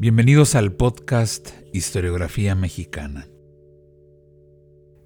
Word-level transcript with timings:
Bienvenidos 0.00 0.54
al 0.54 0.72
podcast 0.72 1.50
Historiografía 1.74 2.54
Mexicana. 2.54 3.28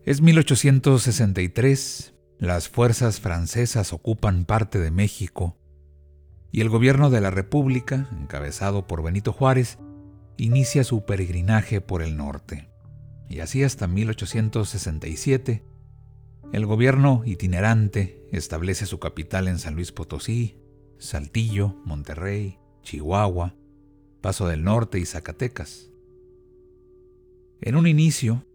Es 0.05 0.23
1863, 0.23 2.15
las 2.39 2.69
fuerzas 2.69 3.19
francesas 3.19 3.93
ocupan 3.93 4.45
parte 4.45 4.79
de 4.79 4.93
México 4.93 5.59
y 6.53 6.61
el 6.61 6.69
gobierno 6.69 7.11
de 7.11 7.21
la 7.21 7.33
República, 7.33 8.09
encabezado 8.13 8.87
por 8.87 9.03
Benito 9.03 9.33
Juárez, 9.33 9.81
inicia 10.37 10.85
su 10.85 11.05
peregrinaje 11.05 11.81
por 11.81 12.01
el 12.01 12.17
norte. 12.17 12.71
Y 13.29 13.41
así 13.41 13.65
hasta 13.65 13.89
1867, 13.89 15.65
el 16.53 16.67
gobierno 16.67 17.25
itinerante 17.27 18.25
establece 18.31 18.87
su 18.87 19.01
capital 19.01 19.49
en 19.49 19.59
San 19.59 19.75
Luis 19.75 19.91
Potosí, 19.91 20.57
Saltillo, 21.01 21.75
Monterrey, 21.85 22.61
Chihuahua, 22.85 23.57
Paso 24.25 24.49
del 24.49 24.65
Norte 24.65 24.99
y 24.99 25.05
Zacatecas. 25.05 25.91
En 27.61 27.77
un 27.77 27.87
inicio, 27.87 28.47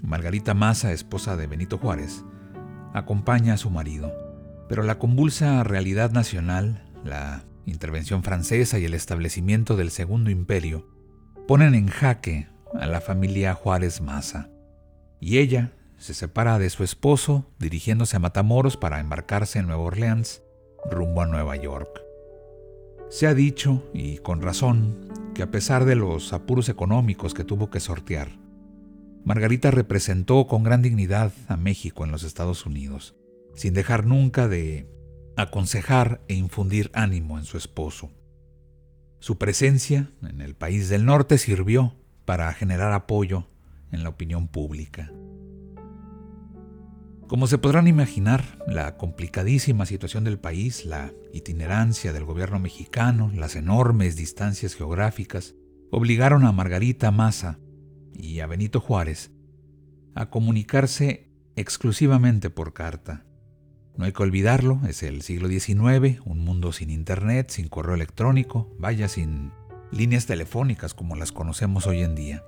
Margarita 0.00 0.54
Maza, 0.54 0.92
esposa 0.92 1.36
de 1.36 1.46
Benito 1.46 1.76
Juárez, 1.76 2.24
acompaña 2.94 3.52
a 3.52 3.58
su 3.58 3.68
marido, 3.68 4.14
pero 4.66 4.82
la 4.82 4.98
convulsa 4.98 5.62
realidad 5.62 6.10
nacional, 6.10 6.90
la 7.04 7.44
intervención 7.66 8.22
francesa 8.22 8.78
y 8.78 8.86
el 8.86 8.94
establecimiento 8.94 9.76
del 9.76 9.90
Segundo 9.90 10.30
Imperio 10.30 10.88
ponen 11.46 11.74
en 11.74 11.88
jaque 11.88 12.48
a 12.72 12.86
la 12.86 13.02
familia 13.02 13.52
Juárez 13.52 14.00
Maza, 14.00 14.48
y 15.20 15.36
ella 15.36 15.74
se 15.98 16.14
separa 16.14 16.58
de 16.58 16.70
su 16.70 16.82
esposo 16.82 17.44
dirigiéndose 17.58 18.16
a 18.16 18.20
Matamoros 18.20 18.78
para 18.78 19.00
embarcarse 19.00 19.58
en 19.58 19.66
Nueva 19.66 19.82
Orleans 19.82 20.42
rumbo 20.90 21.20
a 21.20 21.26
Nueva 21.26 21.56
York. 21.56 22.09
Se 23.10 23.26
ha 23.26 23.34
dicho, 23.34 23.90
y 23.92 24.18
con 24.18 24.40
razón, 24.40 25.08
que 25.34 25.42
a 25.42 25.50
pesar 25.50 25.84
de 25.84 25.96
los 25.96 26.32
apuros 26.32 26.68
económicos 26.68 27.34
que 27.34 27.42
tuvo 27.42 27.68
que 27.68 27.80
sortear, 27.80 28.38
Margarita 29.24 29.72
representó 29.72 30.46
con 30.46 30.62
gran 30.62 30.80
dignidad 30.80 31.32
a 31.48 31.56
México 31.56 32.04
en 32.04 32.12
los 32.12 32.22
Estados 32.22 32.66
Unidos, 32.66 33.16
sin 33.56 33.74
dejar 33.74 34.06
nunca 34.06 34.46
de 34.46 34.88
aconsejar 35.36 36.20
e 36.28 36.34
infundir 36.34 36.92
ánimo 36.94 37.36
en 37.36 37.44
su 37.44 37.58
esposo. 37.58 38.12
Su 39.18 39.38
presencia 39.38 40.12
en 40.22 40.40
el 40.40 40.54
país 40.54 40.88
del 40.88 41.04
norte 41.04 41.36
sirvió 41.36 41.96
para 42.24 42.52
generar 42.52 42.92
apoyo 42.92 43.48
en 43.90 44.04
la 44.04 44.10
opinión 44.10 44.46
pública. 44.46 45.10
Como 47.30 47.46
se 47.46 47.58
podrán 47.58 47.86
imaginar, 47.86 48.42
la 48.66 48.96
complicadísima 48.96 49.86
situación 49.86 50.24
del 50.24 50.40
país, 50.40 50.84
la 50.84 51.12
itinerancia 51.32 52.12
del 52.12 52.24
gobierno 52.24 52.58
mexicano, 52.58 53.30
las 53.32 53.54
enormes 53.54 54.16
distancias 54.16 54.74
geográficas, 54.74 55.54
obligaron 55.92 56.44
a 56.44 56.50
Margarita 56.50 57.12
Maza 57.12 57.60
y 58.12 58.40
a 58.40 58.48
Benito 58.48 58.80
Juárez 58.80 59.30
a 60.16 60.28
comunicarse 60.28 61.30
exclusivamente 61.54 62.50
por 62.50 62.72
carta. 62.72 63.24
No 63.96 64.06
hay 64.06 64.12
que 64.12 64.24
olvidarlo, 64.24 64.80
es 64.88 65.04
el 65.04 65.22
siglo 65.22 65.46
XIX, 65.46 66.20
un 66.24 66.40
mundo 66.40 66.72
sin 66.72 66.90
internet, 66.90 67.50
sin 67.50 67.68
correo 67.68 67.94
electrónico, 67.94 68.74
vaya 68.76 69.06
sin 69.06 69.52
líneas 69.92 70.26
telefónicas 70.26 70.94
como 70.94 71.14
las 71.14 71.30
conocemos 71.30 71.86
hoy 71.86 72.02
en 72.02 72.16
día. 72.16 72.42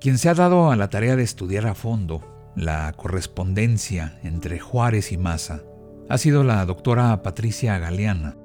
Quien 0.00 0.16
se 0.16 0.28
ha 0.28 0.34
dado 0.34 0.70
a 0.70 0.76
la 0.76 0.90
tarea 0.90 1.16
de 1.16 1.24
estudiar 1.24 1.66
a 1.66 1.74
fondo 1.74 2.39
la 2.56 2.92
correspondencia 2.92 4.18
entre 4.22 4.58
Juárez 4.58 5.12
y 5.12 5.18
Maza 5.18 5.62
ha 6.08 6.18
sido 6.18 6.42
la 6.42 6.64
doctora 6.66 7.22
Patricia 7.22 7.78
Galeana, 7.78 8.36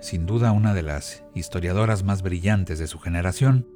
sin 0.00 0.26
duda 0.26 0.52
una 0.52 0.74
de 0.74 0.82
las 0.82 1.24
historiadoras 1.34 2.04
más 2.04 2.22
brillantes 2.22 2.78
de 2.78 2.86
su 2.86 2.98
generación, 2.98 3.66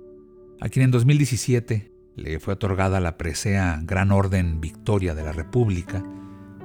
a 0.60 0.68
quien 0.68 0.84
en 0.84 0.90
2017 0.90 1.92
le 2.16 2.40
fue 2.40 2.54
otorgada 2.54 3.00
la 3.00 3.16
presea 3.16 3.80
Gran 3.82 4.12
Orden 4.12 4.60
Victoria 4.60 5.14
de 5.14 5.22
la 5.22 5.32
República, 5.32 6.02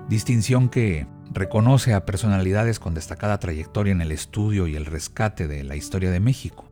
distinción 0.10 0.70
que 0.70 1.08
reconoce 1.32 1.94
a 1.94 2.06
personalidades 2.06 2.80
con 2.80 2.94
destacada 2.94 3.40
trayectoria 3.40 3.92
en 3.92 4.02
el 4.02 4.12
estudio 4.12 4.68
y 4.68 4.76
el 4.76 4.86
rescate 4.86 5.48
de 5.48 5.64
la 5.64 5.76
historia 5.76 6.12
de 6.12 6.20
México. 6.20 6.70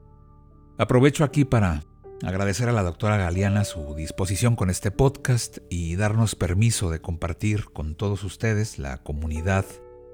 Aprovecho 0.77 1.23
aquí 1.23 1.45
para 1.45 1.83
agradecer 2.23 2.69
a 2.69 2.71
la 2.71 2.83
doctora 2.83 3.17
Galeana 3.17 3.63
su 3.63 3.93
disposición 3.95 4.55
con 4.55 4.69
este 4.69 4.91
podcast 4.91 5.59
y 5.69 5.95
darnos 5.95 6.35
permiso 6.35 6.89
de 6.89 6.99
compartir 6.99 7.65
con 7.65 7.95
todos 7.95 8.23
ustedes, 8.23 8.79
la 8.79 8.97
comunidad 8.97 9.65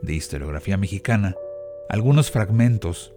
de 0.02 0.14
historiografía 0.14 0.78
mexicana, 0.78 1.36
algunos 1.90 2.32
fragmentos 2.32 3.14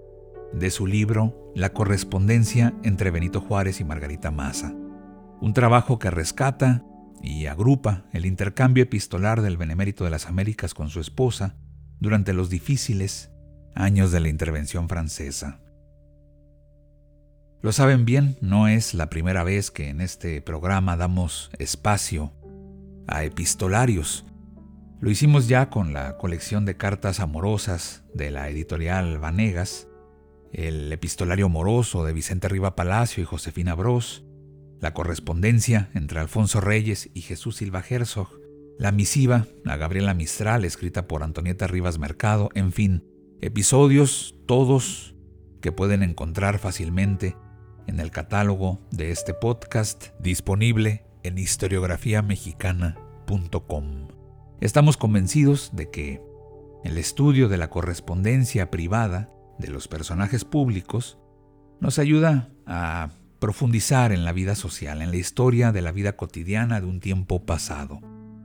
de 0.53 0.71
su 0.71 0.87
libro 0.87 1.53
La 1.55 1.73
correspondencia 1.73 2.75
entre 2.85 3.11
Benito 3.11 3.41
Juárez 3.41 3.81
y 3.81 3.85
Margarita 3.85 4.31
Maza, 4.31 4.73
un 5.41 5.53
trabajo 5.53 5.99
que 5.99 6.11
rescata 6.11 6.85
y 7.23 7.47
agrupa 7.47 8.05
el 8.13 8.25
intercambio 8.25 8.85
epistolar 8.85 9.43
del 9.43 9.57
Benemérito 9.57 10.05
de 10.05 10.11
las 10.11 10.27
Américas 10.27 10.75
con 10.75 10.91
su 10.91 11.01
esposa 11.01 11.57
durante 11.99 12.33
los 12.33 12.51
difíciles 12.51 13.33
años 13.75 14.13
de 14.13 14.21
la 14.21 14.29
intervención 14.29 14.89
francesa. 14.89 15.61
Lo 17.63 17.73
saben 17.73 18.05
bien, 18.05 18.37
no 18.41 18.69
es 18.69 18.95
la 18.95 19.09
primera 19.09 19.43
vez 19.43 19.71
que 19.71 19.89
en 19.89 20.01
este 20.01 20.41
programa 20.43 20.97
damos 20.97 21.51
espacio 21.59 22.33
a 23.09 23.25
epistolarios. 23.25 24.25
Lo 25.01 25.11
hicimos 25.11 25.49
ya 25.49 25.71
con 25.71 25.93
la 25.93 26.17
colección 26.19 26.65
de 26.65 26.77
cartas 26.77 27.19
amorosas 27.19 28.05
de 28.15 28.31
la 28.31 28.49
editorial 28.49 29.19
Vanegas, 29.19 29.89
el 30.53 30.93
epistolario 30.93 31.49
moroso 31.49 32.05
de 32.05 32.13
Vicente 32.13 32.49
Riva 32.49 32.77
Palacio 32.77 33.23
y 33.23 33.27
Josefina 33.27 33.75
Bros, 33.75 34.25
la 34.81 34.93
correspondencia 34.93 35.91
entre 35.95 36.21
Alfonso 36.21 36.61
Reyes 36.61 37.11
y 37.15 37.23
Jesús 37.23 37.57
Silva 37.57 37.83
Herzog, 37.89 38.29
la 38.79 38.93
misiva 38.93 39.47
a 39.65 39.77
Gabriela 39.77 40.13
Mistral 40.13 40.65
escrita 40.65 41.09
por 41.09 41.23
Antonieta 41.23 41.67
Rivas 41.67 41.99
Mercado, 41.99 42.51
en 42.55 42.73
fin, 42.73 43.05
episodios 43.41 44.35
todos 44.47 45.15
que 45.63 45.73
pueden 45.73 46.03
encontrar 46.03 46.59
fácilmente 46.59 47.35
en 47.87 48.01
el 48.01 48.11
catálogo 48.11 48.81
de 48.91 49.11
este 49.11 49.35
podcast 49.35 50.07
disponible 50.19 51.05
en 51.23 51.37
historiografiamexicana.com. 51.39 54.09
Estamos 54.61 54.97
convencidos 54.97 55.71
de 55.75 55.91
que 55.91 56.23
el 56.85 56.99
estudio 56.99 57.49
de 57.49 57.59
la 57.59 57.71
correspondencia 57.71 58.71
privada 58.71 59.31
de 59.59 59.69
los 59.69 59.89
personajes 59.89 60.45
públicos 60.45 61.19
nos 61.81 61.99
ayuda 61.99 62.51
a 62.67 63.11
profundizar 63.39 64.13
en 64.13 64.25
la 64.25 64.33
vida 64.33 64.55
social, 64.55 65.03
en 65.03 65.11
la 65.11 65.17
historia 65.17 65.73
de 65.73 65.83
la 65.83 65.93
vida 65.93 66.17
cotidiana 66.17 66.81
de 66.81 66.87
un 66.87 67.01
tiempo 67.01 67.45
pasado, 67.45 68.01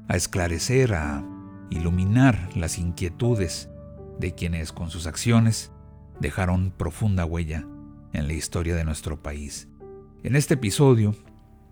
a 0.07 0.15
esclarecer, 0.15 0.93
a 0.93 1.23
iluminar 1.69 2.49
las 2.55 2.77
inquietudes 2.77 3.69
de 4.19 4.35
quienes 4.35 4.73
con 4.73 4.89
sus 4.89 5.07
acciones 5.07 5.71
dejaron 6.19 6.71
profunda 6.71 7.25
huella 7.25 7.65
en 8.13 8.27
la 8.27 8.33
historia 8.33 8.75
de 8.75 8.83
nuestro 8.83 9.21
país. 9.21 9.67
En 10.23 10.35
este 10.35 10.53
episodio 10.53 11.15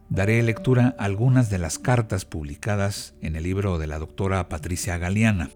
daré 0.09 0.41
lectura 0.41 0.95
a 0.97 1.06
algunas 1.06 1.50
de 1.50 1.59
las 1.59 1.80
cartas 1.80 2.25
publicadas 2.25 3.15
en 3.21 3.36
el 3.36 3.44
libro 3.44 3.77
de 3.77 3.88
la 3.88 4.00
doctora 4.00 4.50
Patricia 4.50 4.97
Galeana. 4.97 5.51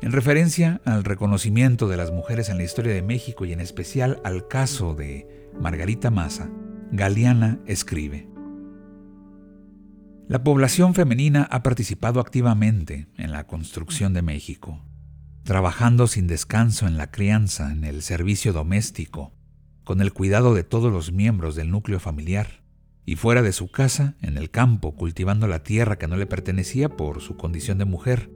En 0.00 0.12
referencia 0.12 0.80
al 0.84 1.04
reconocimiento 1.04 1.88
de 1.88 1.96
las 1.96 2.10
mujeres 2.10 2.48
en 2.48 2.56
la 2.56 2.64
historia 2.64 2.92
de 2.92 3.02
México 3.02 3.44
y 3.44 3.52
en 3.52 3.60
especial 3.60 4.20
al 4.24 4.48
caso 4.48 4.94
de 4.94 5.48
Margarita 5.60 6.10
Maza, 6.10 6.50
Galeana 6.90 7.60
escribe. 7.66 8.28
La 10.28 10.44
población 10.44 10.94
femenina 10.94 11.48
ha 11.50 11.62
participado 11.62 12.20
activamente 12.20 13.08
en 13.16 13.32
la 13.32 13.46
construcción 13.46 14.12
de 14.12 14.20
México, 14.20 14.84
trabajando 15.42 16.06
sin 16.06 16.26
descanso 16.26 16.86
en 16.86 16.98
la 16.98 17.10
crianza, 17.10 17.72
en 17.72 17.84
el 17.84 18.02
servicio 18.02 18.52
doméstico, 18.52 19.32
con 19.88 20.02
el 20.02 20.12
cuidado 20.12 20.52
de 20.52 20.64
todos 20.64 20.92
los 20.92 21.12
miembros 21.12 21.54
del 21.54 21.70
núcleo 21.70 21.98
familiar 21.98 22.62
y 23.06 23.16
fuera 23.16 23.40
de 23.40 23.52
su 23.52 23.70
casa, 23.70 24.16
en 24.20 24.36
el 24.36 24.50
campo, 24.50 24.94
cultivando 24.94 25.48
la 25.48 25.62
tierra 25.62 25.96
que 25.96 26.06
no 26.06 26.18
le 26.18 26.26
pertenecía 26.26 26.90
por 26.90 27.22
su 27.22 27.38
condición 27.38 27.78
de 27.78 27.86
mujer, 27.86 28.30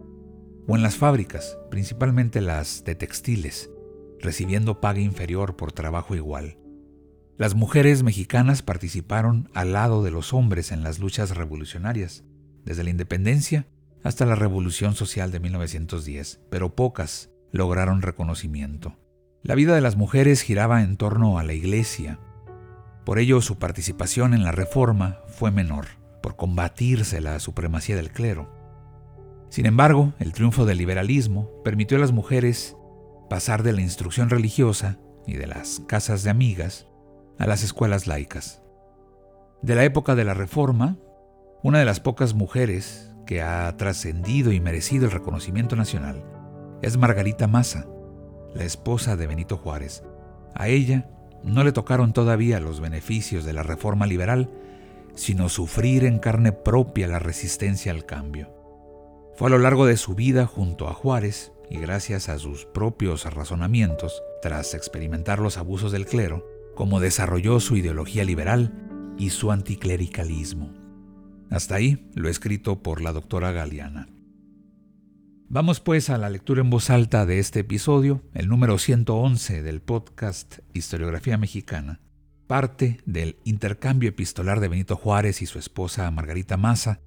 o 0.66 0.76
en 0.76 0.82
las 0.82 0.96
fábricas, 0.96 1.58
principalmente 1.70 2.40
las 2.40 2.84
de 2.84 2.94
textiles, 2.94 3.68
recibiendo 4.18 4.80
paga 4.80 5.00
inferior 5.00 5.54
por 5.54 5.72
trabajo 5.72 6.14
igual. 6.14 6.56
Las 7.36 7.54
mujeres 7.54 8.02
mexicanas 8.02 8.62
participaron 8.62 9.50
al 9.52 9.74
lado 9.74 10.02
de 10.02 10.10
los 10.10 10.32
hombres 10.32 10.72
en 10.72 10.82
las 10.82 11.00
luchas 11.00 11.36
revolucionarias, 11.36 12.24
desde 12.64 12.82
la 12.82 12.88
independencia 12.88 13.66
hasta 14.02 14.24
la 14.24 14.36
Revolución 14.36 14.94
Social 14.94 15.30
de 15.30 15.40
1910, 15.40 16.40
pero 16.50 16.74
pocas 16.74 17.28
lograron 17.50 18.00
reconocimiento. 18.00 18.96
La 19.44 19.56
vida 19.56 19.74
de 19.74 19.80
las 19.80 19.96
mujeres 19.96 20.42
giraba 20.42 20.82
en 20.82 20.96
torno 20.96 21.38
a 21.38 21.42
la 21.42 21.52
iglesia, 21.52 22.20
por 23.04 23.18
ello 23.18 23.40
su 23.40 23.58
participación 23.58 24.34
en 24.34 24.44
la 24.44 24.52
reforma 24.52 25.18
fue 25.26 25.50
menor, 25.50 25.86
por 26.22 26.36
combatirse 26.36 27.20
la 27.20 27.40
supremacía 27.40 27.96
del 27.96 28.12
clero. 28.12 28.48
Sin 29.48 29.66
embargo, 29.66 30.12
el 30.20 30.32
triunfo 30.32 30.64
del 30.64 30.78
liberalismo 30.78 31.50
permitió 31.64 31.96
a 31.96 32.00
las 32.00 32.12
mujeres 32.12 32.76
pasar 33.28 33.64
de 33.64 33.72
la 33.72 33.80
instrucción 33.80 34.30
religiosa 34.30 34.98
y 35.26 35.34
de 35.34 35.48
las 35.48 35.80
casas 35.88 36.22
de 36.22 36.30
amigas 36.30 36.86
a 37.40 37.46
las 37.48 37.64
escuelas 37.64 38.06
laicas. 38.06 38.62
De 39.60 39.74
la 39.74 39.82
época 39.82 40.14
de 40.14 40.24
la 40.24 40.34
Reforma, 40.34 40.98
una 41.64 41.80
de 41.80 41.84
las 41.84 41.98
pocas 41.98 42.34
mujeres 42.34 43.12
que 43.26 43.42
ha 43.42 43.76
trascendido 43.76 44.52
y 44.52 44.60
merecido 44.60 45.06
el 45.06 45.10
reconocimiento 45.10 45.74
nacional 45.74 46.24
es 46.82 46.96
Margarita 46.96 47.48
Maza, 47.48 47.86
la 48.54 48.64
esposa 48.64 49.16
de 49.16 49.26
Benito 49.26 49.56
Juárez. 49.56 50.02
A 50.54 50.68
ella 50.68 51.08
no 51.42 51.64
le 51.64 51.72
tocaron 51.72 52.12
todavía 52.12 52.60
los 52.60 52.80
beneficios 52.80 53.44
de 53.44 53.52
la 53.52 53.62
reforma 53.62 54.06
liberal, 54.06 54.50
sino 55.14 55.48
sufrir 55.48 56.04
en 56.04 56.18
carne 56.18 56.52
propia 56.52 57.08
la 57.08 57.18
resistencia 57.18 57.92
al 57.92 58.06
cambio. 58.06 58.50
Fue 59.34 59.48
a 59.48 59.50
lo 59.50 59.58
largo 59.58 59.86
de 59.86 59.96
su 59.96 60.14
vida 60.14 60.46
junto 60.46 60.88
a 60.88 60.94
Juárez, 60.94 61.52
y 61.70 61.78
gracias 61.78 62.28
a 62.28 62.38
sus 62.38 62.66
propios 62.66 63.24
razonamientos, 63.24 64.22
tras 64.42 64.74
experimentar 64.74 65.38
los 65.38 65.56
abusos 65.56 65.90
del 65.90 66.06
clero, 66.06 66.46
como 66.74 67.00
desarrolló 67.00 67.60
su 67.60 67.76
ideología 67.76 68.24
liberal 68.24 69.14
y 69.18 69.30
su 69.30 69.50
anticlericalismo. 69.50 70.72
Hasta 71.50 71.76
ahí 71.76 72.10
lo 72.14 72.28
escrito 72.28 72.82
por 72.82 73.00
la 73.00 73.12
doctora 73.12 73.52
Galeana. 73.52 74.11
Vamos 75.54 75.80
pues 75.80 76.08
a 76.08 76.16
la 76.16 76.30
lectura 76.30 76.62
en 76.62 76.70
voz 76.70 76.88
alta 76.88 77.26
de 77.26 77.38
este 77.38 77.60
episodio, 77.60 78.22
el 78.32 78.48
número 78.48 78.78
111 78.78 79.62
del 79.62 79.82
podcast 79.82 80.60
Historiografía 80.72 81.36
Mexicana, 81.36 82.00
parte 82.46 83.00
del 83.04 83.36
intercambio 83.44 84.08
epistolar 84.08 84.60
de 84.60 84.68
Benito 84.68 84.96
Juárez 84.96 85.42
y 85.42 85.46
su 85.46 85.58
esposa 85.58 86.10
Margarita 86.10 86.56
Maza 86.56 87.00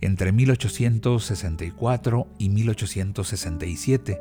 entre 0.00 0.30
1864 0.30 2.28
y 2.38 2.50
1867, 2.50 4.20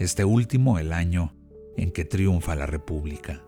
este 0.00 0.24
último 0.24 0.80
el 0.80 0.92
año 0.92 1.32
en 1.76 1.92
que 1.92 2.04
triunfa 2.04 2.56
la 2.56 2.66
República. 2.66 3.40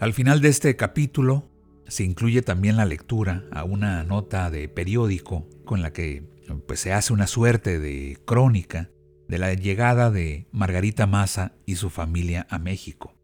Al 0.00 0.14
final 0.14 0.40
de 0.40 0.48
este 0.48 0.76
capítulo 0.76 1.50
se 1.88 2.04
incluye 2.04 2.40
también 2.40 2.78
la 2.78 2.86
lectura 2.86 3.44
a 3.52 3.64
una 3.64 4.02
nota 4.02 4.50
de 4.50 4.66
periódico 4.70 5.46
con 5.66 5.82
la 5.82 5.92
que 5.92 6.26
pues, 6.66 6.80
se 6.80 6.94
hace 6.94 7.12
una 7.12 7.26
suerte 7.26 7.78
de 7.78 8.18
crónica 8.24 8.88
de 9.28 9.38
la 9.38 9.54
llegada 9.54 10.10
de 10.10 10.46
Margarita 10.52 11.06
Maza 11.06 11.52
y 11.66 11.76
su 11.76 11.90
familia 11.90 12.46
a 12.50 12.58
México, 12.58 13.14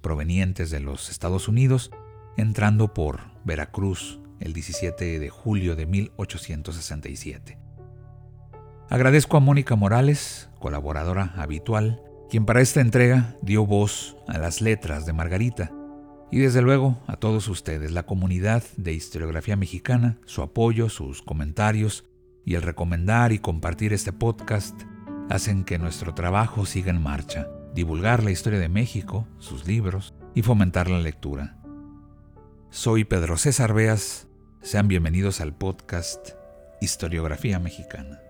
provenientes 0.00 0.70
de 0.70 0.80
los 0.80 1.10
Estados 1.10 1.48
Unidos, 1.48 1.90
entrando 2.36 2.92
por 2.92 3.20
Veracruz 3.44 4.20
el 4.40 4.52
17 4.52 5.18
de 5.18 5.28
julio 5.30 5.76
de 5.76 5.86
1867. 5.86 7.58
Agradezco 8.90 9.36
a 9.36 9.40
Mónica 9.40 9.76
Morales, 9.76 10.50
colaboradora 10.58 11.32
habitual, 11.36 12.02
quien 12.28 12.44
para 12.44 12.60
esta 12.60 12.80
entrega 12.80 13.36
dio 13.42 13.64
voz 13.66 14.16
a 14.28 14.38
las 14.38 14.60
letras 14.60 15.06
de 15.06 15.12
Margarita, 15.12 15.72
y 16.30 16.38
desde 16.38 16.62
luego 16.62 16.98
a 17.06 17.16
todos 17.16 17.46
ustedes, 17.48 17.92
la 17.92 18.06
comunidad 18.06 18.64
de 18.76 18.92
historiografía 18.92 19.56
mexicana, 19.56 20.18
su 20.26 20.42
apoyo, 20.42 20.88
sus 20.88 21.22
comentarios 21.22 22.04
y 22.44 22.56
el 22.56 22.62
recomendar 22.62 23.32
y 23.32 23.38
compartir 23.38 23.92
este 23.92 24.12
podcast 24.12 24.82
hacen 25.30 25.64
que 25.64 25.78
nuestro 25.78 26.14
trabajo 26.14 26.66
siga 26.66 26.90
en 26.90 27.02
marcha, 27.02 27.48
divulgar 27.74 28.22
la 28.22 28.30
historia 28.30 28.58
de 28.58 28.68
México, 28.68 29.26
sus 29.38 29.66
libros 29.66 30.14
y 30.34 30.42
fomentar 30.42 30.90
la 30.90 30.98
lectura. 30.98 31.56
Soy 32.70 33.04
Pedro 33.04 33.36
César 33.36 33.72
Beas, 33.72 34.28
sean 34.60 34.88
bienvenidos 34.88 35.40
al 35.40 35.54
podcast 35.54 36.30
Historiografía 36.80 37.58
Mexicana. 37.58 38.23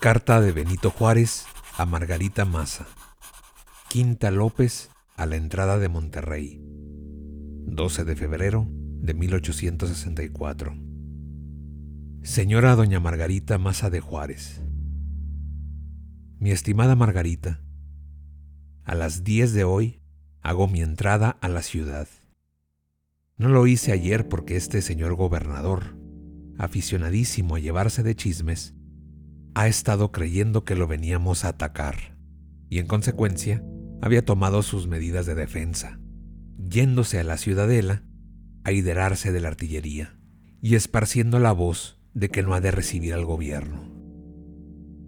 Carta 0.00 0.40
de 0.40 0.52
Benito 0.52 0.90
Juárez 0.90 1.44
a 1.76 1.84
Margarita 1.84 2.44
Maza. 2.44 2.86
Quinta 3.88 4.30
López 4.30 4.90
a 5.16 5.26
la 5.26 5.34
entrada 5.34 5.76
de 5.78 5.88
Monterrey. 5.88 6.62
12 7.66 8.04
de 8.04 8.14
febrero 8.14 8.68
de 8.70 9.14
1864. 9.14 10.76
Señora 12.22 12.76
doña 12.76 13.00
Margarita 13.00 13.58
Maza 13.58 13.90
de 13.90 13.98
Juárez. 13.98 14.62
Mi 16.38 16.52
estimada 16.52 16.94
Margarita, 16.94 17.60
a 18.84 18.94
las 18.94 19.24
10 19.24 19.52
de 19.52 19.64
hoy 19.64 20.00
hago 20.42 20.68
mi 20.68 20.80
entrada 20.80 21.30
a 21.40 21.48
la 21.48 21.62
ciudad. 21.62 22.06
No 23.36 23.48
lo 23.48 23.66
hice 23.66 23.90
ayer 23.90 24.28
porque 24.28 24.54
este 24.54 24.80
señor 24.80 25.16
gobernador, 25.16 25.98
aficionadísimo 26.56 27.56
a 27.56 27.58
llevarse 27.58 28.04
de 28.04 28.14
chismes, 28.14 28.77
ha 29.54 29.68
estado 29.68 30.12
creyendo 30.12 30.64
que 30.64 30.76
lo 30.76 30.86
veníamos 30.86 31.44
a 31.44 31.48
atacar 31.48 32.16
y 32.68 32.78
en 32.78 32.86
consecuencia 32.86 33.64
había 34.00 34.24
tomado 34.24 34.62
sus 34.62 34.86
medidas 34.86 35.26
de 35.26 35.34
defensa, 35.34 35.98
yéndose 36.58 37.18
a 37.18 37.24
la 37.24 37.36
ciudadela 37.36 38.04
a 38.64 38.70
liderarse 38.70 39.32
de 39.32 39.40
la 39.40 39.48
artillería 39.48 40.18
y 40.60 40.74
esparciendo 40.74 41.38
la 41.38 41.52
voz 41.52 42.00
de 42.14 42.28
que 42.28 42.42
no 42.42 42.54
ha 42.54 42.60
de 42.60 42.70
recibir 42.70 43.14
al 43.14 43.24
gobierno. 43.24 43.90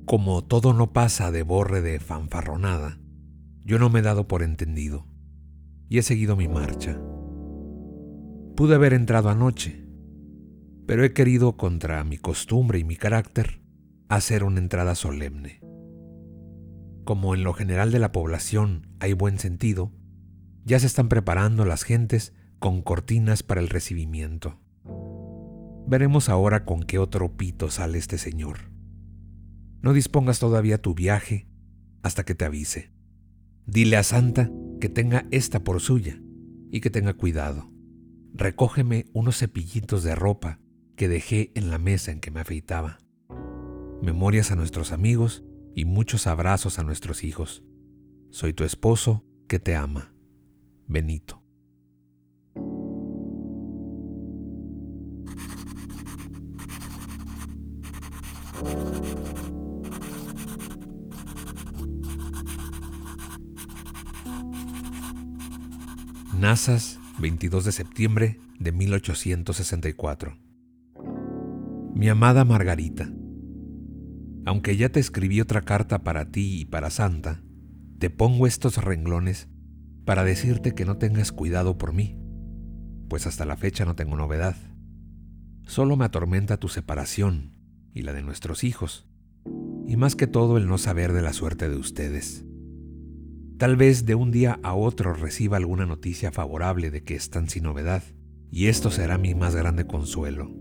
Como 0.06 0.42
todo 0.42 0.72
no 0.72 0.92
pasa 0.92 1.30
de 1.30 1.42
borre 1.42 1.82
de 1.82 2.00
fanfarronada, 2.00 2.98
yo 3.64 3.78
no 3.78 3.90
me 3.90 4.00
he 4.00 4.02
dado 4.02 4.26
por 4.26 4.42
entendido 4.42 5.06
y 5.88 5.98
he 5.98 6.02
seguido 6.02 6.36
mi 6.36 6.48
marcha. 6.48 7.00
Pude 8.56 8.74
haber 8.74 8.92
entrado 8.92 9.28
anoche, 9.28 9.84
pero 10.86 11.04
he 11.04 11.12
querido 11.12 11.56
contra 11.56 12.02
mi 12.04 12.16
costumbre 12.16 12.78
y 12.78 12.84
mi 12.84 12.96
carácter 12.96 13.59
hacer 14.10 14.42
una 14.42 14.58
entrada 14.58 14.96
solemne. 14.96 15.60
Como 17.04 17.34
en 17.34 17.44
lo 17.44 17.54
general 17.54 17.92
de 17.92 18.00
la 18.00 18.10
población 18.10 18.88
hay 18.98 19.12
buen 19.12 19.38
sentido, 19.38 19.92
ya 20.64 20.80
se 20.80 20.86
están 20.86 21.08
preparando 21.08 21.64
las 21.64 21.84
gentes 21.84 22.34
con 22.58 22.82
cortinas 22.82 23.44
para 23.44 23.60
el 23.60 23.68
recibimiento. 23.68 24.60
Veremos 25.86 26.28
ahora 26.28 26.64
con 26.64 26.82
qué 26.82 26.98
otro 26.98 27.36
pito 27.36 27.70
sale 27.70 27.98
este 27.98 28.18
señor. 28.18 28.72
No 29.80 29.92
dispongas 29.92 30.40
todavía 30.40 30.82
tu 30.82 30.94
viaje 30.94 31.48
hasta 32.02 32.24
que 32.24 32.34
te 32.34 32.44
avise. 32.44 32.92
Dile 33.64 33.96
a 33.96 34.02
Santa 34.02 34.50
que 34.80 34.88
tenga 34.88 35.26
esta 35.30 35.62
por 35.62 35.80
suya 35.80 36.20
y 36.72 36.80
que 36.80 36.90
tenga 36.90 37.14
cuidado. 37.14 37.70
Recógeme 38.34 39.06
unos 39.12 39.38
cepillitos 39.38 40.02
de 40.02 40.16
ropa 40.16 40.58
que 40.96 41.08
dejé 41.08 41.52
en 41.54 41.70
la 41.70 41.78
mesa 41.78 42.10
en 42.10 42.20
que 42.20 42.32
me 42.32 42.40
afeitaba 42.40 42.98
memorias 44.02 44.50
a 44.50 44.56
nuestros 44.56 44.92
amigos 44.92 45.44
y 45.74 45.84
muchos 45.84 46.26
abrazos 46.26 46.78
a 46.78 46.82
nuestros 46.82 47.24
hijos. 47.24 47.62
Soy 48.30 48.52
tu 48.52 48.64
esposo 48.64 49.24
que 49.48 49.58
te 49.58 49.76
ama. 49.76 50.12
Benito. 50.86 51.42
Nazas, 66.38 66.98
22 67.18 67.66
de 67.66 67.72
septiembre 67.72 68.40
de 68.58 68.72
1864. 68.72 70.38
Mi 71.94 72.08
amada 72.08 72.46
Margarita, 72.46 73.12
aunque 74.50 74.76
ya 74.76 74.88
te 74.88 74.98
escribí 74.98 75.40
otra 75.40 75.62
carta 75.62 76.02
para 76.02 76.32
ti 76.32 76.62
y 76.62 76.64
para 76.64 76.90
Santa, 76.90 77.40
te 78.00 78.10
pongo 78.10 78.48
estos 78.48 78.78
renglones 78.78 79.48
para 80.04 80.24
decirte 80.24 80.74
que 80.74 80.84
no 80.84 80.98
tengas 80.98 81.30
cuidado 81.30 81.78
por 81.78 81.92
mí, 81.92 82.18
pues 83.08 83.28
hasta 83.28 83.44
la 83.44 83.56
fecha 83.56 83.84
no 83.84 83.94
tengo 83.94 84.16
novedad. 84.16 84.56
Solo 85.66 85.94
me 85.94 86.04
atormenta 86.04 86.56
tu 86.56 86.66
separación 86.66 87.52
y 87.94 88.02
la 88.02 88.12
de 88.12 88.22
nuestros 88.22 88.64
hijos, 88.64 89.08
y 89.86 89.96
más 89.96 90.16
que 90.16 90.26
todo 90.26 90.58
el 90.58 90.66
no 90.66 90.78
saber 90.78 91.12
de 91.12 91.22
la 91.22 91.32
suerte 91.32 91.68
de 91.68 91.76
ustedes. 91.76 92.44
Tal 93.56 93.76
vez 93.76 94.04
de 94.04 94.16
un 94.16 94.32
día 94.32 94.58
a 94.64 94.74
otro 94.74 95.14
reciba 95.14 95.58
alguna 95.58 95.86
noticia 95.86 96.32
favorable 96.32 96.90
de 96.90 97.04
que 97.04 97.14
están 97.14 97.48
sin 97.48 97.62
novedad, 97.62 98.02
y 98.50 98.66
esto 98.66 98.90
será 98.90 99.16
mi 99.16 99.32
más 99.36 99.54
grande 99.54 99.86
consuelo. 99.86 100.52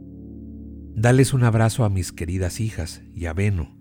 Dales 0.94 1.34
un 1.34 1.44
abrazo 1.44 1.86
a 1.86 1.90
mis 1.90 2.12
queridas 2.12 2.60
hijas 2.60 3.02
y 3.16 3.26
a 3.26 3.34
Beno, 3.34 3.79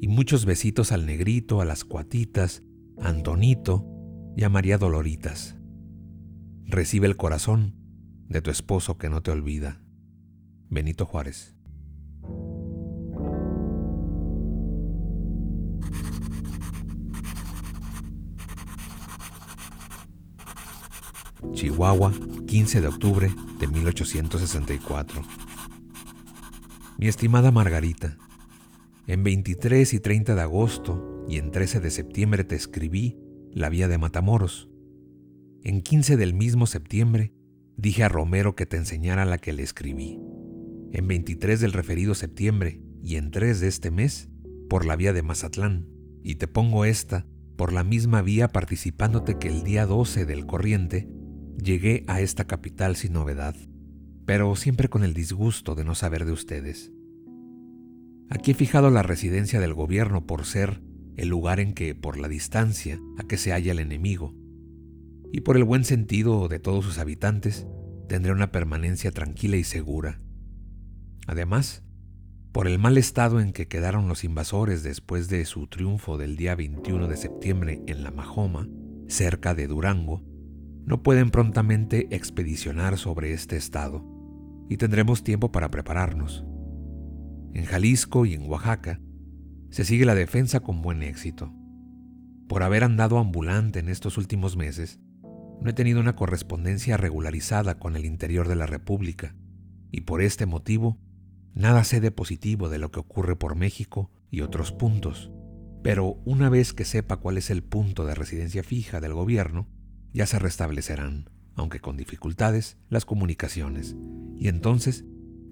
y 0.00 0.08
muchos 0.08 0.44
besitos 0.44 0.92
al 0.92 1.06
negrito, 1.06 1.60
a 1.60 1.64
las 1.64 1.84
cuatitas, 1.84 2.62
a 2.98 3.08
Antonito 3.08 3.84
y 4.36 4.44
a 4.44 4.48
María 4.48 4.78
Doloritas. 4.78 5.56
Recibe 6.64 7.06
el 7.06 7.16
corazón 7.16 7.74
de 8.28 8.42
tu 8.42 8.50
esposo 8.50 8.98
que 8.98 9.08
no 9.08 9.22
te 9.22 9.30
olvida. 9.30 9.80
Benito 10.68 11.06
Juárez. 11.06 11.56
Chihuahua, 21.52 22.12
15 22.46 22.80
de 22.80 22.88
octubre 22.88 23.34
de 23.58 23.66
1864. 23.68 25.22
Mi 26.98 27.08
estimada 27.08 27.50
Margarita, 27.50 28.18
en 29.06 29.22
23 29.22 29.94
y 29.94 30.00
30 30.00 30.34
de 30.34 30.40
agosto 30.40 31.24
y 31.28 31.38
en 31.38 31.52
13 31.52 31.80
de 31.80 31.90
septiembre 31.90 32.42
te 32.42 32.56
escribí 32.56 33.18
La 33.52 33.68
vía 33.68 33.86
de 33.86 33.98
Matamoros. 33.98 34.68
En 35.62 35.80
15 35.80 36.16
del 36.16 36.34
mismo 36.34 36.66
septiembre 36.66 37.32
dije 37.76 38.02
a 38.02 38.08
Romero 38.08 38.56
que 38.56 38.66
te 38.66 38.76
enseñara 38.76 39.24
la 39.24 39.38
que 39.38 39.52
le 39.52 39.62
escribí. 39.62 40.18
En 40.92 41.06
23 41.06 41.60
del 41.60 41.72
referido 41.72 42.14
septiembre 42.14 42.82
y 43.02 43.16
en 43.16 43.30
3 43.30 43.60
de 43.60 43.68
este 43.68 43.92
mes 43.92 44.28
por 44.68 44.84
la 44.84 44.96
vía 44.96 45.12
de 45.12 45.22
Mazatlán. 45.22 45.86
Y 46.24 46.36
te 46.36 46.48
pongo 46.48 46.84
esta 46.84 47.26
por 47.56 47.72
la 47.72 47.84
misma 47.84 48.22
vía 48.22 48.48
participándote 48.48 49.38
que 49.38 49.48
el 49.48 49.62
día 49.62 49.86
12 49.86 50.26
del 50.26 50.46
corriente 50.46 51.08
llegué 51.62 52.04
a 52.08 52.20
esta 52.20 52.46
capital 52.46 52.96
sin 52.96 53.12
novedad, 53.12 53.54
pero 54.24 54.56
siempre 54.56 54.88
con 54.88 55.04
el 55.04 55.14
disgusto 55.14 55.76
de 55.76 55.84
no 55.84 55.94
saber 55.94 56.24
de 56.24 56.32
ustedes. 56.32 56.92
Aquí 58.28 58.50
he 58.50 58.54
fijado 58.54 58.90
la 58.90 59.02
residencia 59.02 59.60
del 59.60 59.74
gobierno 59.74 60.26
por 60.26 60.44
ser 60.44 60.82
el 61.16 61.28
lugar 61.28 61.60
en 61.60 61.72
que, 61.74 61.94
por 61.94 62.18
la 62.18 62.28
distancia 62.28 62.98
a 63.18 63.24
que 63.24 63.36
se 63.36 63.52
halla 63.52 63.72
el 63.72 63.78
enemigo, 63.78 64.34
y 65.32 65.40
por 65.40 65.56
el 65.56 65.64
buen 65.64 65.84
sentido 65.84 66.48
de 66.48 66.58
todos 66.58 66.84
sus 66.84 66.98
habitantes, 66.98 67.66
tendré 68.08 68.32
una 68.32 68.52
permanencia 68.52 69.10
tranquila 69.10 69.56
y 69.56 69.64
segura. 69.64 70.20
Además, 71.26 71.82
por 72.52 72.66
el 72.66 72.78
mal 72.78 72.96
estado 72.96 73.40
en 73.40 73.52
que 73.52 73.68
quedaron 73.68 74.08
los 74.08 74.24
invasores 74.24 74.82
después 74.82 75.28
de 75.28 75.44
su 75.44 75.66
triunfo 75.66 76.16
del 76.16 76.36
día 76.36 76.54
21 76.54 77.06
de 77.08 77.16
septiembre 77.16 77.82
en 77.86 78.02
La 78.02 78.10
Majoma, 78.10 78.68
cerca 79.08 79.54
de 79.54 79.66
Durango, 79.66 80.24
no 80.84 81.02
pueden 81.02 81.30
prontamente 81.30 82.06
expedicionar 82.14 82.96
sobre 82.96 83.32
este 83.32 83.56
estado, 83.56 84.04
y 84.68 84.78
tendremos 84.78 85.22
tiempo 85.22 85.52
para 85.52 85.70
prepararnos. 85.70 86.44
En 87.56 87.64
Jalisco 87.64 88.26
y 88.26 88.34
en 88.34 88.42
Oaxaca 88.50 89.00
se 89.70 89.86
sigue 89.86 90.04
la 90.04 90.14
defensa 90.14 90.60
con 90.60 90.82
buen 90.82 91.02
éxito. 91.02 91.54
Por 92.48 92.62
haber 92.62 92.84
andado 92.84 93.16
ambulante 93.16 93.78
en 93.78 93.88
estos 93.88 94.18
últimos 94.18 94.58
meses, 94.58 95.00
no 95.62 95.70
he 95.70 95.72
tenido 95.72 96.00
una 96.00 96.16
correspondencia 96.16 96.98
regularizada 96.98 97.78
con 97.78 97.96
el 97.96 98.04
interior 98.04 98.46
de 98.46 98.56
la 98.56 98.66
República, 98.66 99.34
y 99.90 100.02
por 100.02 100.20
este 100.20 100.44
motivo 100.44 101.00
nada 101.54 101.82
sé 101.84 102.02
de 102.02 102.10
positivo 102.10 102.68
de 102.68 102.78
lo 102.78 102.90
que 102.90 103.00
ocurre 103.00 103.36
por 103.36 103.54
México 103.54 104.10
y 104.30 104.42
otros 104.42 104.72
puntos. 104.72 105.32
Pero 105.82 106.20
una 106.26 106.50
vez 106.50 106.74
que 106.74 106.84
sepa 106.84 107.16
cuál 107.16 107.38
es 107.38 107.48
el 107.48 107.62
punto 107.62 108.04
de 108.04 108.14
residencia 108.14 108.64
fija 108.64 109.00
del 109.00 109.14
gobierno, 109.14 109.66
ya 110.12 110.26
se 110.26 110.38
restablecerán, 110.38 111.30
aunque 111.54 111.80
con 111.80 111.96
dificultades, 111.96 112.76
las 112.90 113.06
comunicaciones, 113.06 113.96
y 114.36 114.48
entonces 114.48 115.06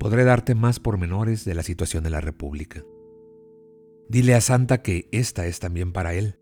podré 0.04 0.25
darte 0.25 0.54
más 0.54 0.80
pormenores 0.80 1.46
de 1.46 1.54
la 1.54 1.62
situación 1.62 2.04
de 2.04 2.11
la 2.11 2.20
República. 2.20 2.84
Dile 4.11 4.34
a 4.34 4.42
Santa 4.42 4.82
que 4.82 5.08
esta 5.12 5.46
es 5.46 5.61
también 5.61 5.94
para 5.94 6.12
él. 6.12 6.38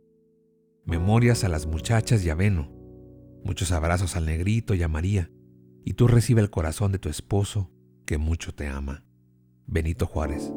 Memorias 0.85 1.45
a 1.45 1.49
las 1.49 1.67
muchachas 1.67 2.25
y 2.25 2.31
a 2.31 2.35
Beno. 2.35 2.73
Muchos 3.45 3.71
abrazos 3.71 4.17
al 4.17 4.27
negrito 4.27 4.75
y 4.75 4.83
a 4.83 4.89
María. 4.89 5.31
Y 5.85 5.95
tú 5.95 6.09
recibe 6.09 6.41
el 6.41 6.51
corazón 6.51 6.91
de 6.91 6.99
tu 6.99 7.09
esposo 7.09 7.71
que 8.05 8.19
mucho 8.19 8.53
te 8.53 8.67
ama. 8.67 9.05
Benito 9.69 10.07
Juárez. 10.07 10.53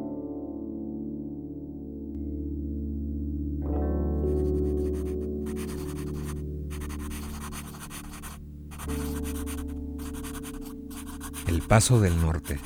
El 11.46 11.62
Paso 11.62 12.00
del 12.00 12.20
Norte. 12.20 12.58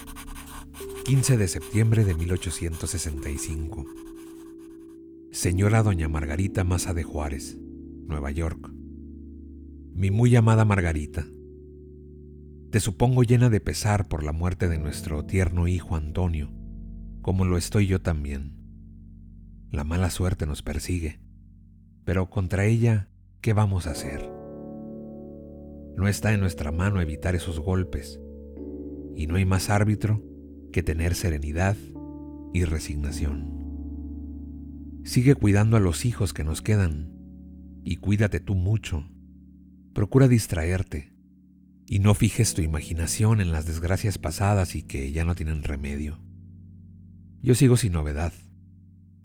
15 1.10 1.38
de 1.38 1.48
septiembre 1.48 2.04
de 2.04 2.14
1865. 2.14 3.84
Señora 5.32 5.82
Doña 5.82 6.08
Margarita 6.08 6.62
Maza 6.62 6.94
de 6.94 7.02
Juárez, 7.02 7.58
Nueva 8.06 8.30
York. 8.30 8.70
Mi 9.92 10.12
muy 10.12 10.36
amada 10.36 10.64
Margarita, 10.64 11.26
te 12.70 12.78
supongo 12.78 13.24
llena 13.24 13.50
de 13.50 13.60
pesar 13.60 14.06
por 14.06 14.22
la 14.22 14.30
muerte 14.30 14.68
de 14.68 14.78
nuestro 14.78 15.24
tierno 15.24 15.66
hijo 15.66 15.96
Antonio, 15.96 16.52
como 17.22 17.44
lo 17.44 17.56
estoy 17.56 17.88
yo 17.88 18.00
también. 18.00 18.54
La 19.72 19.82
mala 19.82 20.10
suerte 20.10 20.46
nos 20.46 20.62
persigue, 20.62 21.18
pero 22.04 22.30
contra 22.30 22.66
ella, 22.66 23.08
¿qué 23.40 23.52
vamos 23.52 23.88
a 23.88 23.90
hacer? 23.90 24.30
No 25.96 26.06
está 26.06 26.32
en 26.32 26.38
nuestra 26.38 26.70
mano 26.70 27.00
evitar 27.00 27.34
esos 27.34 27.58
golpes, 27.58 28.20
y 29.16 29.26
no 29.26 29.34
hay 29.34 29.44
más 29.44 29.70
árbitro 29.70 30.29
que 30.70 30.82
tener 30.82 31.14
serenidad 31.14 31.76
y 32.52 32.64
resignación. 32.64 33.60
Sigue 35.04 35.34
cuidando 35.34 35.76
a 35.76 35.80
los 35.80 36.04
hijos 36.04 36.32
que 36.32 36.44
nos 36.44 36.62
quedan 36.62 37.12
y 37.84 37.96
cuídate 37.96 38.40
tú 38.40 38.54
mucho. 38.54 39.08
Procura 39.94 40.28
distraerte 40.28 41.12
y 41.86 41.98
no 41.98 42.14
fijes 42.14 42.54
tu 42.54 42.62
imaginación 42.62 43.40
en 43.40 43.50
las 43.50 43.66
desgracias 43.66 44.18
pasadas 44.18 44.76
y 44.76 44.82
que 44.82 45.10
ya 45.12 45.24
no 45.24 45.34
tienen 45.34 45.62
remedio. 45.62 46.20
Yo 47.42 47.54
sigo 47.54 47.76
sin 47.76 47.92
novedad 47.92 48.32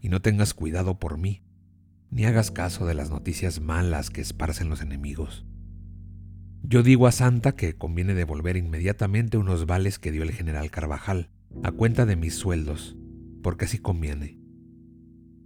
y 0.01 0.09
no 0.09 0.21
tengas 0.21 0.53
cuidado 0.53 0.97
por 0.97 1.17
mí, 1.17 1.43
ni 2.09 2.25
hagas 2.25 2.49
caso 2.49 2.85
de 2.85 2.93
las 2.93 3.09
noticias 3.09 3.59
malas 3.59 4.09
que 4.09 4.21
esparcen 4.21 4.69
los 4.69 4.81
enemigos. 4.81 5.45
Yo 6.63 6.81
digo 6.81 7.05
a 7.05 7.11
Santa 7.11 7.55
que 7.55 7.75
conviene 7.75 8.15
devolver 8.15 8.57
inmediatamente 8.57 9.37
unos 9.37 9.67
vales 9.67 9.99
que 9.99 10.11
dio 10.11 10.23
el 10.23 10.31
general 10.31 10.71
Carvajal, 10.71 11.29
a 11.63 11.71
cuenta 11.71 12.05
de 12.05 12.15
mis 12.15 12.35
sueldos, 12.35 12.97
porque 13.41 13.65
así 13.65 13.79
conviene. 13.79 14.39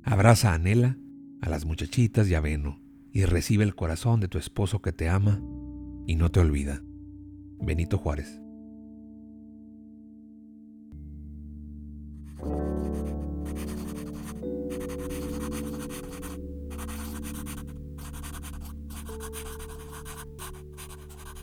Abraza 0.04 0.54
a 0.54 0.58
Nela, 0.58 0.98
a 1.42 1.50
las 1.50 1.66
muchachitas 1.66 2.30
y 2.30 2.36
a 2.36 2.42
Beno, 2.42 2.82
y 3.12 3.26
recibe 3.26 3.64
el 3.64 3.76
corazón 3.76 4.20
de 4.20 4.28
tu 4.28 4.38
esposo 4.38 4.82
que 4.82 4.92
te 4.92 5.10
ama 5.10 5.42
y 6.08 6.16
no 6.16 6.32
te 6.32 6.40
olvida. 6.40 6.82
Benito 7.60 7.98
Juárez. 7.98 8.42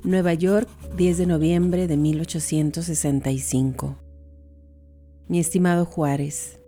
Nueva 0.07 0.35
York, 0.35 0.69
10 0.97 1.19
de 1.19 1.27
noviembre 1.27 1.89
de 1.89 1.97
1865. 1.97 4.06
Mi 5.29 5.41
estimado 5.41 5.87
Juárez, 5.87 6.61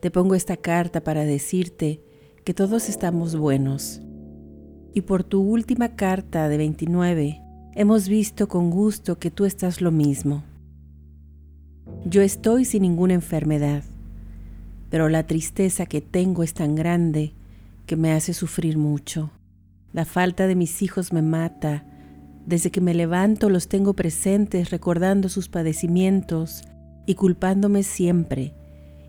te 0.00 0.10
pongo 0.10 0.34
esta 0.34 0.56
carta 0.56 1.04
para 1.04 1.24
decirte 1.24 2.02
que 2.42 2.52
todos 2.52 2.88
estamos 2.88 3.36
buenos. 3.36 4.00
Y 4.92 5.02
por 5.02 5.22
tu 5.22 5.40
última 5.40 5.94
carta 5.94 6.48
de 6.48 6.56
29, 6.56 7.40
hemos 7.76 8.08
visto 8.08 8.48
con 8.48 8.70
gusto 8.70 9.20
que 9.20 9.30
tú 9.30 9.44
estás 9.44 9.80
lo 9.80 9.92
mismo. 9.92 10.42
Yo 12.04 12.22
estoy 12.22 12.64
sin 12.64 12.82
ninguna 12.82 13.14
enfermedad, 13.14 13.84
pero 14.90 15.08
la 15.08 15.24
tristeza 15.24 15.86
que 15.86 16.00
tengo 16.00 16.42
es 16.42 16.54
tan 16.54 16.74
grande 16.74 17.34
que 17.86 17.94
me 17.94 18.10
hace 18.10 18.34
sufrir 18.34 18.78
mucho. 18.78 19.30
La 19.92 20.04
falta 20.04 20.48
de 20.48 20.56
mis 20.56 20.82
hijos 20.82 21.12
me 21.12 21.22
mata. 21.22 21.84
Desde 22.46 22.72
que 22.72 22.80
me 22.80 22.94
levanto 22.94 23.48
los 23.48 23.68
tengo 23.68 23.94
presentes 23.94 24.70
recordando 24.70 25.28
sus 25.28 25.48
padecimientos 25.48 26.64
y 27.06 27.14
culpándome 27.14 27.82
siempre 27.82 28.54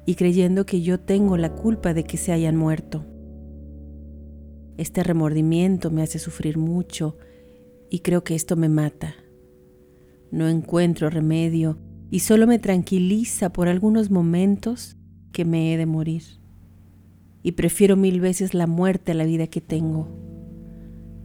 y 0.06 0.16
creyendo 0.16 0.66
que 0.66 0.82
yo 0.82 1.00
tengo 1.00 1.36
la 1.36 1.54
culpa 1.54 1.94
de 1.94 2.06
que 2.06 2.18
se 2.18 2.32
hayan 2.32 2.56
muerto. 2.56 3.06
Este 4.78 5.04
remordimiento 5.04 5.92
me 5.92 6.04
hace 6.04 6.20
sufrir 6.20 6.58
mucho 6.58 7.18
y 7.90 8.00
creo 8.00 8.24
que 8.24 8.36
esto 8.36 8.56
me 8.56 8.70
mata. 8.70 9.16
No 10.32 10.48
encuentro 10.48 11.10
remedio 11.10 11.78
y 12.10 12.20
solo 12.20 12.48
me 12.48 12.60
tranquiliza 12.60 13.52
por 13.52 13.68
algunos 13.68 14.12
momentos 14.12 14.96
que 15.34 15.46
me 15.46 15.74
he 15.74 15.78
de 15.78 15.86
morir. 15.86 16.24
Y 17.44 17.54
prefiero 17.54 17.98
mil 17.98 18.22
veces 18.22 18.54
la 18.54 18.68
muerte 18.68 19.12
a 19.12 19.16
la 19.16 19.26
vida 19.26 19.48
que 19.48 19.62
tengo. 19.62 20.08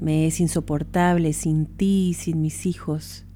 Me 0.01 0.27
es 0.27 0.41
insoportable 0.41 1.33
sin 1.33 1.67
ti 1.67 2.09
y 2.11 2.15
sin 2.15 2.41
mis 2.41 2.67
hijos. 2.67 3.27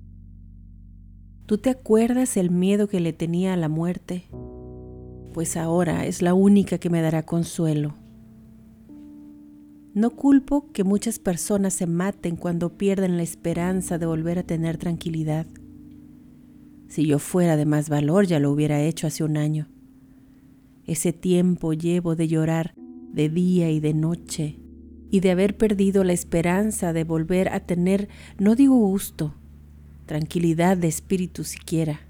¿Tú 1.46 1.58
te 1.58 1.70
acuerdas 1.70 2.36
el 2.36 2.50
miedo 2.50 2.88
que 2.88 2.98
le 2.98 3.12
tenía 3.12 3.52
a 3.52 3.56
la 3.56 3.68
muerte? 3.68 4.24
Pues 5.32 5.56
ahora 5.56 6.04
es 6.04 6.20
la 6.20 6.34
única 6.34 6.78
que 6.78 6.90
me 6.90 7.00
dará 7.00 7.24
consuelo. 7.24 7.94
No 9.94 10.10
culpo 10.10 10.72
que 10.72 10.82
muchas 10.82 11.20
personas 11.20 11.72
se 11.72 11.86
maten 11.86 12.34
cuando 12.34 12.76
pierden 12.76 13.16
la 13.16 13.22
esperanza 13.22 13.96
de 13.96 14.06
volver 14.06 14.40
a 14.40 14.42
tener 14.42 14.76
tranquilidad. 14.76 15.46
Si 16.88 17.06
yo 17.06 17.20
fuera 17.20 17.56
de 17.56 17.64
más 17.64 17.88
valor 17.88 18.26
ya 18.26 18.40
lo 18.40 18.50
hubiera 18.50 18.82
hecho 18.82 19.06
hace 19.06 19.22
un 19.22 19.36
año. 19.36 19.68
Ese 20.84 21.12
tiempo 21.12 21.74
llevo 21.74 22.16
de 22.16 22.26
llorar 22.26 22.74
de 23.12 23.28
día 23.28 23.70
y 23.70 23.78
de 23.78 23.94
noche 23.94 24.58
y 25.12 25.20
de 25.20 25.30
haber 25.30 25.56
perdido 25.56 26.02
la 26.02 26.12
esperanza 26.12 26.92
de 26.92 27.04
volver 27.04 27.50
a 27.50 27.60
tener, 27.60 28.08
no 28.36 28.56
digo 28.56 28.74
gusto, 28.74 29.36
tranquilidad 30.06 30.76
de 30.76 30.88
espíritu 30.88 31.44
siquiera. 31.44 32.00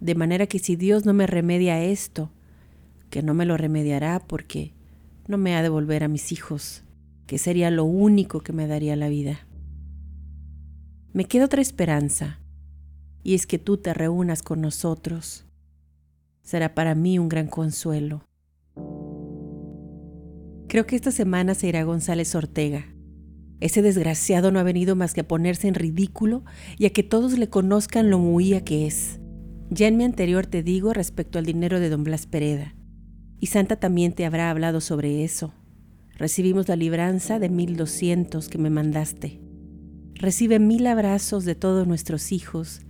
De 0.00 0.14
manera 0.14 0.46
que 0.46 0.58
si 0.58 0.76
Dios 0.76 1.04
no 1.06 1.14
me 1.14 1.26
remedia 1.26 1.82
esto, 1.82 2.30
que 3.10 3.22
no 3.22 3.34
me 3.34 3.46
lo 3.46 3.56
remediará 3.56 4.20
porque 4.20 4.74
no 5.26 5.38
me 5.38 5.56
ha 5.56 5.62
de 5.62 5.70
volver 5.70 6.04
a 6.04 6.08
mis 6.08 6.30
hijos, 6.30 6.84
que 7.26 7.38
sería 7.38 7.70
lo 7.70 7.84
único 7.84 8.40
que 8.40 8.52
me 8.52 8.66
daría 8.66 8.96
la 8.96 9.08
vida. 9.08 9.46
Me 11.12 11.24
queda 11.24 11.46
otra 11.46 11.62
esperanza, 11.62 12.40
y 13.22 13.34
es 13.34 13.46
que 13.46 13.58
tú 13.58 13.78
te 13.78 13.94
reúnas 13.94 14.42
con 14.42 14.60
nosotros. 14.60 15.46
Será 16.42 16.74
para 16.74 16.94
mí 16.94 17.18
un 17.18 17.28
gran 17.28 17.46
consuelo. 17.46 18.26
Creo 20.68 20.86
que 20.86 20.96
esta 20.96 21.10
semana 21.10 21.54
se 21.54 21.68
irá 21.68 21.84
González 21.84 22.34
Ortega. 22.34 22.93
Ese 23.60 23.82
desgraciado 23.82 24.50
no 24.50 24.58
ha 24.58 24.64
venido 24.64 24.96
más 24.96 25.14
que 25.14 25.20
a 25.20 25.28
ponerse 25.28 25.68
en 25.68 25.74
ridículo 25.74 26.44
y 26.76 26.86
a 26.86 26.90
que 26.90 27.02
todos 27.02 27.38
le 27.38 27.48
conozcan 27.48 28.10
lo 28.10 28.18
muía 28.18 28.64
que 28.64 28.86
es. 28.86 29.20
Ya 29.70 29.88
en 29.88 29.96
mi 29.96 30.04
anterior 30.04 30.46
te 30.46 30.62
digo 30.62 30.92
respecto 30.92 31.38
al 31.38 31.46
dinero 31.46 31.80
de 31.80 31.88
don 31.88 32.04
Blas 32.04 32.26
Pereda. 32.26 32.74
Y 33.40 33.46
Santa 33.46 33.76
también 33.76 34.12
te 34.12 34.24
habrá 34.24 34.50
hablado 34.50 34.80
sobre 34.80 35.24
eso. 35.24 35.52
Recibimos 36.16 36.68
la 36.68 36.76
libranza 36.76 37.38
de 37.38 37.48
mil 37.48 37.76
doscientos 37.76 38.48
que 38.48 38.58
me 38.58 38.70
mandaste. 38.70 39.40
Recibe 40.14 40.58
mil 40.58 40.86
abrazos 40.86 41.44
de 41.44 41.54
todos 41.54 41.86
nuestros 41.86 42.30
hijos 42.30 42.82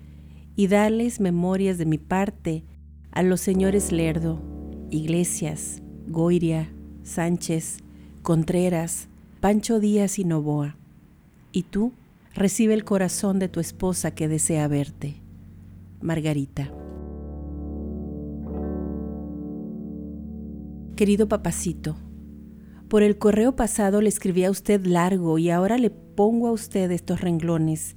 y 0.56 0.66
dales 0.66 1.20
memorias 1.20 1.78
de 1.78 1.86
mi 1.86 1.98
parte 1.98 2.64
a 3.10 3.22
los 3.22 3.40
señores 3.40 3.92
Lerdo, 3.92 4.42
Iglesias, 4.90 5.82
Goiria, 6.06 6.72
Sánchez, 7.02 7.78
Contreras, 8.22 9.08
Pancho 9.44 9.78
Díaz 9.78 10.18
y 10.18 10.24
Novoa. 10.24 10.74
Y 11.52 11.64
tú 11.64 11.92
recibe 12.34 12.72
el 12.72 12.82
corazón 12.82 13.38
de 13.38 13.50
tu 13.50 13.60
esposa 13.60 14.14
que 14.14 14.26
desea 14.26 14.66
verte. 14.68 15.20
Margarita. 16.00 16.72
Querido 20.96 21.28
papacito, 21.28 21.94
por 22.88 23.02
el 23.02 23.18
correo 23.18 23.54
pasado 23.54 24.00
le 24.00 24.08
escribí 24.08 24.44
a 24.44 24.50
usted 24.50 24.86
largo 24.86 25.36
y 25.36 25.50
ahora 25.50 25.76
le 25.76 25.90
pongo 25.90 26.48
a 26.48 26.52
usted 26.52 26.90
estos 26.90 27.20
renglones 27.20 27.96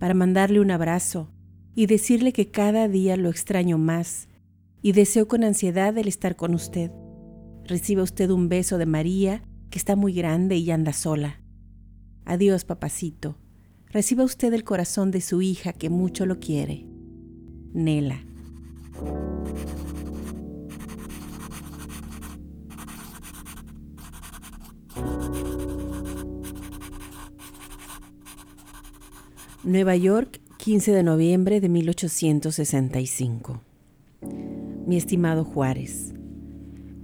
para 0.00 0.14
mandarle 0.14 0.58
un 0.58 0.72
abrazo 0.72 1.30
y 1.72 1.86
decirle 1.86 2.32
que 2.32 2.50
cada 2.50 2.88
día 2.88 3.16
lo 3.16 3.28
extraño 3.28 3.78
más 3.78 4.26
y 4.82 4.90
deseo 4.90 5.28
con 5.28 5.44
ansiedad 5.44 5.96
el 5.96 6.08
estar 6.08 6.34
con 6.34 6.52
usted. 6.52 6.90
Reciba 7.64 8.02
usted 8.02 8.30
un 8.30 8.48
beso 8.48 8.76
de 8.76 8.86
María, 8.86 9.44
que 9.70 9.78
está 9.78 9.96
muy 9.96 10.12
grande 10.12 10.56
y 10.56 10.70
anda 10.70 10.92
sola. 10.92 11.40
Adiós, 12.24 12.64
papacito. 12.64 13.36
Reciba 13.88 14.24
usted 14.24 14.52
el 14.52 14.64
corazón 14.64 15.10
de 15.10 15.20
su 15.20 15.42
hija 15.42 15.72
que 15.72 15.90
mucho 15.90 16.26
lo 16.26 16.38
quiere. 16.38 16.86
Nela. 17.72 18.24
Nueva 29.62 29.94
York, 29.94 30.40
15 30.56 30.92
de 30.92 31.02
noviembre 31.02 31.60
de 31.60 31.68
1865. 31.68 33.60
Mi 34.86 34.96
estimado 34.96 35.44
Juárez, 35.44 36.14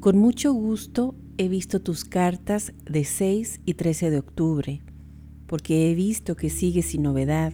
con 0.01 0.19
mucho 0.19 0.53
gusto 0.53 1.15
he 1.39 1.49
visto 1.49 1.81
tus 1.81 2.05
cartas 2.05 2.73
de 2.85 3.05
6 3.05 3.61
y 3.65 3.75
13 3.75 4.11
de 4.11 4.19
octubre, 4.19 4.83
porque 5.47 5.91
he 5.91 5.95
visto 5.95 6.35
que 6.35 6.49
sigues 6.49 6.87
sin 6.87 7.03
novedad 7.03 7.53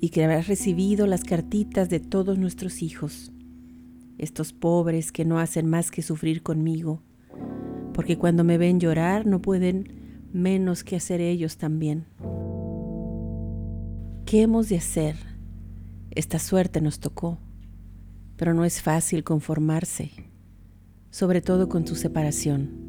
y 0.00 0.10
que 0.10 0.24
habrás 0.24 0.46
recibido 0.46 1.06
las 1.06 1.24
cartitas 1.24 1.88
de 1.88 2.00
todos 2.00 2.38
nuestros 2.38 2.82
hijos, 2.82 3.32
estos 4.18 4.52
pobres 4.52 5.10
que 5.10 5.24
no 5.24 5.38
hacen 5.38 5.66
más 5.66 5.90
que 5.90 6.02
sufrir 6.02 6.42
conmigo, 6.42 7.02
porque 7.94 8.18
cuando 8.18 8.44
me 8.44 8.58
ven 8.58 8.78
llorar 8.78 9.26
no 9.26 9.40
pueden 9.40 10.28
menos 10.32 10.84
que 10.84 10.96
hacer 10.96 11.20
ellos 11.20 11.56
también. 11.56 12.06
¿Qué 14.26 14.42
hemos 14.42 14.68
de 14.68 14.76
hacer? 14.76 15.16
Esta 16.10 16.38
suerte 16.38 16.82
nos 16.82 17.00
tocó, 17.00 17.38
pero 18.36 18.52
no 18.52 18.66
es 18.66 18.82
fácil 18.82 19.24
conformarse, 19.24 20.10
sobre 21.10 21.40
todo 21.40 21.70
con 21.70 21.86
tu 21.86 21.94
separación. 21.94 22.87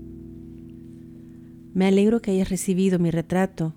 Me 1.74 1.88
alegro 1.88 2.22
que 2.22 2.32
hayas 2.32 2.50
recibido 2.50 3.00
mi 3.00 3.12
retrato 3.12 3.74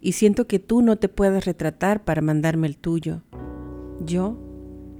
y 0.00 0.12
siento 0.12 0.46
que 0.46 0.58
tú 0.58 0.82
no 0.82 0.96
te 0.96 1.08
puedas 1.08 1.44
retratar 1.44 2.04
para 2.04 2.22
mandarme 2.22 2.66
el 2.66 2.76
tuyo. 2.76 3.22
Yo, 4.04 4.38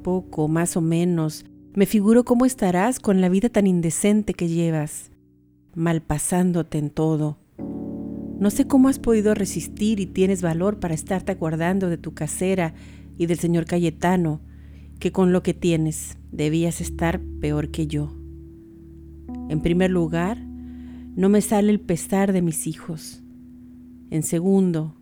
poco, 0.02 0.48
más 0.48 0.76
o 0.76 0.80
menos, 0.80 1.44
me 1.74 1.86
figuro 1.86 2.24
cómo 2.24 2.46
estarás 2.46 3.00
con 3.00 3.20
la 3.20 3.28
vida 3.28 3.48
tan 3.48 3.66
indecente 3.66 4.34
que 4.34 4.48
llevas, 4.48 5.10
malpasándote 5.74 6.78
en 6.78 6.90
todo, 6.90 7.38
no 8.38 8.50
sé 8.50 8.66
cómo 8.66 8.88
has 8.88 8.98
podido 8.98 9.34
resistir 9.34 9.98
y 9.98 10.04
tienes 10.04 10.42
valor 10.42 10.78
para 10.78 10.92
estarte 10.92 11.32
acordando 11.32 11.88
de 11.88 11.96
tu 11.96 12.12
casera 12.12 12.74
y 13.16 13.26
del 13.26 13.38
señor 13.38 13.64
Cayetano, 13.64 14.42
que 14.98 15.10
con 15.10 15.32
lo 15.32 15.42
que 15.42 15.54
tienes 15.54 16.18
debías 16.32 16.82
estar 16.82 17.18
peor 17.40 17.70
que 17.70 17.86
yo. 17.86 18.14
En 19.48 19.62
primer 19.62 19.90
lugar, 19.90 20.38
no 21.16 21.30
me 21.30 21.40
sale 21.40 21.72
el 21.72 21.80
pesar 21.80 22.34
de 22.34 22.42
mis 22.42 22.66
hijos. 22.66 23.22
En 24.10 24.22
segundo, 24.22 24.94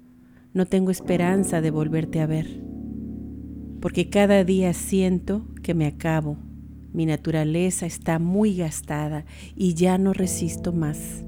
no 0.53 0.65
tengo 0.67 0.93
esperanza 0.93 1.61
de 1.61 1.73
volverte 1.73 2.21
a 2.21 2.27
ver, 2.27 2.63
porque 3.81 4.09
cada 4.09 4.45
día 4.45 4.73
siento 4.75 5.45
que 5.63 5.75
me 5.75 5.87
acabo. 5.87 6.39
Mi 6.93 7.05
naturaleza 7.05 7.87
está 7.87 8.21
muy 8.21 8.57
gastada 8.57 9.27
y 9.57 9.75
ya 9.75 9.99
no 9.99 10.13
resisto 10.13 10.73
más. 10.73 11.25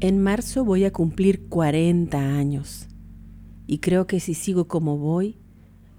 En 0.00 0.22
marzo 0.22 0.62
voy 0.62 0.84
a 0.84 0.92
cumplir 0.92 1.48
40 1.48 2.18
años 2.18 2.88
y 3.66 3.78
creo 3.78 4.06
que 4.06 4.20
si 4.20 4.34
sigo 4.34 4.68
como 4.68 4.98
voy, 4.98 5.38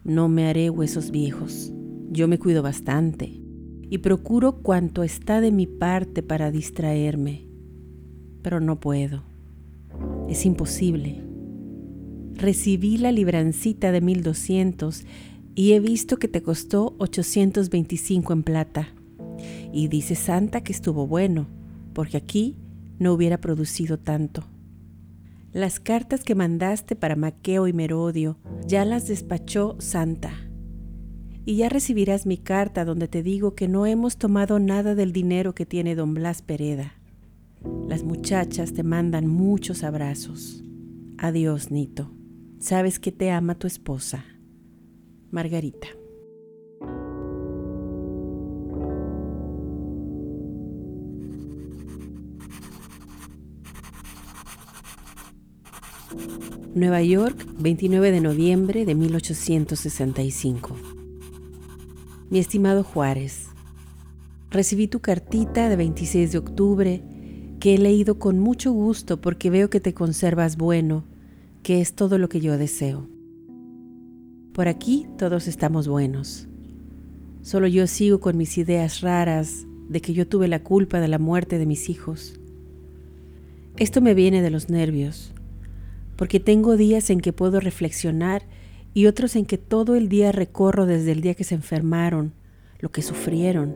no 0.04 0.30
me 0.30 0.48
haré 0.48 0.70
huesos 0.70 1.10
viejos. 1.10 1.74
Yo 2.12 2.28
me 2.28 2.38
cuido 2.38 2.62
bastante 2.62 3.41
y 3.92 3.98
procuro 3.98 4.62
cuanto 4.62 5.04
está 5.04 5.42
de 5.42 5.52
mi 5.52 5.68
parte 5.68 6.24
para 6.24 6.50
distraerme, 6.50 7.46
pero 8.42 8.62
no 8.62 8.80
puedo. 8.80 9.22
Es 10.30 10.46
imposible. 10.46 11.22
Recibí 12.36 12.98
la 12.98 13.12
librancita 13.12 13.92
de 13.92 14.00
1200 14.00 15.04
y 15.56 15.74
he 15.74 15.82
visto 15.82 16.16
que 16.16 16.30
te 16.30 16.42
costó 16.42 16.96
825 17.00 18.32
en 18.32 18.44
plata. 18.44 18.88
Y 19.74 19.90
dice 19.90 20.16
Santa 20.16 20.62
que 20.62 20.72
estuvo 20.72 21.06
bueno, 21.06 21.48
porque 21.92 22.16
aquí 22.16 22.56
no 22.98 23.12
hubiera 23.12 23.42
producido 23.42 24.00
tanto. 24.00 24.46
Las 25.52 25.82
cartas 25.82 26.24
que 26.24 26.34
mandaste 26.34 26.96
para 26.96 27.18
Maqueo 27.18 27.68
y 27.68 27.74
Merodio 27.74 28.38
ya 28.66 28.86
las 28.86 29.10
despachó 29.10 29.76
Santa. 29.80 30.32
Y 31.46 31.56
ya 31.56 31.70
recibirás 31.70 32.26
mi 32.26 32.38
carta 32.38 32.86
donde 32.86 33.08
te 33.08 33.24
digo 33.24 33.56
que 33.56 33.68
no 33.68 33.86
hemos 33.86 34.18
tomado 34.18 34.60
nada 34.60 34.94
del 34.96 35.12
dinero 35.12 35.56
que 35.56 35.66
tiene 35.66 35.96
don 35.96 36.14
Blas 36.14 36.42
Pereda. 36.42 36.94
Las 37.88 38.04
muchachas 38.04 38.74
te 38.74 38.84
mandan 38.84 39.28
muchos 39.28 39.84
abrazos. 39.84 40.64
Adiós, 41.18 41.72
Nito. 41.72 42.12
Sabes 42.60 43.00
que 43.00 43.12
te 43.12 43.32
ama 43.32 43.56
tu 43.56 43.68
esposa. 43.68 44.26
Margarita. 45.32 45.88
Nueva 56.74 57.02
York, 57.02 57.46
29 57.60 58.12
de 58.12 58.22
noviembre 58.22 58.86
de 58.86 58.96
1865. 58.96 60.91
Mi 62.32 62.40
estimado 62.40 62.86
Juárez, 62.86 63.50
recibí 64.52 64.88
tu 64.88 65.02
cartita 65.02 65.68
de 65.68 65.76
26 65.76 66.32
de 66.32 66.38
octubre 66.38 67.04
que 67.60 67.76
he 67.76 67.78
leído 67.78 68.20
con 68.20 68.40
mucho 68.40 68.72
gusto 68.72 69.20
porque 69.20 69.50
veo 69.50 69.70
que 69.70 69.82
te 69.82 69.94
conservas 69.94 70.56
bueno, 70.56 71.04
que 71.62 71.82
es 71.82 71.94
todo 71.94 72.18
lo 72.18 72.30
que 72.30 72.40
yo 72.40 72.58
deseo. 72.58 73.10
Por 74.54 74.70
aquí 74.70 75.08
todos 75.18 75.50
estamos 75.50 75.90
buenos. 75.90 76.48
Solo 77.42 77.68
yo 77.68 77.86
sigo 77.86 78.22
con 78.22 78.38
mis 78.38 78.58
ideas 78.58 79.02
raras 79.02 79.68
de 79.90 80.00
que 80.00 80.14
yo 80.14 80.26
tuve 80.26 80.48
la 80.48 80.64
culpa 80.64 81.02
de 81.02 81.10
la 81.10 81.20
muerte 81.20 81.58
de 81.58 81.66
mis 81.66 81.90
hijos. 81.90 82.40
Esto 83.76 84.00
me 84.00 84.14
viene 84.14 84.42
de 84.42 84.52
los 84.52 84.70
nervios 84.70 85.34
porque 86.16 86.40
tengo 86.40 86.78
días 86.78 87.10
en 87.10 87.20
que 87.20 87.34
puedo 87.34 87.60
reflexionar 87.60 88.44
y 88.94 89.06
otros 89.06 89.36
en 89.36 89.46
que 89.46 89.58
todo 89.58 89.96
el 89.96 90.10
día 90.10 90.32
recorro 90.32 90.86
desde 90.86 91.12
el 91.12 91.22
día 91.22 91.34
que 91.34 91.44
se 91.44 91.56
enfermaron, 91.56 92.34
lo 92.80 92.92
que 92.92 93.02
sufrieron, 93.02 93.76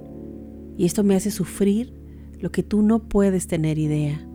y 0.77 0.85
esto 0.85 1.03
me 1.03 1.15
hace 1.15 1.31
sufrir 1.31 1.93
lo 2.39 2.51
que 2.51 2.63
tú 2.63 2.81
no 2.81 3.07
puedes 3.07 3.47
tener 3.47 3.77
idea. 3.77 4.27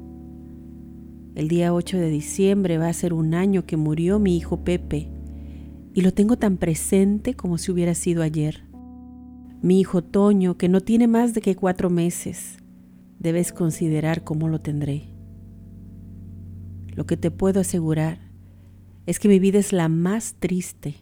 El 1.34 1.48
día 1.48 1.74
8 1.74 1.98
de 1.98 2.08
diciembre 2.08 2.78
va 2.78 2.88
a 2.88 2.92
ser 2.92 3.12
un 3.12 3.34
año 3.34 3.66
que 3.66 3.76
murió 3.76 4.18
mi 4.18 4.36
hijo 4.36 4.64
Pepe, 4.64 5.10
y 5.92 6.00
lo 6.02 6.12
tengo 6.12 6.36
tan 6.36 6.56
presente 6.56 7.34
como 7.34 7.58
si 7.58 7.72
hubiera 7.72 7.94
sido 7.94 8.22
ayer. 8.22 8.64
Mi 9.60 9.80
hijo 9.80 10.02
Toño, 10.02 10.56
que 10.56 10.68
no 10.68 10.80
tiene 10.80 11.08
más 11.08 11.34
de 11.34 11.40
que 11.40 11.56
cuatro 11.56 11.90
meses, 11.90 12.56
debes 13.18 13.52
considerar 13.52 14.24
cómo 14.24 14.48
lo 14.48 14.60
tendré. 14.60 15.08
Lo 16.94 17.06
que 17.06 17.16
te 17.16 17.30
puedo 17.30 17.60
asegurar 17.60 18.29
es 19.06 19.18
que 19.18 19.28
mi 19.28 19.38
vida 19.38 19.58
es 19.58 19.72
la 19.72 19.88
más 19.88 20.36
triste 20.38 20.94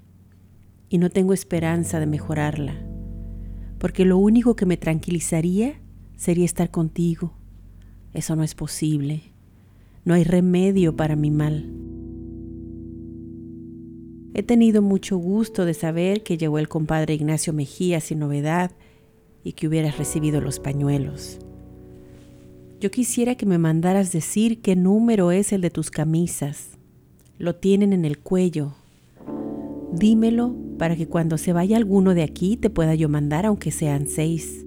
y 0.89 0.99
no 0.99 1.11
tengo 1.11 1.33
esperanza 1.33 2.01
de 2.01 2.07
mejorarla, 2.07 2.75
porque 3.79 4.05
lo 4.05 4.19
único 4.19 4.57
que 4.57 4.67
me 4.67 4.77
tranquilizaría 4.77 5.81
sería 6.17 6.45
estar 6.45 6.71
contigo. 6.71 7.33
Eso 8.13 8.37
no 8.37 8.43
es 8.43 8.55
posible. 8.55 9.23
No 10.05 10.15
hay 10.15 10.25
remedio 10.25 10.97
para 10.97 11.17
mi 11.17 11.31
mal. 11.31 11.71
He 14.35 14.43
tenido 14.43 14.83
mucho 14.83 15.17
gusto 15.17 15.65
de 15.65 15.75
saber 15.75 16.23
que 16.23 16.39
llegó 16.39 16.59
el 16.59 16.69
compadre 16.69 17.15
Ignacio 17.15 17.53
Mejía 17.53 18.01
sin 18.01 18.21
novedad 18.21 18.71
y 19.43 19.53
que 19.53 19.67
hubieras 19.67 19.99
recibido 19.99 20.41
los 20.41 20.61
pañuelos. 20.61 21.39
Yo 22.81 22.91
quisiera 22.91 23.35
que 23.35 23.47
me 23.47 23.59
mandaras 23.59 24.13
decir 24.13 24.61
qué 24.61 24.77
número 24.77 25.33
es 25.33 25.53
el 25.53 25.61
de 25.61 25.71
tus 25.71 25.91
camisas. 25.91 26.78
Lo 27.39 27.57
tienen 27.57 27.93
en 27.93 28.05
el 28.05 28.19
cuello. 28.19 28.75
Dímelo 29.93 30.55
para 30.79 30.97
que 30.97 31.07
cuando 31.07 31.39
se 31.39 31.53
vaya 31.53 31.77
alguno 31.77 32.15
de 32.15 32.23
aquí 32.23 32.57
te 32.57 32.71
pueda 32.71 32.95
yo 32.95 33.09
mandar 33.09 33.47
aunque 33.47 33.71
sean 33.71 34.07
seis, 34.07 34.67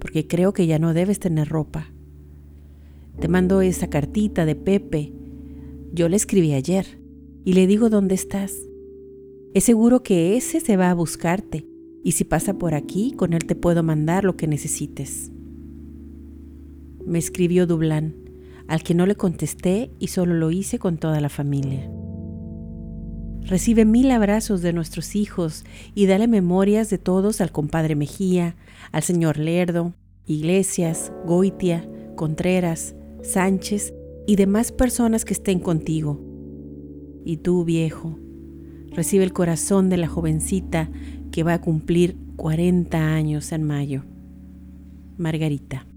porque 0.00 0.26
creo 0.26 0.52
que 0.52 0.66
ya 0.66 0.78
no 0.78 0.92
debes 0.92 1.18
tener 1.20 1.48
ropa. 1.48 1.92
Te 3.18 3.28
mando 3.28 3.60
esa 3.60 3.88
cartita 3.88 4.44
de 4.44 4.54
Pepe. 4.54 5.12
Yo 5.92 6.08
le 6.08 6.16
escribí 6.16 6.52
ayer 6.52 7.00
y 7.44 7.54
le 7.54 7.66
digo 7.66 7.90
dónde 7.90 8.14
estás. 8.14 8.54
Es 9.54 9.64
seguro 9.64 10.02
que 10.02 10.36
ese 10.36 10.60
se 10.60 10.76
va 10.76 10.90
a 10.90 10.94
buscarte 10.94 11.66
y 12.04 12.12
si 12.12 12.24
pasa 12.24 12.58
por 12.58 12.74
aquí, 12.74 13.12
con 13.12 13.32
él 13.32 13.44
te 13.44 13.54
puedo 13.54 13.82
mandar 13.82 14.24
lo 14.24 14.36
que 14.36 14.46
necesites 14.46 15.32
me 17.10 17.18
escribió 17.18 17.66
Dublán, 17.66 18.14
al 18.68 18.82
que 18.82 18.94
no 18.94 19.04
le 19.04 19.16
contesté 19.16 19.90
y 19.98 20.06
solo 20.08 20.34
lo 20.34 20.50
hice 20.50 20.78
con 20.78 20.96
toda 20.96 21.20
la 21.20 21.28
familia. 21.28 21.90
Recibe 23.46 23.84
mil 23.84 24.10
abrazos 24.10 24.62
de 24.62 24.72
nuestros 24.72 25.16
hijos 25.16 25.64
y 25.94 26.06
dale 26.06 26.28
memorias 26.28 26.88
de 26.90 26.98
todos 26.98 27.40
al 27.40 27.50
compadre 27.52 27.96
Mejía, 27.96 28.56
al 28.92 29.02
señor 29.02 29.38
Lerdo, 29.38 29.94
Iglesias, 30.26 31.12
Goitia, 31.26 31.88
Contreras, 32.16 32.94
Sánchez 33.22 33.92
y 34.26 34.36
demás 34.36 34.72
personas 34.72 35.24
que 35.24 35.32
estén 35.32 35.58
contigo. 35.58 36.20
Y 37.24 37.38
tú, 37.38 37.64
viejo, 37.64 38.18
recibe 38.92 39.24
el 39.24 39.32
corazón 39.32 39.88
de 39.88 39.96
la 39.96 40.06
jovencita 40.06 40.90
que 41.32 41.42
va 41.42 41.54
a 41.54 41.60
cumplir 41.60 42.16
40 42.36 42.98
años 42.98 43.52
en 43.52 43.64
mayo. 43.64 44.04
Margarita. 45.16 45.89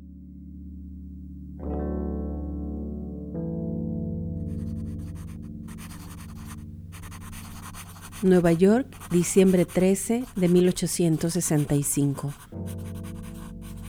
Nueva 8.23 8.53
York, 8.53 8.88
diciembre 9.12 9.65
13 9.65 10.23
de 10.38 10.47
1865. 10.47 12.33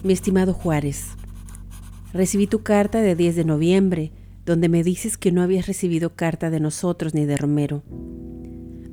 Mi 0.02 0.12
estimado 0.12 0.52
Juárez, 0.52 1.10
recibí 2.12 2.48
tu 2.48 2.64
carta 2.64 3.00
de 3.00 3.14
10 3.14 3.36
de 3.36 3.44
noviembre, 3.44 4.12
donde 4.44 4.68
me 4.68 4.82
dices 4.82 5.16
que 5.16 5.30
no 5.30 5.40
habías 5.40 5.68
recibido 5.68 6.16
carta 6.16 6.50
de 6.50 6.58
nosotros 6.58 7.14
ni 7.14 7.26
de 7.26 7.36
Romero. 7.36 7.84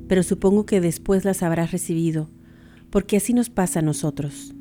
Pero 0.06 0.22
supongo 0.22 0.64
que 0.64 0.80
después 0.80 1.24
las 1.24 1.42
habrás 1.42 1.72
recibido, 1.72 2.30
porque 2.90 3.16
así 3.16 3.34
nos 3.34 3.50
pasa 3.50 3.80
a 3.80 3.82
nosotros. 3.82 4.54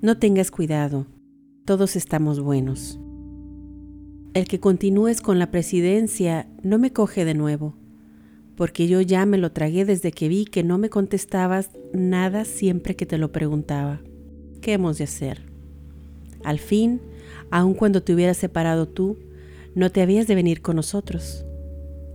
No 0.00 0.16
tengas 0.16 0.50
cuidado, 0.50 1.06
todos 1.66 1.94
estamos 1.94 2.40
buenos. 2.40 2.98
El 4.32 4.48
que 4.48 4.60
continúes 4.60 5.20
con 5.20 5.38
la 5.38 5.50
presidencia 5.50 6.48
no 6.62 6.78
me 6.78 6.90
coge 6.90 7.26
de 7.26 7.34
nuevo 7.34 7.83
porque 8.56 8.86
yo 8.86 9.00
ya 9.00 9.26
me 9.26 9.38
lo 9.38 9.52
tragué 9.52 9.84
desde 9.84 10.12
que 10.12 10.28
vi 10.28 10.44
que 10.44 10.62
no 10.62 10.78
me 10.78 10.90
contestabas 10.90 11.70
nada 11.92 12.44
siempre 12.44 12.96
que 12.96 13.06
te 13.06 13.18
lo 13.18 13.32
preguntaba. 13.32 14.00
¿Qué 14.60 14.74
hemos 14.74 14.98
de 14.98 15.04
hacer? 15.04 15.42
Al 16.44 16.58
fin, 16.58 17.00
aun 17.50 17.74
cuando 17.74 18.02
te 18.02 18.14
hubieras 18.14 18.36
separado 18.36 18.88
tú, 18.88 19.18
no 19.74 19.90
te 19.90 20.02
habías 20.02 20.26
de 20.26 20.34
venir 20.34 20.62
con 20.62 20.76
nosotros. 20.76 21.44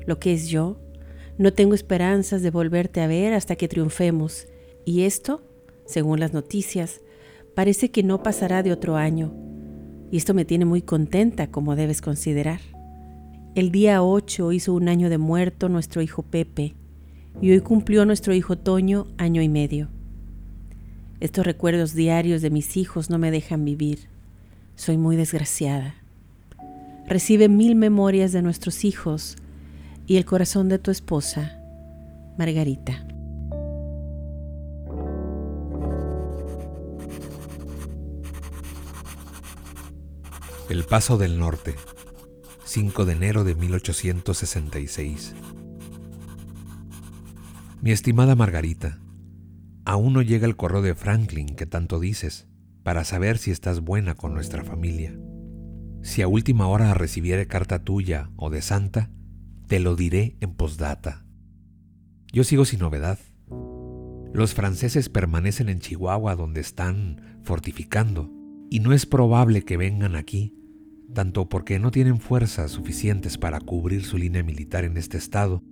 Lo 0.06 0.20
que 0.20 0.34
es 0.34 0.48
yo, 0.48 0.80
no 1.38 1.54
tengo 1.54 1.74
esperanzas 1.74 2.42
de 2.42 2.52
volverte 2.52 3.02
a 3.02 3.08
ver 3.08 3.34
hasta 3.34 3.56
que 3.56 3.68
triunfemos, 3.68 4.48
y 4.86 5.04
esto, 5.04 5.42
según 5.86 6.20
las 6.20 6.34
noticias, 6.34 7.02
parece 7.56 7.92
que 7.92 8.04
no 8.04 8.24
pasará 8.24 8.64
de 8.64 8.72
otro 8.72 8.96
año, 8.96 9.34
y 10.12 10.18
esto 10.18 10.34
me 10.34 10.46
tiene 10.46 10.66
muy 10.66 10.82
contenta, 10.82 11.52
como 11.52 11.76
debes 11.76 12.02
considerar. 12.02 12.60
El 13.56 13.72
día 13.72 14.04
8 14.04 14.52
hizo 14.52 14.74
un 14.76 14.88
año 14.90 15.10
de 15.10 15.18
muerto 15.18 15.70
nuestro 15.70 16.04
hijo 16.04 16.22
Pepe 16.22 16.76
y 17.42 17.52
hoy 17.52 17.62
cumplió 17.62 18.06
nuestro 18.06 18.34
hijo 18.36 18.60
Toño 18.60 19.08
año 19.18 19.42
y 19.42 19.50
medio. 19.50 19.90
Estos 21.20 21.48
recuerdos 21.48 21.96
diarios 21.96 22.44
de 22.44 22.52
mis 22.52 22.78
hijos 22.78 23.10
no 23.10 23.18
me 23.18 23.32
dejan 23.32 23.66
vivir. 23.66 24.08
Soy 24.76 24.98
muy 24.98 25.16
desgraciada. 25.16 25.96
Recibe 27.08 27.50
mil 27.50 27.76
memorias 27.76 28.32
de 28.32 28.44
nuestros 28.44 28.86
hijos 28.86 29.36
y 30.06 30.18
el 30.18 30.26
corazón 30.26 30.70
de 30.70 30.78
tu 30.78 30.92
esposa, 30.92 31.60
Margarita. 32.38 33.04
El 40.70 40.84
Paso 40.84 41.18
del 41.18 41.40
Norte 41.40 41.74
5 42.70 43.06
de 43.06 43.14
enero 43.14 43.44
de 43.44 43.56
1866. 43.56 45.34
Mi 47.82 47.90
estimada 47.90 48.36
Margarita, 48.36 49.00
aún 49.86 50.14
no 50.14 50.22
llega 50.22 50.46
el 50.46 50.56
correo 50.56 50.84
de 50.84 50.94
Franklin 50.94 51.48
que 51.56 51.66
tanto 51.66 52.00
dices, 52.00 52.48
para 52.84 53.06
saber 53.06 53.40
si 53.40 53.50
estás 53.50 53.80
buena 53.80 54.14
con 54.14 54.36
nuestra 54.36 54.64
familia. 54.64 55.18
Si 56.04 56.22
a 56.22 56.28
última 56.28 56.68
hora 56.68 56.94
recibiere 56.94 57.48
carta 57.48 57.84
tuya 57.84 58.30
o 58.36 58.52
de 58.52 58.62
Santa, 58.62 59.10
te 59.66 59.80
lo 59.80 59.96
diré 59.96 60.38
en 60.40 60.54
posdata. 60.54 61.26
Yo 62.32 62.44
sigo 62.44 62.66
sin 62.66 62.82
novedad. 62.82 63.18
Los 64.32 64.54
franceses 64.54 65.10
permanecen 65.10 65.70
en 65.70 65.80
Chihuahua 65.80 66.36
donde 66.36 66.62
están 66.62 67.40
fortificando, 67.42 68.30
y 68.70 68.80
no 68.80 68.94
es 68.94 69.08
probable 69.08 69.66
que 69.66 69.76
vengan 69.76 70.16
aquí 70.16 70.59
tanto 71.14 71.50
porque 71.50 71.80
no 71.80 71.92
tienen 71.92 72.20
fuerzas 72.20 72.72
suficientes 72.72 73.38
para 73.38 73.60
cubrir 73.60 74.04
su 74.06 74.18
línea 74.18 74.44
militar 74.44 74.84
en 74.84 74.98
este 74.98 75.18
estado, 75.18 75.64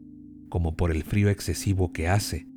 como 0.49 0.75
por 0.75 0.91
el 0.91 1.03
frío 1.03 1.29
excesivo 1.29 1.91
que 1.91 2.07
hace, 2.07 2.47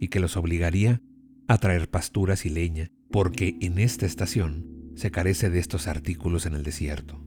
y 0.00 0.08
que 0.08 0.20
los 0.20 0.36
obligaría 0.36 1.02
a 1.48 1.58
traer 1.58 1.90
pasturas 1.90 2.46
y 2.46 2.50
leña, 2.50 2.90
porque 3.10 3.56
en 3.60 3.78
esta 3.78 4.06
estación 4.06 4.92
se 4.96 5.10
carece 5.10 5.50
de 5.50 5.58
estos 5.58 5.86
artículos 5.86 6.46
en 6.46 6.54
el 6.54 6.62
desierto. 6.62 7.22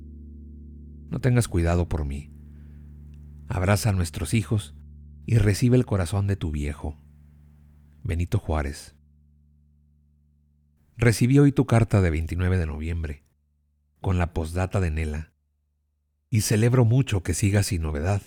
No 1.09 1.19
tengas 1.19 1.47
cuidado 1.47 1.87
por 1.87 2.05
mí. 2.05 2.31
Abraza 3.47 3.89
a 3.89 3.93
nuestros 3.93 4.33
hijos 4.33 4.75
y 5.25 5.37
recibe 5.37 5.77
el 5.77 5.85
corazón 5.85 6.27
de 6.27 6.35
tu 6.35 6.51
viejo. 6.51 6.99
Benito 8.03 8.39
Juárez. 8.39 8.95
Recibí 10.97 11.39
hoy 11.39 11.51
tu 11.51 11.65
carta 11.65 12.01
de 12.01 12.09
29 12.09 12.57
de 12.57 12.65
noviembre 12.65 13.26
con 14.01 14.17
la 14.17 14.33
postdata 14.33 14.79
de 14.79 14.91
Nela, 14.91 15.33
y 16.29 16.41
celebro 16.41 16.85
mucho 16.85 17.23
que 17.23 17.33
siga 17.33 17.63
sin 17.63 17.81
novedad, 17.81 18.21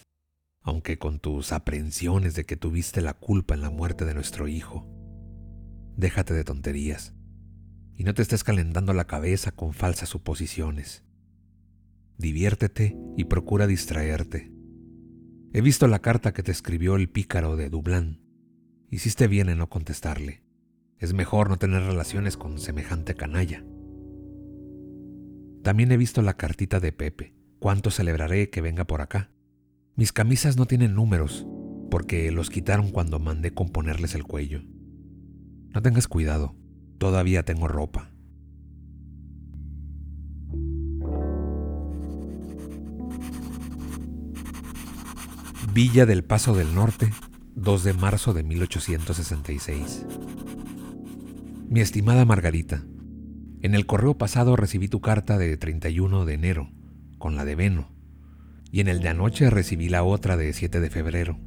aunque 0.63 0.99
con 0.99 1.19
tus 1.19 1.53
aprensiones 1.53 2.35
de 2.35 2.45
que 2.45 2.57
tuviste 2.57 3.01
la 3.01 3.15
culpa 3.15 3.55
en 3.55 3.63
la 3.63 3.71
muerte 3.71 4.05
de 4.05 4.15
nuestro 4.15 4.49
hijo. 4.49 4.87
Déjate 5.97 6.35
de 6.35 6.45
tonterías 6.45 7.15
y 7.97 8.05
no 8.05 8.15
te 8.15 8.23
estés 8.23 8.45
calentando 8.45 8.95
la 8.95 9.07
cabeza 9.07 9.53
con 9.53 9.75
falsas 9.75 10.09
suposiciones. 10.09 11.05
Diviértete 12.17 12.97
y 13.17 13.25
procura 13.25 13.67
distraerte. 13.67 14.51
He 15.53 15.61
visto 15.61 15.87
la 15.89 16.01
carta 16.01 16.33
que 16.33 16.43
te 16.43 16.53
escribió 16.53 16.97
el 16.97 17.09
pícaro 17.09 17.57
de 17.57 17.69
Dublán. 17.69 18.23
Hiciste 18.89 19.27
bien 19.27 19.49
en 19.49 19.59
no 19.59 19.69
contestarle. 19.69 20.43
Es 20.99 21.13
mejor 21.13 21.49
no 21.49 21.59
tener 21.59 21.83
relaciones 21.83 22.37
con 22.37 22.59
semejante 22.59 23.15
canalla. 23.15 23.65
También 25.62 25.92
he 25.92 25.96
visto 25.96 26.23
la 26.23 26.35
cartita 26.35 26.81
de 26.81 26.92
Pepe. 26.92 27.35
¿Cuánto 27.59 27.90
celebraré 27.90 28.49
que 28.49 28.62
venga 28.62 28.87
por 28.87 29.03
acá? 29.03 29.31
Mis 29.94 30.12
camisas 30.12 30.57
no 30.57 30.66
tienen 30.66 30.94
números, 30.94 31.46
porque 31.90 32.31
los 32.33 32.49
quitaron 32.49 32.90
cuando 32.90 33.18
mandé 33.18 33.53
componerles 33.53 34.14
el 34.14 34.25
cuello. 34.25 34.62
No 35.75 35.83
tengas 35.83 36.09
cuidado, 36.09 36.57
todavía 36.99 37.44
tengo 37.44 37.68
ropa. 37.68 38.11
Villa 45.75 46.07
del 46.07 46.25
Paso 46.25 46.55
del 46.55 46.75
Norte, 46.75 47.12
2 47.55 47.85
de 47.85 47.92
marzo 47.92 48.33
de 48.33 48.42
1866. 48.42 50.07
Mi 51.68 51.81
estimada 51.81 52.25
Margarita, 52.25 52.85
en 53.62 53.75
el 53.75 53.87
correo 53.87 54.16
pasado 54.16 54.57
recibí 54.57 54.88
tu 54.88 55.01
carta 55.01 55.37
de 55.37 55.57
31 55.57 56.25
de 56.25 56.35
enero, 56.35 56.70
con 57.18 57.37
la 57.37 57.44
de 57.44 57.55
Veno, 57.55 57.92
y 58.73 58.81
en 58.81 58.88
el 58.88 59.01
de 59.01 59.09
anoche 59.09 59.51
recibí 59.51 59.88
la 59.88 60.03
otra 60.03 60.37
de 60.37 60.53
7 60.53 60.81
de 60.81 60.90
febrero. 60.90 61.38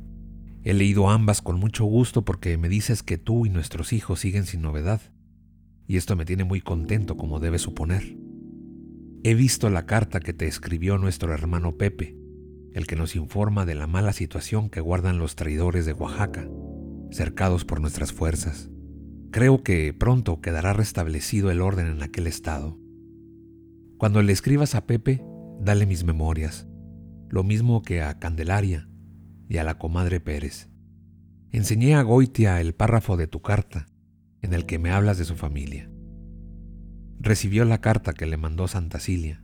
He 0.64 0.74
leído 0.74 1.10
ambas 1.10 1.42
con 1.42 1.60
mucho 1.60 1.86
gusto 1.86 2.24
porque 2.24 2.58
me 2.58 2.70
dices 2.70 3.04
que 3.04 3.18
tú 3.18 3.46
y 3.46 3.50
nuestros 3.50 3.94
hijos 3.94 4.20
siguen 4.20 4.46
sin 4.46 4.62
novedad, 4.62 5.02
y 5.88 5.98
esto 5.98 6.16
me 6.16 6.26
tiene 6.26 6.44
muy 6.44 6.62
contento 6.62 7.18
como 7.18 7.40
debes 7.40 7.64
suponer. 7.64 8.16
He 9.24 9.34
visto 9.34 9.70
la 9.70 9.86
carta 9.86 10.20
que 10.20 10.34
te 10.34 10.48
escribió 10.48 10.98
nuestro 10.98 11.34
hermano 11.34 11.78
Pepe, 11.78 12.16
el 12.74 12.88
que 12.88 12.96
nos 12.96 13.16
informa 13.16 13.66
de 13.66 13.76
la 13.76 13.88
mala 13.88 14.14
situación 14.14 14.70
que 14.70 14.82
guardan 14.82 15.18
los 15.18 15.36
traidores 15.36 15.86
de 15.86 15.94
Oaxaca, 15.94 16.48
cercados 17.12 17.66
por 17.66 17.80
nuestras 17.80 18.14
fuerzas. 18.14 18.70
Creo 19.34 19.64
que 19.64 19.92
pronto 19.94 20.42
quedará 20.42 20.74
restablecido 20.74 21.50
el 21.50 21.60
orden 21.60 21.88
en 21.88 22.04
aquel 22.04 22.28
estado. 22.28 22.78
Cuando 23.98 24.22
le 24.22 24.32
escribas 24.32 24.76
a 24.76 24.86
Pepe, 24.86 25.26
dale 25.60 25.88
mis 25.88 26.04
memorias, 26.04 26.68
lo 27.30 27.44
mismo 27.44 27.82
que 27.82 28.04
a 28.04 28.20
Candelaria 28.20 28.88
y 29.50 29.58
a 29.58 29.64
la 29.64 29.80
comadre 29.80 30.20
Pérez. 30.20 30.70
Enseñé 31.50 31.96
a 31.96 32.04
Goitia 32.04 32.62
el 32.62 32.76
párrafo 32.76 33.18
de 33.18 33.26
tu 33.26 33.42
carta, 33.42 33.88
en 34.44 34.54
el 34.54 34.68
que 34.68 34.78
me 34.78 34.92
hablas 34.92 35.18
de 35.18 35.26
su 35.26 35.34
familia. 35.34 35.90
Recibió 37.20 37.66
la 37.66 37.82
carta 37.82 38.14
que 38.14 38.28
le 38.28 38.38
mandó 38.38 38.68
Santa 38.68 39.00
Cilia. 39.00 39.44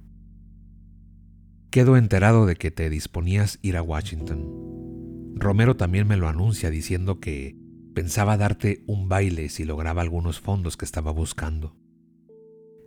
Quedo 1.71 1.97
enterado 1.97 2.45
de 2.45 2.57
que 2.57 2.69
te 2.69 2.91
disponías 2.91 3.57
ir 3.63 3.75
a 3.75 3.81
Washington. 3.81 5.33
Romero 5.33 5.77
también 5.77 6.07
me 6.07 6.15
lo 6.15 6.27
anuncia 6.27 6.69
diciendo 6.69 7.19
que 7.19 7.57
pensaba 7.93 8.37
darte 8.37 8.83
un 8.87 9.09
baile 9.09 9.49
si 9.49 9.65
lograba 9.65 10.01
algunos 10.01 10.39
fondos 10.39 10.77
que 10.77 10.85
estaba 10.85 11.11
buscando. 11.11 11.75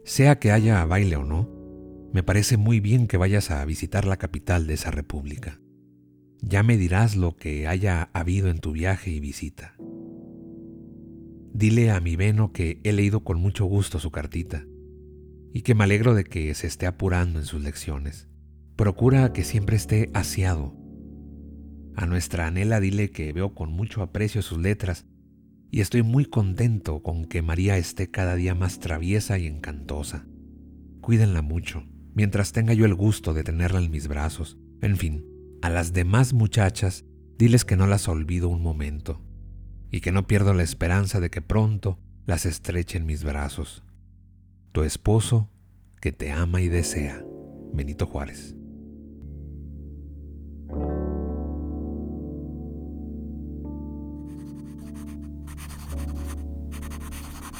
Sea 0.04 0.38
que 0.38 0.52
haya 0.52 0.84
baile 0.84 1.16
o 1.16 1.24
no, 1.24 1.48
me 2.12 2.22
parece 2.22 2.56
muy 2.56 2.80
bien 2.80 3.06
que 3.06 3.16
vayas 3.16 3.50
a 3.50 3.64
visitar 3.64 4.04
la 4.06 4.16
capital 4.16 4.66
de 4.66 4.74
esa 4.74 4.90
república. 4.90 5.60
Ya 6.40 6.62
me 6.62 6.76
dirás 6.76 7.16
lo 7.16 7.36
que 7.36 7.68
haya 7.68 8.10
habido 8.12 8.48
en 8.48 8.58
tu 8.58 8.72
viaje 8.72 9.10
y 9.10 9.20
visita. 9.20 9.76
Dile 11.54 11.90
a 11.90 12.00
mi 12.00 12.16
Veno 12.16 12.52
que 12.52 12.80
he 12.82 12.92
leído 12.92 13.24
con 13.24 13.40
mucho 13.40 13.64
gusto 13.66 13.98
su 13.98 14.10
cartita 14.10 14.66
y 15.52 15.62
que 15.62 15.74
me 15.74 15.84
alegro 15.84 16.14
de 16.14 16.24
que 16.24 16.52
se 16.54 16.66
esté 16.66 16.86
apurando 16.86 17.38
en 17.38 17.44
sus 17.44 17.62
lecciones. 17.62 18.28
Procura 18.76 19.32
que 19.32 19.44
siempre 19.44 19.76
esté 19.76 20.10
aseado. 20.14 20.81
A 21.96 22.06
nuestra 22.06 22.46
Anela 22.46 22.80
dile 22.80 23.10
que 23.10 23.32
veo 23.32 23.54
con 23.54 23.72
mucho 23.72 24.02
aprecio 24.02 24.42
sus 24.42 24.58
letras 24.58 25.06
y 25.70 25.80
estoy 25.80 26.02
muy 26.02 26.24
contento 26.24 27.02
con 27.02 27.24
que 27.24 27.42
María 27.42 27.76
esté 27.78 28.10
cada 28.10 28.34
día 28.34 28.54
más 28.54 28.78
traviesa 28.78 29.38
y 29.38 29.46
encantosa. 29.46 30.26
Cuídenla 31.00 31.42
mucho 31.42 31.84
mientras 32.14 32.52
tenga 32.52 32.74
yo 32.74 32.84
el 32.84 32.94
gusto 32.94 33.34
de 33.34 33.44
tenerla 33.44 33.80
en 33.80 33.90
mis 33.90 34.08
brazos. 34.08 34.58
En 34.80 34.96
fin, 34.96 35.26
a 35.62 35.70
las 35.70 35.92
demás 35.92 36.32
muchachas, 36.32 37.04
diles 37.38 37.64
que 37.64 37.76
no 37.76 37.86
las 37.86 38.08
olvido 38.08 38.48
un 38.48 38.62
momento 38.62 39.22
y 39.90 40.00
que 40.00 40.12
no 40.12 40.26
pierdo 40.26 40.54
la 40.54 40.62
esperanza 40.62 41.20
de 41.20 41.30
que 41.30 41.42
pronto 41.42 41.98
las 42.26 42.46
estreche 42.46 42.98
en 42.98 43.06
mis 43.06 43.24
brazos. 43.24 43.84
Tu 44.72 44.82
esposo, 44.82 45.50
que 46.00 46.12
te 46.12 46.32
ama 46.32 46.62
y 46.62 46.68
desea, 46.68 47.24
Benito 47.72 48.06
Juárez. 48.06 48.56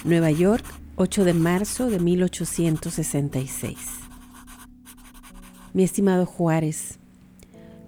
Nueva 0.05 0.33
York, 0.33 0.65
8 0.97 1.25
de 1.25 1.33
marzo 1.33 1.89
de 1.89 2.01
1866. 2.01 3.79
Mi 5.75 5.85
estimado 5.85 6.27
Juárez, 6.27 6.99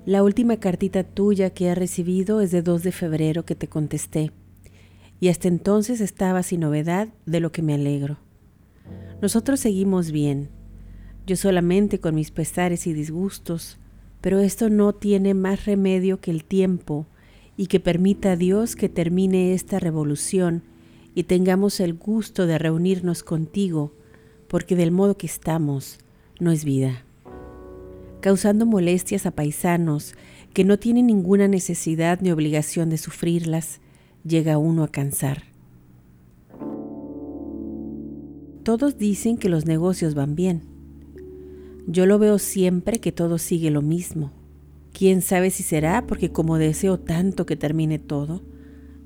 la 0.06 0.22
última 0.22 0.58
cartita 0.58 1.02
tuya 1.02 1.50
que 1.50 1.66
he 1.66 1.74
recibido 1.74 2.40
es 2.40 2.52
de 2.52 2.62
2 2.62 2.84
de 2.84 2.92
febrero 2.92 3.44
que 3.44 3.56
te 3.56 3.66
contesté, 3.66 4.30
y 5.18 5.26
hasta 5.26 5.48
entonces 5.48 6.00
estaba 6.00 6.44
sin 6.44 6.60
novedad 6.60 7.08
de 7.26 7.40
lo 7.40 7.50
que 7.50 7.62
me 7.62 7.74
alegro. 7.74 8.18
Nosotros 9.20 9.58
seguimos 9.58 10.12
bien, 10.12 10.50
yo 11.26 11.34
solamente 11.34 11.98
con 11.98 12.14
mis 12.14 12.30
pesares 12.30 12.86
y 12.86 12.92
disgustos, 12.92 13.78
pero 14.20 14.38
esto 14.38 14.70
no 14.70 14.92
tiene 14.92 15.34
más 15.34 15.64
remedio 15.64 16.20
que 16.20 16.30
el 16.30 16.44
tiempo 16.44 17.06
y 17.56 17.66
que 17.66 17.80
permita 17.80 18.32
a 18.32 18.36
Dios 18.36 18.76
que 18.76 18.88
termine 18.88 19.52
esta 19.52 19.80
revolución 19.80 20.62
y 21.14 21.24
tengamos 21.24 21.80
el 21.80 21.94
gusto 21.94 22.46
de 22.46 22.58
reunirnos 22.58 23.22
contigo, 23.22 23.92
porque 24.48 24.76
del 24.76 24.90
modo 24.90 25.16
que 25.16 25.26
estamos 25.26 25.98
no 26.40 26.50
es 26.50 26.64
vida 26.64 27.04
causando 28.24 28.64
molestias 28.64 29.26
a 29.26 29.32
paisanos 29.32 30.14
que 30.54 30.64
no 30.64 30.78
tienen 30.78 31.08
ninguna 31.08 31.46
necesidad 31.46 32.22
ni 32.22 32.32
obligación 32.32 32.88
de 32.88 32.96
sufrirlas, 32.96 33.82
llega 34.26 34.56
uno 34.56 34.82
a 34.82 34.88
cansar. 34.88 35.42
Todos 38.62 38.96
dicen 38.96 39.36
que 39.36 39.50
los 39.50 39.66
negocios 39.66 40.14
van 40.14 40.36
bien. 40.36 40.62
Yo 41.86 42.06
lo 42.06 42.18
veo 42.18 42.38
siempre 42.38 42.98
que 42.98 43.12
todo 43.12 43.36
sigue 43.36 43.70
lo 43.70 43.82
mismo. 43.82 44.32
Quién 44.94 45.20
sabe 45.20 45.50
si 45.50 45.62
será 45.62 46.06
porque 46.06 46.32
como 46.32 46.56
deseo 46.56 46.98
tanto 46.98 47.44
que 47.44 47.56
termine 47.56 47.98
todo, 47.98 48.40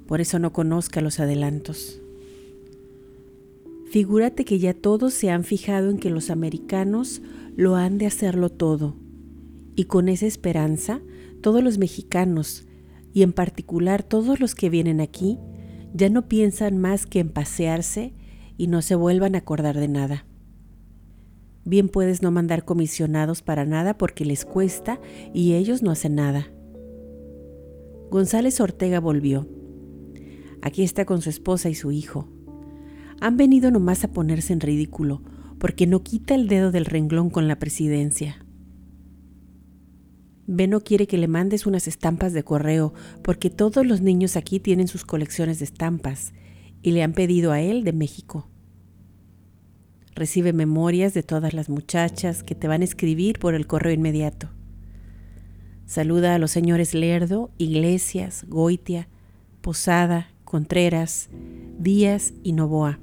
por 0.08 0.20
eso 0.20 0.40
no 0.40 0.52
conozca 0.52 1.00
los 1.00 1.20
adelantos. 1.20 2.00
Figúrate 3.92 4.44
que 4.44 4.58
ya 4.58 4.74
todos 4.74 5.14
se 5.14 5.30
han 5.30 5.44
fijado 5.44 5.90
en 5.90 5.98
que 5.98 6.10
los 6.10 6.30
americanos 6.30 7.22
lo 7.54 7.76
han 7.76 7.98
de 7.98 8.06
hacerlo 8.06 8.50
todo 8.50 8.96
y 9.78 9.84
con 9.84 10.08
esa 10.08 10.26
esperanza, 10.26 11.00
todos 11.40 11.62
los 11.62 11.78
mexicanos, 11.78 12.66
y 13.12 13.22
en 13.22 13.32
particular 13.32 14.02
todos 14.02 14.40
los 14.40 14.56
que 14.56 14.70
vienen 14.70 15.00
aquí, 15.00 15.38
ya 15.94 16.08
no 16.08 16.26
piensan 16.26 16.78
más 16.78 17.06
que 17.06 17.20
en 17.20 17.28
pasearse 17.28 18.12
y 18.56 18.66
no 18.66 18.82
se 18.82 18.96
vuelvan 18.96 19.36
a 19.36 19.38
acordar 19.38 19.78
de 19.78 19.86
nada. 19.86 20.26
Bien 21.64 21.88
puedes 21.88 22.22
no 22.22 22.32
mandar 22.32 22.64
comisionados 22.64 23.42
para 23.42 23.66
nada 23.66 23.96
porque 23.96 24.24
les 24.24 24.44
cuesta 24.44 25.00
y 25.32 25.52
ellos 25.52 25.80
no 25.80 25.92
hacen 25.92 26.16
nada. 26.16 26.50
González 28.10 28.60
Ortega 28.60 28.98
volvió. 28.98 29.57
Aquí 30.62 30.82
está 30.82 31.04
con 31.04 31.22
su 31.22 31.30
esposa 31.30 31.68
y 31.68 31.74
su 31.74 31.92
hijo. 31.92 32.28
Han 33.20 33.36
venido 33.36 33.70
nomás 33.70 34.04
a 34.04 34.12
ponerse 34.12 34.52
en 34.52 34.60
ridículo 34.60 35.22
porque 35.58 35.86
no 35.86 36.02
quita 36.02 36.34
el 36.34 36.48
dedo 36.48 36.70
del 36.70 36.84
renglón 36.84 37.30
con 37.30 37.48
la 37.48 37.58
presidencia. 37.58 38.44
Beno 40.46 40.80
quiere 40.80 41.06
que 41.06 41.18
le 41.18 41.28
mandes 41.28 41.66
unas 41.66 41.86
estampas 41.88 42.32
de 42.32 42.42
correo, 42.42 42.94
porque 43.22 43.50
todos 43.50 43.84
los 43.84 44.00
niños 44.00 44.36
aquí 44.36 44.60
tienen 44.60 44.88
sus 44.88 45.04
colecciones 45.04 45.58
de 45.58 45.66
estampas 45.66 46.32
y 46.82 46.92
le 46.92 47.02
han 47.02 47.12
pedido 47.12 47.52
a 47.52 47.60
él 47.60 47.84
de 47.84 47.92
México. 47.92 48.48
Recibe 50.14 50.52
memorias 50.52 51.12
de 51.12 51.22
todas 51.22 51.52
las 51.52 51.68
muchachas 51.68 52.42
que 52.42 52.54
te 52.54 52.66
van 52.66 52.80
a 52.80 52.84
escribir 52.84 53.38
por 53.38 53.54
el 53.54 53.66
correo 53.66 53.92
inmediato. 53.92 54.48
Saluda 55.84 56.34
a 56.34 56.38
los 56.38 56.50
señores 56.50 56.94
Lerdo, 56.94 57.50
Iglesias, 57.58 58.44
Goitia, 58.48 59.08
Posada, 59.60 60.28
Contreras, 60.48 61.28
Díaz 61.78 62.32
y 62.42 62.52
Novoa. 62.52 63.00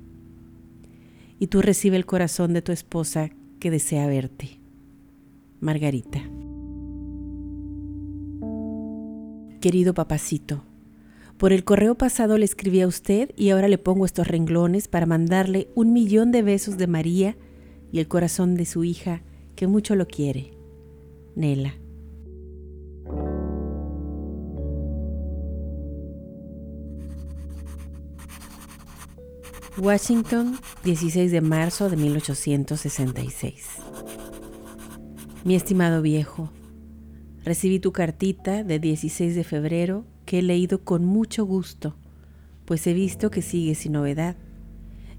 Y 1.38 1.46
tú 1.46 1.62
recibe 1.62 1.96
el 1.96 2.08
corazón 2.08 2.54
de 2.54 2.64
tu 2.64 2.72
esposa 2.72 3.30
que 3.60 3.70
desea 3.70 4.08
verte. 4.08 4.60
Margarita. 5.60 6.24
querido 9.62 9.94
papacito, 9.94 10.64
por 11.38 11.52
el 11.52 11.64
correo 11.64 11.96
pasado 11.96 12.38
le 12.38 12.46
escribí 12.46 12.82
a 12.82 12.88
usted 12.88 13.32
y 13.36 13.50
ahora 13.50 13.68
le 13.68 13.80
pongo 13.80 14.06
estos 14.06 14.28
renglones 14.28 14.88
para 14.88 15.06
mandarle 15.06 15.70
un 15.76 15.92
millón 15.94 16.32
de 16.32 16.42
besos 16.42 16.78
de 16.78 16.88
María 16.88 17.36
y 17.92 18.00
el 18.00 18.08
corazón 18.08 18.54
de 18.54 18.66
su 18.66 18.84
hija, 18.84 19.22
que 19.56 19.66
mucho 19.66 19.96
lo 19.96 20.08
quiere. 20.08 20.52
Nela. 21.36 21.74
Washington, 29.78 30.58
16 30.86 31.34
de 31.34 31.42
marzo 31.42 31.90
de 31.90 31.98
1866. 31.98 33.66
Mi 35.44 35.56
estimado 35.56 36.02
viejo, 36.02 36.50
recibí 37.44 37.80
tu 37.80 37.92
cartita 37.92 38.64
de 38.64 38.80
16 38.80 39.36
de 39.36 39.44
febrero 39.44 40.06
que 40.26 40.40
he 40.40 40.42
leído 40.42 40.86
con 40.86 41.04
mucho 41.04 41.46
gusto, 41.46 41.98
pues 42.64 42.88
he 42.88 42.94
visto 42.94 43.30
que 43.30 43.42
sigue 43.42 43.76
sin 43.76 43.92
novedad 43.92 44.38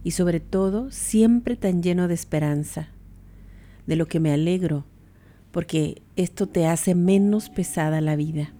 y 0.02 0.12
sobre 0.12 0.40
todo 0.40 0.90
siempre 0.90 1.56
tan 1.56 1.82
lleno 1.82 2.08
de 2.08 2.14
esperanza, 2.14 2.88
de 3.86 3.96
lo 3.96 4.08
que 4.08 4.20
me 4.20 4.32
alegro, 4.32 4.86
porque 5.50 6.00
esto 6.16 6.48
te 6.48 6.66
hace 6.66 6.94
menos 6.94 7.50
pesada 7.50 8.00
la 8.00 8.16
vida. 8.16 8.54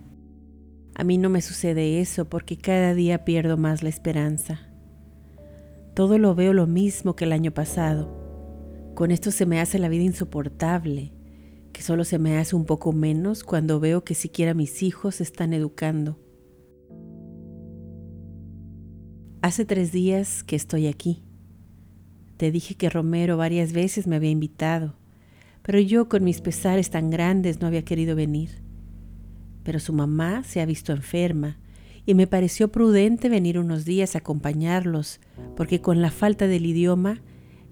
A 0.95 1.05
mí 1.05 1.17
no 1.17 1.31
me 1.31 1.41
sucede 1.41 2.03
eso 2.03 2.27
porque 2.27 2.59
cada 2.59 2.93
día 2.93 3.25
pierdo 3.25 3.57
más 3.57 3.83
la 3.83 3.89
esperanza. 3.89 4.66
Todo 5.97 6.19
lo 6.19 6.35
veo 6.35 6.53
lo 6.53 6.67
mismo 6.67 7.17
que 7.17 7.25
el 7.25 7.33
año 7.33 7.53
pasado. 7.53 8.93
Con 8.95 9.11
esto 9.11 9.31
se 9.31 9.47
me 9.47 9.63
hace 9.63 9.79
la 9.79 9.89
vida 9.89 10.05
insoportable, 10.05 11.15
que 11.73 11.81
solo 11.81 12.05
se 12.05 12.19
me 12.19 12.37
hace 12.37 12.55
un 12.55 12.67
poco 12.67 12.93
menos 12.93 13.43
cuando 13.43 13.81
veo 13.81 14.05
que 14.05 14.15
siquiera 14.15 14.53
mis 14.53 14.83
hijos 14.83 15.15
se 15.15 15.23
están 15.23 15.55
educando. 15.55 16.19
Hace 19.41 19.65
tres 19.65 19.91
días 19.91 20.45
que 20.45 20.55
estoy 20.55 20.87
aquí. 20.87 21.23
Te 22.37 22.51
dije 22.51 22.75
que 22.75 22.91
Romero 22.91 23.39
varias 23.39 23.73
veces 23.73 24.07
me 24.07 24.17
había 24.17 24.29
invitado, 24.29 24.97
pero 25.63 25.81
yo 25.81 26.11
con 26.11 26.25
mis 26.25 26.43
pesares 26.43 26.91
tan 26.91 27.09
grandes 27.09 27.63
no 27.63 27.69
había 27.69 27.87
querido 27.87 28.15
venir. 28.15 28.51
Pero 29.63 29.81
su 29.81 29.95
mamá 29.95 30.45
se 30.45 30.61
ha 30.61 30.67
visto 30.67 30.93
enferma 30.93 31.57
y 32.07 32.15
me 32.15 32.27
pareció 32.27 32.69
prudente 32.69 33.29
venir 33.29 33.59
unos 33.59 33.85
días 33.85 34.15
a 34.15 34.19
acompañarlos, 34.19 35.21
porque 35.57 35.81
con 35.81 36.01
la 36.01 36.11
falta 36.11 36.47
del 36.47 36.65
idioma 36.65 37.21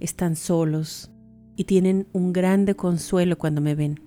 están 0.01 0.37
solos 0.37 1.11
y 1.57 1.65
tienen 1.65 2.09
un 2.13 2.33
grande 2.33 2.75
consuelo 2.75 3.39
cuando 3.39 3.61
me 3.61 3.75
ven. 3.75 4.01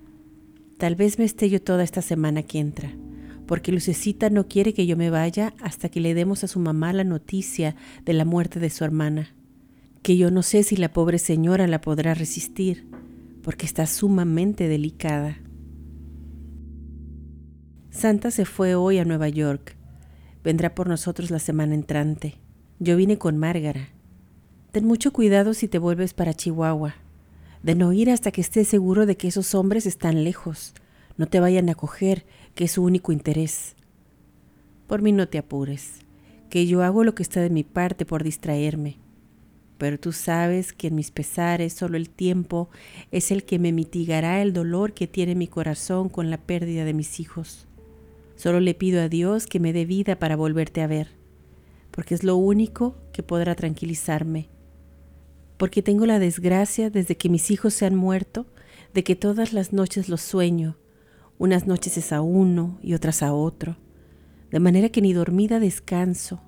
Tal 0.76 0.94
vez 0.94 1.18
me 1.18 1.24
esté 1.24 1.50
yo 1.50 1.60
toda 1.60 1.82
esta 1.82 2.02
semana 2.02 2.42
que 2.42 2.60
entra 2.60 2.92
porque 3.48 3.72
Lucecita 3.72 4.28
no 4.28 4.46
quiere 4.46 4.74
que 4.74 4.86
yo 4.86 4.96
me 4.96 5.08
vaya 5.08 5.54
hasta 5.60 5.88
que 5.88 6.00
le 6.00 6.12
demos 6.12 6.44
a 6.44 6.48
su 6.48 6.60
mamá 6.60 6.92
la 6.92 7.02
noticia 7.02 7.74
de 8.04 8.12
la 8.12 8.26
muerte 8.26 8.60
de 8.60 8.68
su 8.68 8.84
hermana, 8.84 9.34
que 10.02 10.18
yo 10.18 10.30
no 10.30 10.42
sé 10.42 10.62
si 10.62 10.76
la 10.76 10.92
pobre 10.92 11.18
señora 11.18 11.66
la 11.66 11.80
podrá 11.80 12.12
resistir, 12.12 12.86
porque 13.42 13.64
está 13.64 13.86
sumamente 13.86 14.68
delicada. 14.68 15.38
Santa 17.88 18.30
se 18.30 18.44
fue 18.44 18.74
hoy 18.74 18.98
a 18.98 19.06
Nueva 19.06 19.30
York. 19.30 19.77
Vendrá 20.44 20.74
por 20.74 20.88
nosotros 20.88 21.30
la 21.30 21.38
semana 21.38 21.74
entrante. 21.74 22.36
Yo 22.78 22.96
vine 22.96 23.18
con 23.18 23.36
Márgara. 23.36 23.88
Ten 24.72 24.84
mucho 24.84 25.12
cuidado 25.12 25.54
si 25.54 25.68
te 25.68 25.78
vuelves 25.78 26.14
para 26.14 26.34
Chihuahua, 26.34 26.94
de 27.62 27.74
no 27.74 27.92
ir 27.92 28.10
hasta 28.10 28.30
que 28.30 28.40
estés 28.40 28.68
seguro 28.68 29.06
de 29.06 29.16
que 29.16 29.28
esos 29.28 29.54
hombres 29.54 29.86
están 29.86 30.24
lejos, 30.24 30.74
no 31.16 31.26
te 31.26 31.40
vayan 31.40 31.68
a 31.68 31.74
coger 31.74 32.24
que 32.54 32.64
es 32.64 32.72
su 32.72 32.84
único 32.84 33.12
interés. 33.12 33.76
Por 34.86 35.02
mí 35.02 35.12
no 35.12 35.28
te 35.28 35.38
apures, 35.38 36.00
que 36.48 36.66
yo 36.66 36.82
hago 36.82 37.04
lo 37.04 37.14
que 37.14 37.22
está 37.22 37.40
de 37.40 37.50
mi 37.50 37.64
parte 37.64 38.06
por 38.06 38.24
distraerme. 38.24 38.98
Pero 39.78 39.98
tú 39.98 40.12
sabes 40.12 40.72
que 40.72 40.88
en 40.88 40.96
mis 40.96 41.10
pesares 41.10 41.72
solo 41.72 41.96
el 41.96 42.10
tiempo 42.10 42.68
es 43.12 43.30
el 43.30 43.44
que 43.44 43.58
me 43.58 43.72
mitigará 43.72 44.42
el 44.42 44.52
dolor 44.52 44.92
que 44.92 45.06
tiene 45.06 45.34
mi 45.34 45.46
corazón 45.46 46.08
con 46.08 46.30
la 46.30 46.38
pérdida 46.38 46.84
de 46.84 46.94
mis 46.94 47.20
hijos. 47.20 47.67
Solo 48.38 48.60
le 48.60 48.72
pido 48.72 49.00
a 49.02 49.08
Dios 49.08 49.48
que 49.48 49.58
me 49.58 49.72
dé 49.72 49.84
vida 49.84 50.16
para 50.16 50.36
volverte 50.36 50.80
a 50.80 50.86
ver, 50.86 51.08
porque 51.90 52.14
es 52.14 52.22
lo 52.22 52.36
único 52.36 52.94
que 53.12 53.24
podrá 53.24 53.56
tranquilizarme. 53.56 54.48
Porque 55.56 55.82
tengo 55.82 56.06
la 56.06 56.20
desgracia 56.20 56.88
desde 56.88 57.16
que 57.16 57.28
mis 57.28 57.50
hijos 57.50 57.74
se 57.74 57.84
han 57.84 57.96
muerto, 57.96 58.46
de 58.94 59.02
que 59.02 59.16
todas 59.16 59.52
las 59.52 59.72
noches 59.72 60.08
los 60.08 60.20
sueño, 60.20 60.76
unas 61.36 61.66
noches 61.66 61.96
es 61.98 62.12
a 62.12 62.20
uno 62.20 62.78
y 62.80 62.94
otras 62.94 63.24
a 63.24 63.32
otro, 63.32 63.76
de 64.52 64.60
manera 64.60 64.88
que 64.90 65.02
ni 65.02 65.12
dormida 65.12 65.58
descanso, 65.58 66.40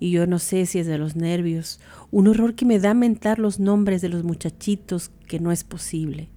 y 0.00 0.10
yo 0.10 0.26
no 0.26 0.40
sé 0.40 0.66
si 0.66 0.80
es 0.80 0.88
de 0.88 0.98
los 0.98 1.14
nervios, 1.14 1.78
un 2.10 2.26
horror 2.26 2.56
que 2.56 2.64
me 2.64 2.80
da 2.80 2.94
mentar 2.94 3.38
los 3.38 3.60
nombres 3.60 4.02
de 4.02 4.08
los 4.08 4.24
muchachitos 4.24 5.12
que 5.28 5.38
no 5.38 5.52
es 5.52 5.62
posible. 5.62 6.30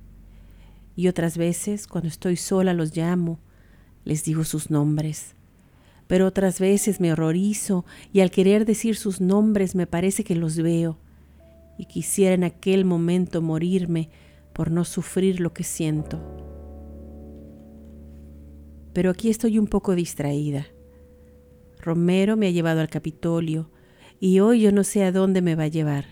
Y 0.95 1.07
otras 1.07 1.39
veces, 1.39 1.87
cuando 1.87 2.07
estoy 2.07 2.35
sola, 2.35 2.75
los 2.75 2.95
llamo, 2.95 3.39
les 4.05 4.23
digo 4.23 4.43
sus 4.43 4.69
nombres. 4.69 5.35
Pero 6.07 6.27
otras 6.27 6.59
veces 6.59 6.99
me 6.99 7.11
horrorizo 7.11 7.85
y 8.11 8.19
al 8.19 8.31
querer 8.31 8.65
decir 8.65 8.95
sus 8.95 9.21
nombres 9.21 9.75
me 9.75 9.87
parece 9.87 10.23
que 10.23 10.35
los 10.35 10.57
veo 10.57 10.97
y 11.77 11.85
quisiera 11.85 12.35
en 12.35 12.43
aquel 12.43 12.85
momento 12.85 13.41
morirme 13.41 14.09
por 14.53 14.71
no 14.71 14.83
sufrir 14.83 15.39
lo 15.39 15.53
que 15.53 15.63
siento 15.63 16.19
pero 18.93 19.09
aquí 19.09 19.29
estoy 19.29 19.57
un 19.57 19.67
poco 19.67 19.95
distraída. 19.95 20.67
Romero 21.79 22.37
me 22.37 22.47
ha 22.47 22.51
llevado 22.51 22.81
al 22.81 22.89
Capitolio 22.89 23.69
y 24.19 24.39
hoy 24.39 24.61
yo 24.61 24.71
no 24.71 24.83
sé 24.83 25.03
a 25.03 25.11
dónde 25.11 25.41
me 25.41 25.55
va 25.55 25.63
a 25.63 25.69
llevar. 25.69 26.05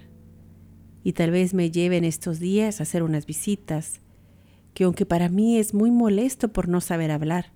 Y 1.03 1.13
tal 1.13 1.31
vez 1.31 1.53
me 1.53 1.71
lleve 1.71 1.97
en 1.97 2.05
estos 2.05 2.39
días 2.39 2.79
a 2.79 2.83
hacer 2.83 3.03
unas 3.03 3.25
visitas, 3.25 4.01
que 4.73 4.85
aunque 4.85 5.05
para 5.05 5.29
mí 5.29 5.57
es 5.57 5.73
muy 5.73 5.91
molesto 5.91 6.49
por 6.49 6.67
no 6.67 6.81
saber 6.81 7.11
hablar, 7.11 7.51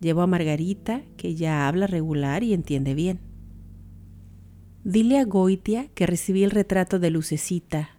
llevo 0.00 0.22
a 0.22 0.26
Margarita, 0.26 1.02
que 1.16 1.34
ya 1.34 1.68
habla 1.68 1.86
regular 1.86 2.42
y 2.42 2.54
entiende 2.54 2.94
bien. 2.94 3.20
Dile 4.84 5.18
a 5.18 5.24
Goitia 5.24 5.88
que 5.94 6.06
recibí 6.06 6.44
el 6.44 6.50
retrato 6.50 6.98
de 6.98 7.10
Lucecita 7.10 7.90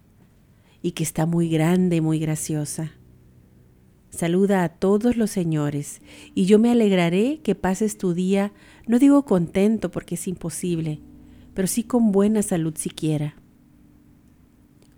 y 0.82 0.92
que 0.92 1.04
está 1.04 1.26
muy 1.26 1.50
grande 1.50 1.98
y 1.98 2.02
muy 2.02 2.20
graciosa. 2.20 2.94
Saluda 4.10 4.64
a 4.64 4.70
todos 4.70 5.18
los 5.18 5.30
señores, 5.30 6.02
y 6.34 6.46
yo 6.46 6.58
me 6.58 6.72
alegraré 6.72 7.42
que 7.44 7.54
pases 7.54 7.98
tu 7.98 8.14
día, 8.14 8.54
no 8.88 8.98
digo 8.98 9.24
contento 9.24 9.92
porque 9.92 10.16
es 10.16 10.28
imposible, 10.28 11.00
pero 11.54 11.68
sí 11.68 11.84
con 11.84 12.12
buena 12.12 12.42
salud 12.42 12.74
siquiera. 12.76 13.36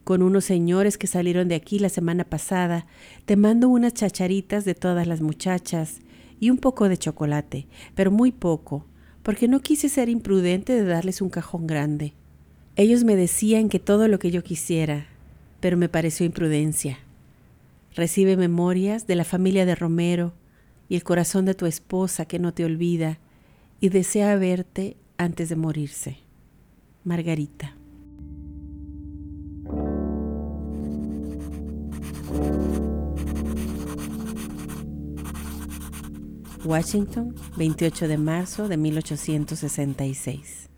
Con 0.06 0.22
unos 0.22 0.46
señores 0.46 0.98
que 0.98 1.08
salieron 1.08 1.50
de 1.50 1.56
aquí 1.56 1.78
la 1.78 1.90
semana 1.90 2.24
pasada, 2.24 2.88
te 3.26 3.36
mando 3.36 3.68
unas 3.68 3.94
chacharitas 3.94 4.64
de 4.64 4.76
todas 4.76 5.06
las 5.08 5.22
muchachas 5.22 6.00
y 6.42 6.50
un 6.50 6.58
poco 6.58 6.90
de 6.90 6.98
chocolate, 6.98 7.68
pero 7.96 8.12
muy 8.12 8.32
poco, 8.34 8.84
porque 9.24 9.48
no 9.48 9.62
quise 9.62 9.88
ser 9.88 10.10
imprudente 10.10 10.74
de 10.74 10.84
darles 10.84 11.22
un 11.22 11.30
cajón 11.30 11.68
grande. 11.68 12.14
Ellos 12.76 13.04
me 13.04 13.16
decían 13.16 13.70
que 13.70 13.78
todo 13.78 14.08
lo 14.08 14.18
que 14.18 14.32
yo 14.32 14.44
quisiera, 14.44 15.06
pero 15.60 15.78
me 15.78 15.88
pareció 15.88 16.26
imprudencia. 16.26 16.98
Recibe 17.96 18.38
memorias 18.38 19.06
de 19.06 19.16
la 19.16 19.24
familia 19.24 19.68
de 19.68 19.76
Romero 19.76 20.34
y 20.90 20.96
el 20.96 21.04
corazón 21.04 21.46
de 21.46 21.54
tu 21.54 21.68
esposa 21.68 22.26
que 22.26 22.40
no 22.40 22.54
te 22.54 22.66
olvida 22.66 23.20
y 23.80 23.90
desea 23.90 24.36
verte 24.36 24.98
antes 25.18 25.48
de 25.48 25.56
morirse. 25.56 26.18
Margarita. 27.04 27.76
Washington, 36.64 37.34
28 37.58 38.08
de 38.08 38.18
marzo 38.18 38.68
de 38.68 38.78
1866. 38.78 40.70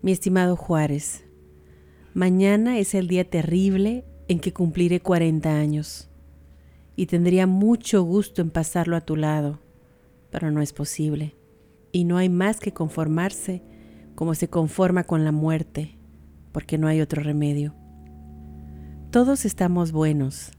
Mi 0.00 0.12
estimado 0.12 0.56
Juárez, 0.56 1.24
mañana 2.14 2.78
es 2.78 2.94
el 2.94 3.06
día 3.06 3.28
terrible 3.28 4.06
en 4.28 4.40
que 4.40 4.54
cumpliré 4.54 5.00
40 5.00 5.54
años 5.54 6.08
y 6.96 7.06
tendría 7.06 7.46
mucho 7.46 8.02
gusto 8.02 8.40
en 8.40 8.50
pasarlo 8.50 8.96
a 8.96 9.02
tu 9.02 9.16
lado, 9.16 9.60
pero 10.30 10.50
no 10.50 10.62
es 10.62 10.72
posible. 10.72 11.36
Y 11.92 12.04
no 12.04 12.16
hay 12.16 12.30
más 12.30 12.60
que 12.60 12.72
conformarse 12.72 13.62
como 14.14 14.34
se 14.34 14.48
conforma 14.48 15.04
con 15.04 15.24
la 15.24 15.32
muerte, 15.32 15.98
porque 16.52 16.78
no 16.78 16.88
hay 16.88 17.00
otro 17.00 17.22
remedio. 17.22 17.74
Todos 19.10 19.44
estamos 19.44 19.92
buenos. 19.92 20.52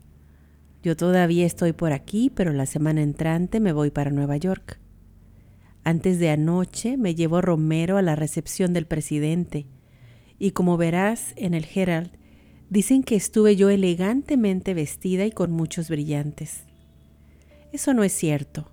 Yo 0.85 0.95
todavía 0.95 1.47
estoy 1.47 1.73
por 1.73 1.93
aquí, 1.93 2.29
pero 2.29 2.53
la 2.53 2.67
semana 2.67 3.01
entrante 3.01 3.59
me 3.59 3.73
voy 3.73 3.89
para 3.89 4.11
Nueva 4.11 4.37
York. 4.37 4.79
Antes 5.83 6.19
de 6.19 6.29
anoche 6.29 6.95
me 6.95 7.15
llevó 7.15 7.41
Romero 7.41 7.97
a 7.97 8.03
la 8.03 8.15
recepción 8.15 8.71
del 8.71 8.85
presidente, 8.85 9.65
y 10.37 10.51
como 10.51 10.77
verás 10.77 11.33
en 11.37 11.55
el 11.55 11.65
Herald, 11.73 12.11
Dicen 12.69 13.03
que 13.03 13.15
estuve 13.15 13.55
yo 13.55 13.69
elegantemente 13.69 14.73
vestida 14.73 15.25
y 15.25 15.31
con 15.31 15.51
muchos 15.51 15.89
brillantes. 15.89 16.63
Eso 17.71 17.93
no 17.93 18.03
es 18.03 18.11
cierto. 18.11 18.71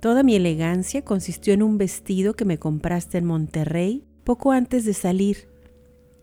Toda 0.00 0.22
mi 0.22 0.34
elegancia 0.34 1.02
consistió 1.02 1.52
en 1.52 1.62
un 1.62 1.76
vestido 1.76 2.34
que 2.34 2.44
me 2.44 2.58
compraste 2.58 3.18
en 3.18 3.26
Monterrey 3.26 4.04
poco 4.24 4.52
antes 4.52 4.84
de 4.84 4.94
salir 4.94 5.48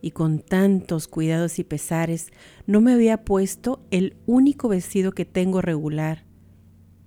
y 0.02 0.12
con 0.12 0.40
tantos 0.40 1.08
cuidados 1.08 1.60
y 1.60 1.64
pesares 1.64 2.32
no 2.66 2.82
me 2.82 2.94
había 2.94 3.24
puesto 3.24 3.86
el 3.92 4.18
único 4.26 4.68
vestido 4.68 5.12
que 5.12 5.26
tengo 5.26 5.62
regular 5.62 6.26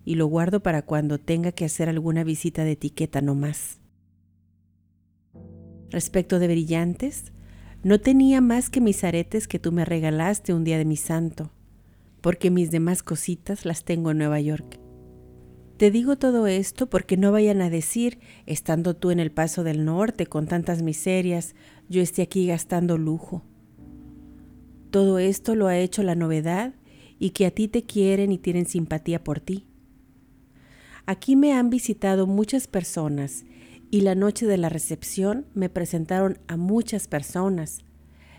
y 0.05 0.16
lo 0.16 0.26
guardo 0.26 0.62
para 0.62 0.82
cuando 0.82 1.18
tenga 1.18 1.53
que 1.53 1.64
hacer 1.64 1.88
alguna 1.88 2.24
visita 2.24 2.64
de 2.64 2.72
etiqueta 2.72 3.20
no 3.20 3.34
más. 3.34 3.80
Respecto 5.90 6.38
de 6.38 6.49
brillantes, 6.49 7.32
no 7.82 8.01
tenía 8.01 8.40
más 8.40 8.70
que 8.70 8.80
mis 8.80 9.05
aretes 9.05 9.47
que 9.47 9.59
tú 9.59 9.72
me 9.72 9.84
regalaste 9.84 10.55
un 10.55 10.64
día 10.64 10.78
de 10.78 10.84
mi 10.84 10.97
santo, 10.97 11.53
porque 12.20 12.51
mis 12.51 12.70
demás 12.70 13.03
cositas 13.03 13.64
las 13.64 13.84
tengo 13.84 14.11
en 14.11 14.18
Nueva 14.18 14.40
York. 14.40 14.80
Te 15.76 15.90
digo 15.90 16.16
todo 16.16 16.47
esto 16.47 16.88
porque 16.88 17.16
no 17.16 17.32
vayan 17.32 17.61
a 17.61 17.68
decir, 17.68 18.20
estando 18.47 18.95
tú 18.95 19.11
en 19.11 19.18
el 19.18 19.32
Paso 19.32 19.64
del 19.64 19.84
Norte 19.84 20.26
con 20.26 20.47
tantas 20.47 20.82
miserias, 20.82 21.55
yo 21.89 22.03
esté 22.03 22.22
aquí 22.22 22.47
gastando 22.47 22.99
lujo. 22.99 23.43
Todo 24.91 25.18
esto 25.18 25.55
lo 25.55 25.66
ha 25.66 25.78
hecho 25.78 26.03
la 26.03 26.14
novedad 26.14 26.74
y 27.18 27.30
que 27.30 27.47
a 27.47 27.51
ti 27.51 27.68
te 27.68 27.85
quieren 27.85 28.32
y 28.32 28.39
tienen 28.39 28.66
simpatía 28.66 29.22
por 29.22 29.41
ti. 29.41 29.66
Aquí 31.07 31.37
me 31.37 31.53
han 31.53 31.70
visitado 31.70 32.26
muchas 32.26 32.66
personas 32.66 33.45
y 33.91 34.01
la 34.01 34.14
noche 34.14 34.47
de 34.47 34.57
la 34.57 34.68
recepción 34.68 35.47
me 35.55 35.68
presentaron 35.68 36.39
a 36.49 36.57
muchas 36.57 37.09
personas 37.09 37.85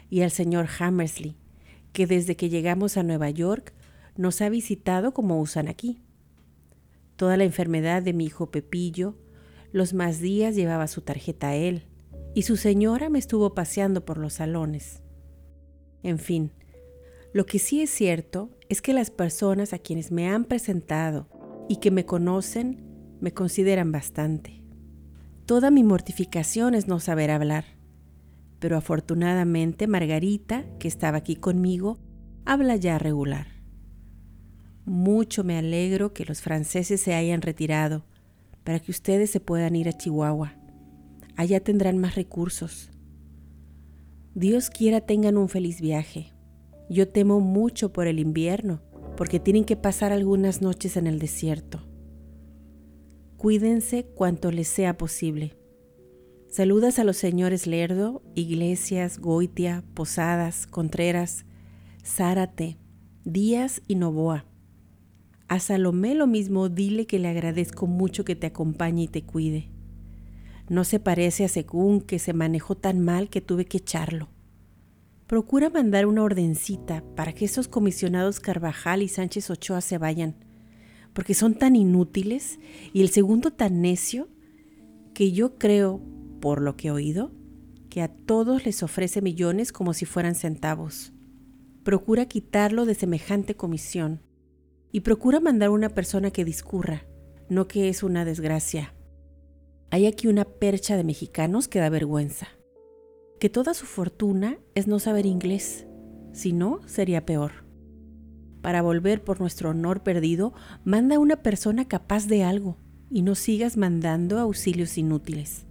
y 0.09 0.21
al 0.21 0.31
señor 0.31 0.67
Hammersley, 0.79 1.35
que 1.93 2.07
desde 2.07 2.35
que 2.35 2.49
llegamos 2.49 2.97
a 2.97 3.03
Nueva 3.03 3.29
York 3.29 3.73
nos 4.17 4.41
ha 4.41 4.49
visitado 4.49 5.13
como 5.13 5.39
usan 5.39 5.67
aquí 5.67 5.99
toda 7.15 7.37
la 7.37 7.43
enfermedad 7.43 8.01
de 8.01 8.13
mi 8.13 8.25
hijo 8.25 8.51
Pepillo, 8.51 9.15
los 9.71 9.93
más 9.93 10.19
días 10.19 10.55
llevaba 10.55 10.87
su 10.87 11.01
tarjeta 11.01 11.49
a 11.49 11.55
él, 11.55 11.83
y 12.35 12.41
su 12.41 12.57
señora 12.57 13.09
me 13.09 13.17
estuvo 13.17 13.55
paseando 13.55 14.03
por 14.03 14.17
los 14.17 14.33
salones. 14.33 15.01
En 16.03 16.19
fin, 16.19 16.51
lo 17.33 17.45
que 17.45 17.59
sí 17.59 17.81
es 17.81 17.89
cierto 17.89 18.51
es 18.67 18.81
que 18.81 18.93
las 18.93 19.09
personas 19.09 19.71
a 19.71 19.79
quienes 19.79 20.11
me 20.11 20.27
han 20.27 20.43
presentado 20.43 21.29
y 21.69 21.77
que 21.77 21.91
me 21.91 22.05
conocen 22.05 22.83
me 23.21 23.33
consideran 23.33 23.93
bastante. 23.93 24.61
Toda 25.45 25.71
mi 25.71 25.83
mortificación 25.83 26.75
es 26.75 26.87
no 26.87 26.99
saber 26.99 27.31
hablar, 27.31 27.63
pero 28.59 28.75
afortunadamente 28.75 29.87
Margarita, 29.87 30.65
que 30.77 30.89
estaba 30.89 31.19
aquí 31.19 31.37
conmigo, 31.37 31.99
habla 32.43 32.75
ya 32.75 32.99
regular. 32.99 33.47
Mucho 34.83 35.45
me 35.45 35.57
alegro 35.57 36.13
que 36.13 36.25
los 36.25 36.41
franceses 36.41 36.99
se 36.99 37.15
hayan 37.15 37.41
retirado 37.41 38.03
para 38.65 38.79
que 38.79 38.91
ustedes 38.91 39.29
se 39.29 39.39
puedan 39.39 39.75
ir 39.75 39.87
a 39.87 39.93
Chihuahua. 39.93 40.64
Allá 41.35 41.59
tendrán 41.59 41.97
más 41.97 42.15
recursos. 42.15 42.91
Dios 44.33 44.69
quiera 44.69 45.01
tengan 45.01 45.37
un 45.37 45.49
feliz 45.49 45.81
viaje. 45.81 46.33
Yo 46.89 47.07
temo 47.07 47.39
mucho 47.39 47.91
por 47.91 48.07
el 48.07 48.19
invierno, 48.19 48.81
porque 49.17 49.39
tienen 49.39 49.65
que 49.65 49.75
pasar 49.75 50.11
algunas 50.11 50.61
noches 50.61 50.97
en 50.97 51.07
el 51.07 51.19
desierto. 51.19 51.81
Cuídense 53.37 54.05
cuanto 54.05 54.51
les 54.51 54.67
sea 54.67 54.97
posible. 54.97 55.57
Saludas 56.47 56.99
a 56.99 57.03
los 57.03 57.17
señores 57.17 57.67
Lerdo, 57.67 58.23
Iglesias, 58.33 59.19
Goitia, 59.19 59.83
Posadas, 59.93 60.67
Contreras, 60.67 61.45
Zárate, 62.05 62.77
Díaz 63.25 63.81
y 63.87 63.95
Novoa. 63.95 64.45
A 65.47 65.59
Salomé 65.59 66.15
lo 66.15 66.27
mismo 66.27 66.69
dile 66.69 67.07
que 67.07 67.19
le 67.19 67.27
agradezco 67.27 67.87
mucho 67.87 68.23
que 68.23 68.35
te 68.35 68.47
acompañe 68.47 69.03
y 69.03 69.07
te 69.07 69.23
cuide. 69.23 69.69
No 70.67 70.83
se 70.83 70.99
parece 70.99 71.45
a 71.45 71.47
Según 71.47 72.01
que 72.01 72.19
se 72.19 72.33
manejó 72.33 72.75
tan 72.75 72.99
mal 72.99 73.29
que 73.29 73.41
tuve 73.41 73.65
que 73.65 73.77
echarlo. 73.77 74.29
Procura 75.27 75.69
mandar 75.69 76.05
una 76.05 76.23
ordencita 76.23 77.03
para 77.15 77.33
que 77.33 77.45
esos 77.45 77.67
comisionados 77.67 78.39
Carvajal 78.39 79.01
y 79.01 79.07
Sánchez 79.07 79.49
Ochoa 79.49 79.81
se 79.81 79.97
vayan, 79.97 80.35
porque 81.13 81.33
son 81.33 81.55
tan 81.55 81.75
inútiles 81.75 82.59
y 82.93 83.01
el 83.01 83.09
segundo 83.09 83.51
tan 83.51 83.81
necio 83.81 84.27
que 85.13 85.31
yo 85.31 85.55
creo, 85.55 86.01
por 86.41 86.61
lo 86.61 86.75
que 86.75 86.89
he 86.89 86.91
oído, 86.91 87.31
que 87.89 88.01
a 88.01 88.07
todos 88.07 88.65
les 88.65 88.83
ofrece 88.83 89.21
millones 89.21 89.71
como 89.71 89.93
si 89.93 90.05
fueran 90.05 90.35
centavos. 90.35 91.13
Procura 91.83 92.25
quitarlo 92.25 92.85
de 92.85 92.95
semejante 92.95 93.55
comisión 93.55 94.21
y 94.91 95.01
procura 95.01 95.39
mandar 95.39 95.69
una 95.69 95.89
persona 95.89 96.31
que 96.31 96.43
discurra, 96.43 97.05
no 97.49 97.67
que 97.67 97.89
es 97.89 98.01
una 98.01 98.25
desgracia. 98.25 98.94
Hay 99.91 100.07
aquí 100.07 100.27
una 100.27 100.45
percha 100.45 100.97
de 100.97 101.03
mexicanos 101.03 101.67
que 101.67 101.79
da 101.79 101.89
vergüenza, 101.89 102.47
que 103.39 103.49
toda 103.49 103.73
su 103.73 103.85
fortuna 103.85 104.57
es 104.73 104.87
no 104.87 104.99
saber 104.99 105.25
inglés, 105.25 105.85
si 106.33 106.51
no, 106.51 106.81
sería 106.87 107.25
peor. 107.25 107.65
Para 108.61 108.81
volver 108.81 109.23
por 109.23 109.39
nuestro 109.39 109.69
honor 109.69 110.03
perdido, 110.03 110.53
manda 110.83 111.19
una 111.19 111.37
persona 111.37 111.87
capaz 111.87 112.27
de 112.27 112.43
algo 112.43 112.77
y 113.09 113.21
no 113.21 113.35
sigas 113.35 113.77
mandando 113.77 114.39
auxilios 114.39 114.97
inútiles. 114.97 115.65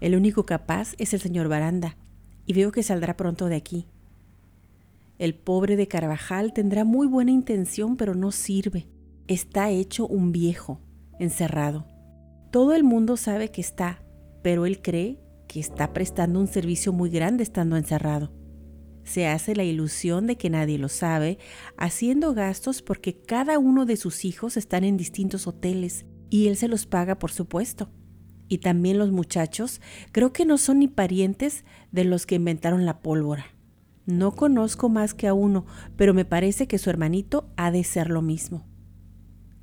El 0.00 0.14
único 0.14 0.44
capaz 0.44 0.94
es 0.98 1.14
el 1.14 1.20
señor 1.20 1.48
Baranda, 1.48 1.96
y 2.46 2.52
veo 2.52 2.72
que 2.72 2.82
saldrá 2.82 3.16
pronto 3.16 3.46
de 3.46 3.56
aquí. 3.56 3.86
El 5.18 5.34
pobre 5.34 5.76
de 5.76 5.88
Carvajal 5.88 6.52
tendrá 6.52 6.84
muy 6.84 7.06
buena 7.06 7.30
intención, 7.30 7.96
pero 7.96 8.14
no 8.14 8.32
sirve. 8.32 8.86
Está 9.28 9.70
hecho 9.70 10.06
un 10.06 10.32
viejo, 10.32 10.80
encerrado. 11.18 11.86
Todo 12.54 12.72
el 12.72 12.84
mundo 12.84 13.16
sabe 13.16 13.50
que 13.50 13.60
está, 13.60 14.04
pero 14.40 14.64
él 14.64 14.80
cree 14.80 15.18
que 15.48 15.58
está 15.58 15.92
prestando 15.92 16.38
un 16.38 16.46
servicio 16.46 16.92
muy 16.92 17.10
grande 17.10 17.42
estando 17.42 17.76
encerrado. 17.76 18.32
Se 19.02 19.26
hace 19.26 19.56
la 19.56 19.64
ilusión 19.64 20.28
de 20.28 20.36
que 20.36 20.50
nadie 20.50 20.78
lo 20.78 20.88
sabe, 20.88 21.38
haciendo 21.76 22.32
gastos 22.32 22.80
porque 22.80 23.20
cada 23.20 23.58
uno 23.58 23.86
de 23.86 23.96
sus 23.96 24.24
hijos 24.24 24.56
están 24.56 24.84
en 24.84 24.96
distintos 24.96 25.48
hoteles 25.48 26.06
y 26.30 26.46
él 26.46 26.56
se 26.56 26.68
los 26.68 26.86
paga 26.86 27.18
por 27.18 27.32
supuesto. 27.32 27.90
Y 28.46 28.58
también 28.58 28.98
los 28.98 29.10
muchachos 29.10 29.80
creo 30.12 30.32
que 30.32 30.44
no 30.44 30.56
son 30.56 30.78
ni 30.78 30.86
parientes 30.86 31.64
de 31.90 32.04
los 32.04 32.24
que 32.24 32.36
inventaron 32.36 32.86
la 32.86 33.02
pólvora. 33.02 33.46
No 34.06 34.30
conozco 34.30 34.88
más 34.88 35.12
que 35.12 35.26
a 35.26 35.34
uno, 35.34 35.66
pero 35.96 36.14
me 36.14 36.24
parece 36.24 36.68
que 36.68 36.78
su 36.78 36.88
hermanito 36.88 37.52
ha 37.56 37.72
de 37.72 37.82
ser 37.82 38.10
lo 38.10 38.22
mismo. 38.22 38.64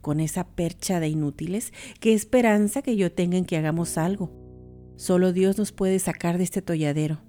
Con 0.02 0.20
esa 0.20 0.48
percha 0.48 1.00
de 1.00 1.08
inútiles, 1.08 1.74
qué 2.00 2.14
esperanza 2.14 2.82
que 2.82 2.96
yo 2.96 3.12
tenga 3.12 3.38
en 3.38 3.46
que 3.46 3.58
hagamos 3.58 3.98
algo. 3.98 4.32
Solo 4.96 5.32
Dios 5.34 5.58
nos 5.58 5.72
puede 5.72 6.00
sacar 6.00 6.38
de 6.38 6.44
este 6.44 6.62
tolladero. 6.62 7.22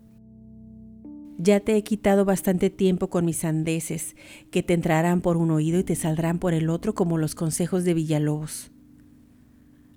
Ya 1.38 1.60
te 1.60 1.76
he 1.76 1.82
quitado 1.82 2.24
bastante 2.24 2.70
tiempo 2.70 3.10
con 3.10 3.24
mis 3.24 3.38
sandeces, 3.38 4.14
que 4.50 4.62
te 4.62 4.74
entrarán 4.74 5.20
por 5.20 5.36
un 5.36 5.50
oído 5.50 5.78
y 5.80 5.84
te 5.84 5.96
saldrán 5.96 6.38
por 6.38 6.54
el 6.54 6.68
otro 6.70 6.94
como 6.94 7.18
los 7.18 7.34
consejos 7.34 7.84
de 7.84 7.94
Villalobos. 7.94 8.70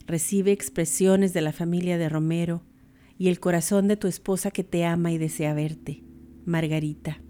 Recibe 0.08 0.52
expresiones 0.52 1.34
de 1.34 1.42
la 1.42 1.52
familia 1.52 1.98
de 1.98 2.10
Romero 2.10 2.64
y 3.18 3.30
el 3.30 3.40
corazón 3.40 3.88
de 3.88 3.98
tu 3.98 4.08
esposa 4.08 4.52
que 4.52 4.64
te 4.64 4.86
ama 4.86 5.12
y 5.12 5.18
desea 5.18 5.54
verte. 5.54 6.04
Margarita. 6.46 7.25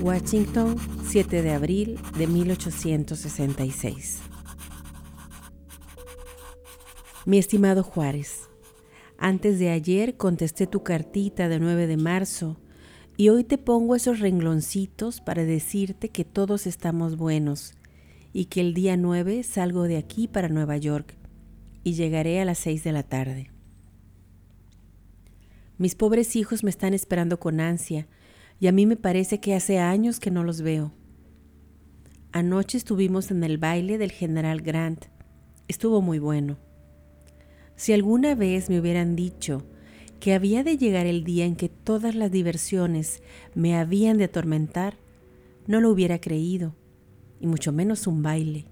Washington, 0.00 0.76
7 1.08 1.42
de 1.42 1.50
abril 1.50 1.98
de 2.16 2.26
1866. 2.26 4.20
Mi 7.26 7.36
estimado 7.36 7.82
Juárez, 7.82 8.48
antes 9.18 9.58
de 9.58 9.68
ayer 9.68 10.16
contesté 10.16 10.66
tu 10.66 10.82
cartita 10.82 11.50
de 11.50 11.60
9 11.60 11.86
de 11.86 11.98
marzo 11.98 12.58
y 13.18 13.28
hoy 13.28 13.44
te 13.44 13.58
pongo 13.58 13.94
esos 13.94 14.20
rengloncitos 14.20 15.20
para 15.20 15.44
decirte 15.44 16.08
que 16.08 16.24
todos 16.24 16.66
estamos 16.66 17.18
buenos 17.18 17.74
y 18.32 18.46
que 18.46 18.62
el 18.62 18.72
día 18.72 18.96
9 18.96 19.42
salgo 19.42 19.82
de 19.82 19.98
aquí 19.98 20.28
para 20.28 20.48
Nueva 20.48 20.78
York 20.78 21.14
y 21.84 21.92
llegaré 21.92 22.40
a 22.40 22.46
las 22.46 22.58
seis 22.58 22.82
de 22.84 22.92
la 22.92 23.02
tarde. 23.02 23.50
Mis 25.76 25.94
pobres 25.94 26.36
hijos 26.36 26.64
me 26.64 26.70
están 26.70 26.94
esperando 26.94 27.38
con 27.38 27.60
ansia 27.60 28.08
y 28.60 28.66
a 28.68 28.72
mí 28.72 28.86
me 28.86 28.96
parece 28.96 29.40
que 29.40 29.54
hace 29.54 29.78
años 29.78 30.20
que 30.20 30.30
no 30.30 30.44
los 30.44 30.60
veo. 30.60 30.92
Anoche 32.30 32.78
estuvimos 32.78 33.30
en 33.30 33.42
el 33.42 33.58
baile 33.58 33.98
del 33.98 34.12
general 34.12 34.60
Grant. 34.60 35.06
Estuvo 35.66 36.00
muy 36.00 36.18
bueno. 36.18 36.58
Si 37.74 37.92
alguna 37.92 38.34
vez 38.34 38.70
me 38.70 38.78
hubieran 38.78 39.16
dicho 39.16 39.64
que 40.20 40.34
había 40.34 40.62
de 40.62 40.76
llegar 40.76 41.06
el 41.06 41.24
día 41.24 41.46
en 41.46 41.56
que 41.56 41.68
todas 41.70 42.14
las 42.14 42.30
diversiones 42.30 43.22
me 43.54 43.76
habían 43.76 44.18
de 44.18 44.24
atormentar, 44.24 44.98
no 45.66 45.80
lo 45.80 45.90
hubiera 45.90 46.20
creído, 46.20 46.76
y 47.40 47.46
mucho 47.46 47.72
menos 47.72 48.06
un 48.06 48.22
baile, 48.22 48.66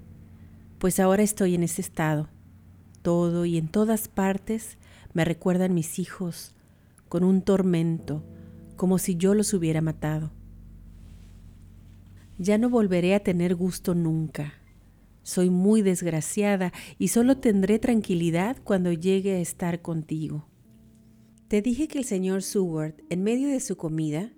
pues 0.78 1.00
ahora 1.00 1.22
estoy 1.22 1.54
en 1.54 1.62
ese 1.62 1.80
estado 1.80 2.28
todo 3.08 3.46
y 3.46 3.56
en 3.56 3.68
todas 3.68 4.08
partes 4.08 4.76
me 5.14 5.24
recuerdan 5.24 5.74
mis 5.74 5.98
hijos 5.98 6.54
con 7.08 7.24
un 7.24 7.42
tormento, 7.42 8.22
como 8.78 8.96
si 8.96 9.16
yo 9.16 9.34
los 9.34 9.52
hubiera 9.52 9.82
matado. 9.82 10.32
Ya 12.38 12.56
no 12.56 12.70
volveré 12.70 13.14
a 13.14 13.20
tener 13.20 13.54
gusto 13.54 13.94
nunca. 13.94 14.54
Soy 15.22 15.50
muy 15.50 15.82
desgraciada 15.82 16.72
y 16.96 17.08
solo 17.08 17.36
tendré 17.36 17.78
tranquilidad 17.78 18.56
cuando 18.64 18.92
llegue 18.92 19.34
a 19.34 19.40
estar 19.40 19.82
contigo. 19.82 20.48
Te 21.48 21.60
dije 21.60 21.88
que 21.88 21.98
el 21.98 22.04
señor 22.04 22.42
Seward, 22.42 22.94
en 23.10 23.22
medio 23.24 23.48
de 23.48 23.60
su 23.60 23.76
comida, 23.76 24.32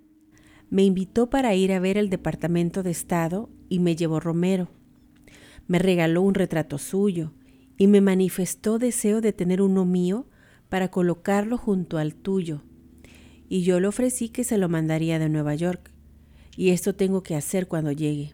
me 0.69 0.83
invitó 0.83 1.29
para 1.29 1.53
ir 1.53 1.71
a 1.71 1.79
ver 1.79 1.97
el 1.97 2.09
Departamento 2.09 2.83
de 2.83 2.91
Estado 2.91 3.49
y 3.69 3.79
me 3.79 3.95
llevó 3.95 4.19
Romero. 4.19 4.69
Me 5.67 5.77
regaló 5.77 6.23
un 6.23 6.33
retrato 6.33 6.77
suyo 6.77 7.33
y 7.77 7.87
me 7.87 8.01
manifestó 8.01 8.79
deseo 8.79 9.21
de 9.21 9.33
tener 9.33 9.61
uno 9.61 9.85
mío 9.85 10.27
para 10.67 10.89
colocarlo 10.89 11.57
junto 11.57 11.97
al 11.97 12.15
tuyo. 12.15 12.63
Y 13.51 13.63
yo 13.63 13.81
le 13.81 13.89
ofrecí 13.89 14.29
que 14.29 14.45
se 14.45 14.57
lo 14.57 14.69
mandaría 14.69 15.19
de 15.19 15.27
Nueva 15.27 15.55
York. 15.55 15.91
Y 16.55 16.69
esto 16.69 16.95
tengo 16.95 17.21
que 17.21 17.35
hacer 17.35 17.67
cuando 17.67 17.91
llegue. 17.91 18.33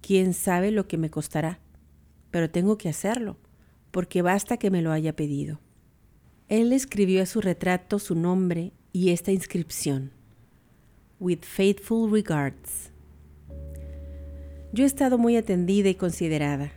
Quién 0.00 0.34
sabe 0.34 0.72
lo 0.72 0.88
que 0.88 0.98
me 0.98 1.10
costará, 1.10 1.60
pero 2.32 2.50
tengo 2.50 2.76
que 2.76 2.88
hacerlo, 2.88 3.36
porque 3.92 4.20
basta 4.20 4.56
que 4.56 4.68
me 4.68 4.82
lo 4.82 4.90
haya 4.90 5.14
pedido. 5.14 5.60
Él 6.48 6.72
escribió 6.72 7.22
a 7.22 7.26
su 7.26 7.40
retrato 7.40 8.00
su 8.00 8.16
nombre 8.16 8.72
y 8.92 9.10
esta 9.10 9.30
inscripción. 9.30 10.10
With 11.20 11.42
faithful 11.42 12.10
regards. 12.10 12.90
Yo 14.72 14.82
he 14.82 14.88
estado 14.88 15.18
muy 15.18 15.36
atendida 15.36 15.88
y 15.88 15.94
considerada. 15.94 16.72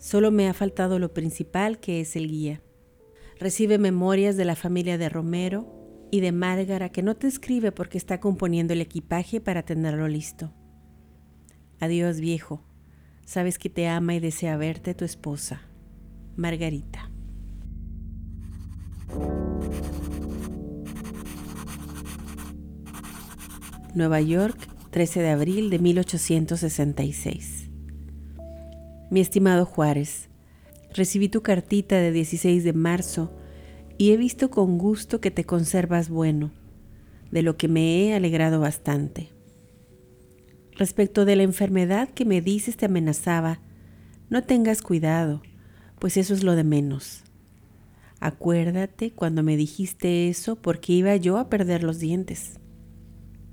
Solo 0.00 0.32
me 0.32 0.48
ha 0.48 0.52
faltado 0.52 0.98
lo 0.98 1.14
principal 1.14 1.78
que 1.78 2.00
es 2.00 2.16
el 2.16 2.26
guía. 2.28 2.60
Recibe 3.38 3.78
memorias 3.78 4.36
de 4.36 4.44
la 4.44 4.56
familia 4.56 4.98
de 4.98 5.08
Romero 5.08 5.75
y 6.10 6.20
de 6.20 6.32
Márgara 6.32 6.88
que 6.90 7.02
no 7.02 7.16
te 7.16 7.26
escribe 7.26 7.72
porque 7.72 7.98
está 7.98 8.20
componiendo 8.20 8.72
el 8.72 8.80
equipaje 8.80 9.40
para 9.40 9.62
tenerlo 9.62 10.08
listo. 10.08 10.52
Adiós 11.80 12.20
viejo, 12.20 12.62
sabes 13.24 13.58
que 13.58 13.68
te 13.68 13.88
ama 13.88 14.14
y 14.14 14.20
desea 14.20 14.56
verte 14.56 14.94
tu 14.94 15.04
esposa, 15.04 15.62
Margarita. 16.36 17.10
Nueva 23.94 24.20
York, 24.20 24.58
13 24.90 25.20
de 25.20 25.30
abril 25.30 25.70
de 25.70 25.78
1866. 25.78 27.70
Mi 29.10 29.20
estimado 29.20 29.64
Juárez, 29.64 30.28
recibí 30.92 31.28
tu 31.28 31.42
cartita 31.42 31.96
de 31.96 32.12
16 32.12 32.64
de 32.64 32.72
marzo 32.72 33.32
y 33.98 34.12
he 34.12 34.16
visto 34.16 34.50
con 34.50 34.78
gusto 34.78 35.20
que 35.20 35.30
te 35.30 35.44
conservas 35.44 36.08
bueno, 36.08 36.50
de 37.30 37.42
lo 37.42 37.56
que 37.56 37.68
me 37.68 38.04
he 38.04 38.14
alegrado 38.14 38.60
bastante. 38.60 39.30
Respecto 40.72 41.24
de 41.24 41.36
la 41.36 41.42
enfermedad 41.42 42.10
que 42.10 42.24
me 42.24 42.40
dices 42.40 42.76
te 42.76 42.86
amenazaba, 42.86 43.60
no 44.28 44.42
tengas 44.42 44.82
cuidado, 44.82 45.42
pues 45.98 46.16
eso 46.16 46.34
es 46.34 46.42
lo 46.42 46.54
de 46.54 46.64
menos. 46.64 47.22
Acuérdate 48.20 49.12
cuando 49.12 49.42
me 49.42 49.56
dijiste 49.56 50.28
eso 50.28 50.56
porque 50.56 50.92
iba 50.92 51.16
yo 51.16 51.38
a 51.38 51.48
perder 51.48 51.82
los 51.82 51.98
dientes. 51.98 52.58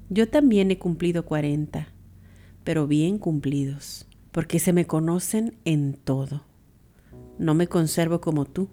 Yo 0.10 0.30
también 0.30 0.72
he 0.72 0.78
cumplido 0.78 1.26
cuarenta, 1.26 1.88
pero 2.64 2.88
bien 2.88 3.18
cumplidos, 3.18 4.08
porque 4.32 4.60
se 4.60 4.74
me 4.74 4.86
conocen 4.86 5.58
en 5.66 5.94
todo. 5.94 6.46
No 7.40 7.56
me 7.56 7.68
conservo 7.68 8.22
como 8.22 8.46
tú. 8.46 8.70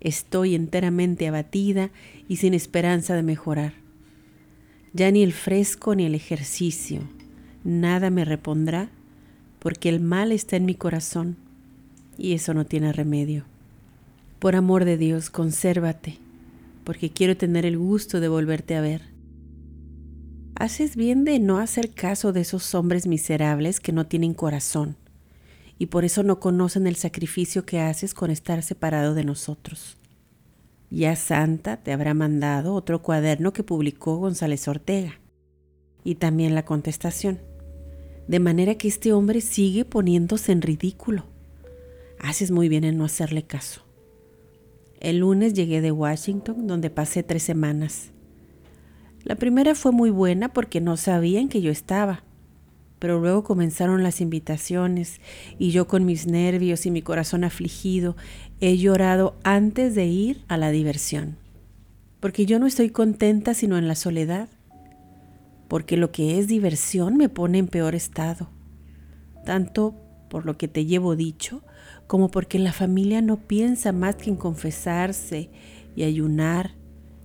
Estoy 0.00 0.54
enteramente 0.54 1.26
abatida 1.26 1.90
y 2.28 2.36
sin 2.36 2.54
esperanza 2.54 3.14
de 3.14 3.22
mejorar. 3.22 3.74
Ya 4.92 5.10
ni 5.10 5.22
el 5.22 5.32
fresco 5.32 5.94
ni 5.94 6.06
el 6.06 6.14
ejercicio, 6.14 7.02
nada 7.64 8.10
me 8.10 8.24
repondrá, 8.24 8.90
porque 9.58 9.88
el 9.88 10.00
mal 10.00 10.32
está 10.32 10.56
en 10.56 10.66
mi 10.66 10.74
corazón 10.74 11.36
y 12.16 12.32
eso 12.32 12.54
no 12.54 12.64
tiene 12.64 12.92
remedio. 12.92 13.44
Por 14.38 14.54
amor 14.54 14.84
de 14.84 14.96
Dios, 14.96 15.30
consérvate, 15.30 16.18
porque 16.84 17.10
quiero 17.10 17.36
tener 17.36 17.66
el 17.66 17.76
gusto 17.76 18.20
de 18.20 18.28
volverte 18.28 18.76
a 18.76 18.80
ver. 18.80 19.02
Haces 20.54 20.96
bien 20.96 21.24
de 21.24 21.38
no 21.38 21.58
hacer 21.58 21.90
caso 21.90 22.32
de 22.32 22.40
esos 22.40 22.74
hombres 22.74 23.06
miserables 23.06 23.80
que 23.80 23.92
no 23.92 24.06
tienen 24.06 24.34
corazón 24.34 24.96
y 25.78 25.86
por 25.86 26.04
eso 26.04 26.22
no 26.22 26.40
conocen 26.40 26.86
el 26.86 26.96
sacrificio 26.96 27.64
que 27.64 27.80
haces 27.80 28.12
con 28.12 28.30
estar 28.30 28.62
separado 28.62 29.14
de 29.14 29.24
nosotros. 29.24 29.96
Ya 30.90 31.16
Santa 31.16 31.76
te 31.76 31.92
habrá 31.92 32.14
mandado 32.14 32.74
otro 32.74 33.02
cuaderno 33.02 33.52
que 33.52 33.62
publicó 33.62 34.16
González 34.16 34.66
Ortega 34.68 35.20
y 36.02 36.16
también 36.16 36.54
la 36.54 36.64
contestación. 36.64 37.40
De 38.26 38.40
manera 38.40 38.76
que 38.76 38.88
este 38.88 39.12
hombre 39.12 39.40
sigue 39.40 39.84
poniéndose 39.84 40.52
en 40.52 40.62
ridículo. 40.62 41.24
Haces 42.18 42.50
muy 42.50 42.68
bien 42.68 42.84
en 42.84 42.98
no 42.98 43.04
hacerle 43.04 43.42
caso. 43.42 43.82
El 45.00 45.18
lunes 45.18 45.54
llegué 45.54 45.80
de 45.80 45.92
Washington, 45.92 46.66
donde 46.66 46.90
pasé 46.90 47.22
tres 47.22 47.42
semanas. 47.42 48.10
La 49.22 49.36
primera 49.36 49.74
fue 49.74 49.92
muy 49.92 50.10
buena 50.10 50.52
porque 50.52 50.80
no 50.80 50.96
sabían 50.96 51.48
que 51.48 51.60
yo 51.60 51.70
estaba, 51.70 52.24
pero 52.98 53.20
luego 53.20 53.44
comenzaron 53.44 54.02
las 54.02 54.20
invitaciones 54.20 55.20
y 55.58 55.70
yo 55.70 55.86
con 55.86 56.04
mis 56.04 56.26
nervios 56.26 56.86
y 56.86 56.90
mi 56.90 57.02
corazón 57.02 57.44
afligido 57.44 58.16
he 58.60 58.76
llorado 58.76 59.36
antes 59.44 59.94
de 59.94 60.06
ir 60.06 60.44
a 60.48 60.56
la 60.56 60.70
diversión, 60.70 61.36
porque 62.20 62.46
yo 62.46 62.58
no 62.58 62.66
estoy 62.66 62.90
contenta 62.90 63.54
sino 63.54 63.78
en 63.78 63.88
la 63.88 63.94
soledad 63.94 64.48
porque 65.68 65.98
lo 65.98 66.10
que 66.10 66.38
es 66.38 66.48
diversión 66.48 67.16
me 67.16 67.28
pone 67.28 67.58
en 67.58 67.68
peor 67.68 67.94
estado, 67.94 68.48
tanto 69.44 69.94
por 70.30 70.46
lo 70.46 70.56
que 70.56 70.66
te 70.66 70.86
llevo 70.86 71.14
dicho, 71.14 71.62
como 72.06 72.30
porque 72.30 72.58
la 72.58 72.72
familia 72.72 73.20
no 73.20 73.36
piensa 73.36 73.92
más 73.92 74.16
que 74.16 74.30
en 74.30 74.36
confesarse 74.36 75.50
y 75.94 76.02
ayunar 76.04 76.74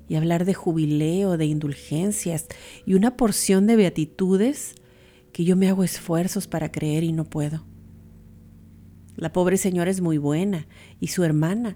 y 0.10 0.16
hablar 0.16 0.44
de 0.44 0.54
jubileo, 0.54 1.38
de 1.38 1.46
indulgencias 1.46 2.48
y 2.86 2.94
una 2.94 3.16
porción 3.16 3.66
de 3.66 3.78
beatitudes 3.78 4.76
que 5.34 5.44
yo 5.44 5.58
me 5.58 5.68
hago 5.68 5.84
esfuerzos 5.84 6.48
para 6.48 6.72
creer 6.72 7.04
y 7.04 7.12
no 7.12 7.26
puedo. 7.26 7.66
La 9.16 9.34
pobre 9.34 9.58
señora 9.58 9.92
es 9.92 10.00
muy 10.00 10.18
buena 10.18 10.68
y 11.00 11.08
su 11.08 11.24
hermana, 11.24 11.76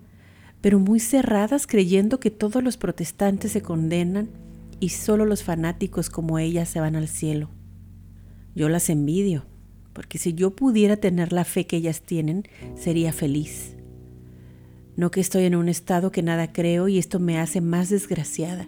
pero 0.62 0.80
muy 0.80 1.00
cerradas 1.00 1.68
creyendo 1.68 2.20
que 2.20 2.32
todos 2.32 2.64
los 2.64 2.78
protestantes 2.78 3.52
se 3.52 3.62
condenan 3.62 4.30
y 4.80 4.90
solo 4.90 5.26
los 5.26 5.44
fanáticos 5.44 6.10
como 6.10 6.40
ella 6.40 6.66
se 6.66 6.80
van 6.80 6.96
al 6.96 7.08
cielo. 7.08 7.50
Yo 8.56 8.70
las 8.70 8.90
envidio, 8.90 9.46
porque 9.94 10.18
si 10.18 10.34
yo 10.34 10.56
pudiera 10.56 10.98
tener 10.98 11.34
la 11.34 11.44
fe 11.44 11.66
que 11.66 11.78
ellas 11.78 12.02
tienen, 12.02 12.44
sería 12.76 13.12
feliz. 13.12 13.76
No 14.96 15.12
que 15.12 15.20
estoy 15.20 15.46
en 15.46 15.56
un 15.56 15.70
estado 15.70 16.12
que 16.12 16.24
nada 16.24 16.52
creo 16.52 16.88
y 16.88 16.98
esto 16.98 17.20
me 17.20 17.40
hace 17.40 17.62
más 17.62 17.90
desgraciada, 17.90 18.68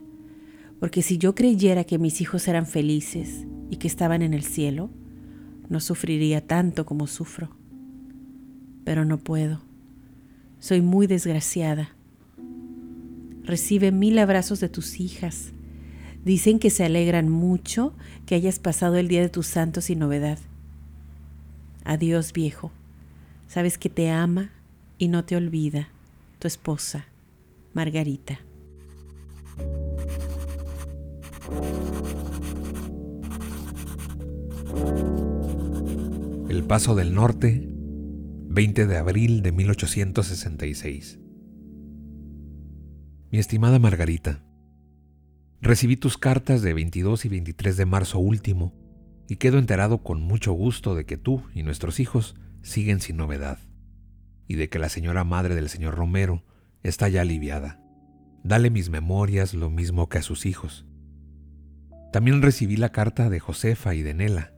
porque 0.80 1.02
si 1.02 1.18
yo 1.18 1.36
creyera 1.36 1.84
que 1.84 2.00
mis 2.00 2.22
hijos 2.22 2.48
eran 2.48 2.66
felices 2.66 3.46
y 3.70 3.78
que 3.78 3.88
estaban 3.88 4.22
en 4.22 4.34
el 4.34 4.44
cielo, 4.44 4.90
no 5.68 5.80
sufriría 5.80 6.46
tanto 6.46 6.86
como 6.86 7.08
sufro. 7.08 7.50
Pero 8.86 9.06
no 9.06 9.18
puedo. 9.18 9.62
Soy 10.60 10.82
muy 10.82 11.06
desgraciada. 11.06 11.96
Recibe 13.44 13.92
mil 13.92 14.18
abrazos 14.20 14.60
de 14.60 14.70
tus 14.70 15.00
hijas 15.00 15.54
Dicen 16.26 16.60
que 16.60 16.70
se 16.70 16.84
alegran 16.84 17.30
mucho 17.30 17.94
que 18.26 18.36
hayas 18.36 18.60
pasado 18.60 18.98
el 18.98 19.08
día 19.08 19.22
de 19.22 19.30
tus 19.30 19.48
santos 19.48 19.86
sin 19.86 20.00
novedad. 20.00 20.38
Adiós, 21.86 22.34
viejo. 22.34 22.72
Sabes 23.48 23.78
que 23.78 23.90
te 23.90 24.12
ama 24.12 24.52
y 24.98 25.08
no 25.08 25.24
te 25.24 25.36
olvida. 25.36 25.90
Tu 26.40 26.48
esposa, 26.48 27.06
Margarita. 27.74 28.40
El 36.50 36.64
Paso 36.64 36.96
del 36.96 37.14
Norte, 37.14 37.68
20 38.50 38.88
de 38.88 38.98
abril 38.98 39.42
de 39.42 39.52
1866. 39.52 41.20
Mi 43.32 43.38
estimada 43.38 43.80
Margarita, 43.80 44.44
Recibí 45.62 45.98
tus 45.98 46.18
cartas 46.18 46.62
de 46.62 46.74
22 46.74 47.26
y 47.26 47.30
23 47.30 47.76
de 47.76 47.86
marzo 47.86 48.20
último 48.20 48.74
y 49.28 49.36
quedo 49.36 49.58
enterado 49.58 50.04
con 50.04 50.22
mucho 50.22 50.54
gusto 50.54 50.96
de 50.96 51.06
que 51.06 51.18
tú 51.18 51.44
y 51.54 51.64
nuestros 51.64 52.00
hijos 52.00 52.36
siguen 52.62 53.02
sin 53.02 53.18
novedad 53.18 53.60
y 54.48 54.56
de 54.56 54.70
que 54.70 54.80
la 54.80 54.88
señora 54.88 55.26
madre 55.26 55.56
del 55.56 55.68
señor 55.68 55.96
Romero 55.96 56.46
está 56.82 57.10
ya 57.10 57.22
aliviada. 57.22 57.84
Dale 58.42 58.70
mis 58.70 58.90
memorias 58.90 59.54
lo 59.54 59.70
mismo 59.70 60.08
que 60.08 60.20
a 60.20 60.22
sus 60.22 60.46
hijos. 60.46 60.86
También 62.12 62.42
recibí 62.42 62.76
la 62.78 62.92
carta 62.92 63.30
de 63.30 63.40
Josefa 63.40 63.94
y 63.96 64.02
de 64.02 64.14
Nela. 64.14 64.54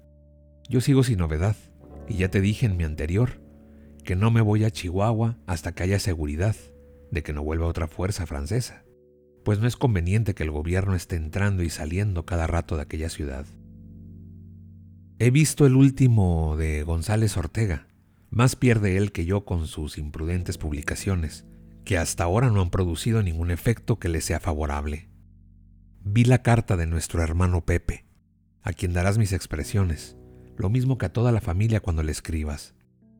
Yo 0.69 0.81
sigo 0.81 1.03
sin 1.03 1.19
novedad 1.19 1.55
y 2.07 2.15
ya 2.15 2.29
te 2.29 2.41
dije 2.41 2.65
en 2.65 2.77
mi 2.77 2.83
anterior 2.83 3.41
que 4.03 4.15
no 4.15 4.31
me 4.31 4.41
voy 4.41 4.63
a 4.63 4.71
Chihuahua 4.71 5.37
hasta 5.45 5.73
que 5.73 5.83
haya 5.83 5.99
seguridad 5.99 6.55
de 7.11 7.23
que 7.23 7.33
no 7.33 7.43
vuelva 7.43 7.67
otra 7.67 7.87
fuerza 7.87 8.25
francesa 8.25 8.83
pues 9.43 9.59
no 9.59 9.67
es 9.67 9.75
conveniente 9.75 10.33
que 10.33 10.43
el 10.43 10.51
gobierno 10.51 10.95
esté 10.95 11.15
entrando 11.15 11.63
y 11.63 11.69
saliendo 11.69 12.25
cada 12.25 12.47
rato 12.47 12.75
de 12.75 12.83
aquella 12.83 13.09
ciudad. 13.09 13.45
He 15.19 15.31
visto 15.31 15.65
el 15.65 15.75
último 15.75 16.55
de 16.57 16.83
González 16.83 17.37
Ortega. 17.37 17.87
Más 18.29 18.55
pierde 18.55 18.97
él 18.97 19.11
que 19.11 19.25
yo 19.25 19.45
con 19.45 19.67
sus 19.67 19.97
imprudentes 19.97 20.57
publicaciones, 20.57 21.45
que 21.85 21.97
hasta 21.97 22.23
ahora 22.23 22.49
no 22.49 22.61
han 22.61 22.69
producido 22.69 23.21
ningún 23.21 23.51
efecto 23.51 23.99
que 23.99 24.09
le 24.09 24.21
sea 24.21 24.39
favorable. 24.39 25.09
Vi 26.03 26.25
la 26.25 26.41
carta 26.41 26.77
de 26.77 26.87
nuestro 26.87 27.21
hermano 27.21 27.63
Pepe, 27.63 28.05
a 28.63 28.73
quien 28.73 28.91
darás 28.91 29.19
mis 29.19 29.33
expresiones, 29.33 30.17
lo 30.57 30.69
mismo 30.69 30.97
que 30.97 31.05
a 31.05 31.13
toda 31.13 31.31
la 31.31 31.41
familia 31.41 31.79
cuando 31.79 32.01
le 32.01 32.11
escribas. 32.11 32.73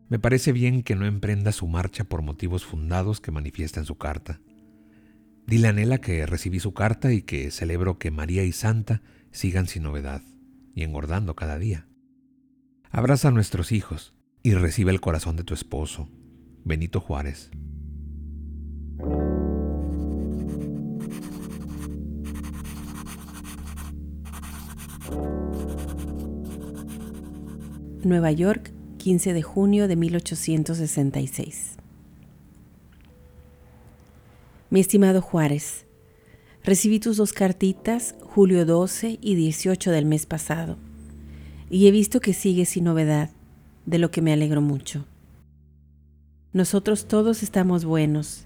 Me 0.09 0.17
parece 0.17 0.51
bien 0.51 0.81
que 0.81 0.95
no 0.95 1.05
emprenda 1.05 1.51
su 1.51 1.67
marcha 1.67 2.05
por 2.05 2.23
motivos 2.23 2.65
fundados 2.65 3.21
que 3.21 3.31
manifiesta 3.31 3.79
en 3.79 3.85
su 3.85 3.99
carta. 3.99 4.41
Dile 5.45 5.67
a 5.67 5.73
Nela 5.73 5.99
que 5.99 6.25
recibí 6.25 6.59
su 6.59 6.73
carta 6.73 7.13
y 7.13 7.21
que 7.21 7.51
celebro 7.51 7.99
que 7.99 8.09
María 8.09 8.43
y 8.43 8.51
Santa 8.51 9.03
sigan 9.31 9.67
sin 9.67 9.83
novedad 9.83 10.23
y 10.73 10.83
engordando 10.83 11.35
cada 11.35 11.59
día. 11.59 11.87
Abraza 12.89 13.27
a 13.27 13.31
nuestros 13.31 13.71
hijos 13.71 14.15
y 14.41 14.55
recibe 14.55 14.91
el 14.91 15.01
corazón 15.01 15.37
de 15.37 15.43
tu 15.43 15.53
esposo, 15.53 16.09
Benito 16.65 16.99
Juárez. 16.99 17.51
Nueva 28.05 28.31
York, 28.31 28.71
15 28.97 29.33
de 29.33 29.41
junio 29.41 29.87
de 29.87 29.95
1866. 29.95 31.77
Mi 34.69 34.79
estimado 34.79 35.21
Juárez, 35.21 35.85
recibí 36.63 36.99
tus 36.99 37.17
dos 37.17 37.33
cartitas, 37.33 38.15
julio 38.21 38.65
12 38.65 39.19
y 39.21 39.35
18 39.35 39.91
del 39.91 40.05
mes 40.05 40.25
pasado 40.25 40.77
y 41.71 41.87
he 41.87 41.91
visto 41.91 42.19
que 42.19 42.33
sigues 42.33 42.69
sin 42.69 42.83
novedad, 42.83 43.29
de 43.85 43.97
lo 43.97 44.11
que 44.11 44.21
me 44.21 44.33
alegro 44.33 44.61
mucho. 44.61 45.05
Nosotros 46.51 47.07
todos 47.07 47.43
estamos 47.43 47.85
buenos 47.85 48.43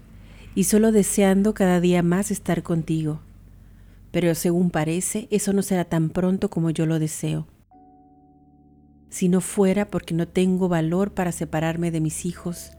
y 0.54 0.64
solo 0.64 0.92
deseando 0.92 1.52
cada 1.52 1.80
día 1.80 2.04
más 2.04 2.30
estar 2.30 2.62
contigo, 2.62 3.20
pero 4.12 4.34
según 4.36 4.70
parece, 4.70 5.26
eso 5.32 5.52
no 5.52 5.62
será 5.62 5.84
tan 5.84 6.08
pronto 6.10 6.48
como 6.48 6.70
yo 6.70 6.86
lo 6.86 7.00
deseo. 7.00 7.48
Si 9.16 9.30
no 9.30 9.40
fuera 9.40 9.88
porque 9.88 10.12
no 10.12 10.28
tengo 10.28 10.68
valor 10.68 11.14
para 11.14 11.32
separarme 11.32 11.90
de 11.90 12.02
mis 12.02 12.26
hijos, 12.26 12.72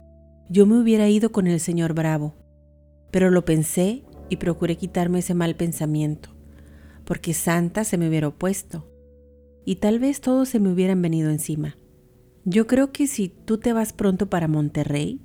yo 0.50 0.68
me 0.68 0.78
hubiera 0.78 1.10
ido 1.10 1.32
con 1.32 1.48
el 1.48 1.60
señor 1.60 1.96
Bravo, 1.96 2.36
pero 3.10 3.32
lo 3.32 3.44
pensé 3.44 4.04
y 4.30 4.36
procuré 4.36 4.78
quitarme 4.78 5.18
ese 5.18 5.34
mal 5.34 5.56
pensamiento, 5.56 6.30
porque 7.06 7.34
Santa 7.34 7.84
se 7.86 7.98
me 7.98 8.08
hubiera 8.08 8.28
opuesto 8.28 8.88
y 9.66 9.78
tal 9.78 9.98
vez 9.98 10.22
todos 10.22 10.50
se 10.50 10.60
me 10.60 10.72
hubieran 10.72 11.02
venido 11.02 11.32
encima. 11.32 11.76
Yo 12.46 12.68
creo 12.68 12.92
que 12.92 13.08
si 13.08 13.30
tú 13.30 13.58
te 13.58 13.74
vas 13.74 13.92
pronto 13.92 14.30
para 14.30 14.48
Monterrey, 14.48 15.20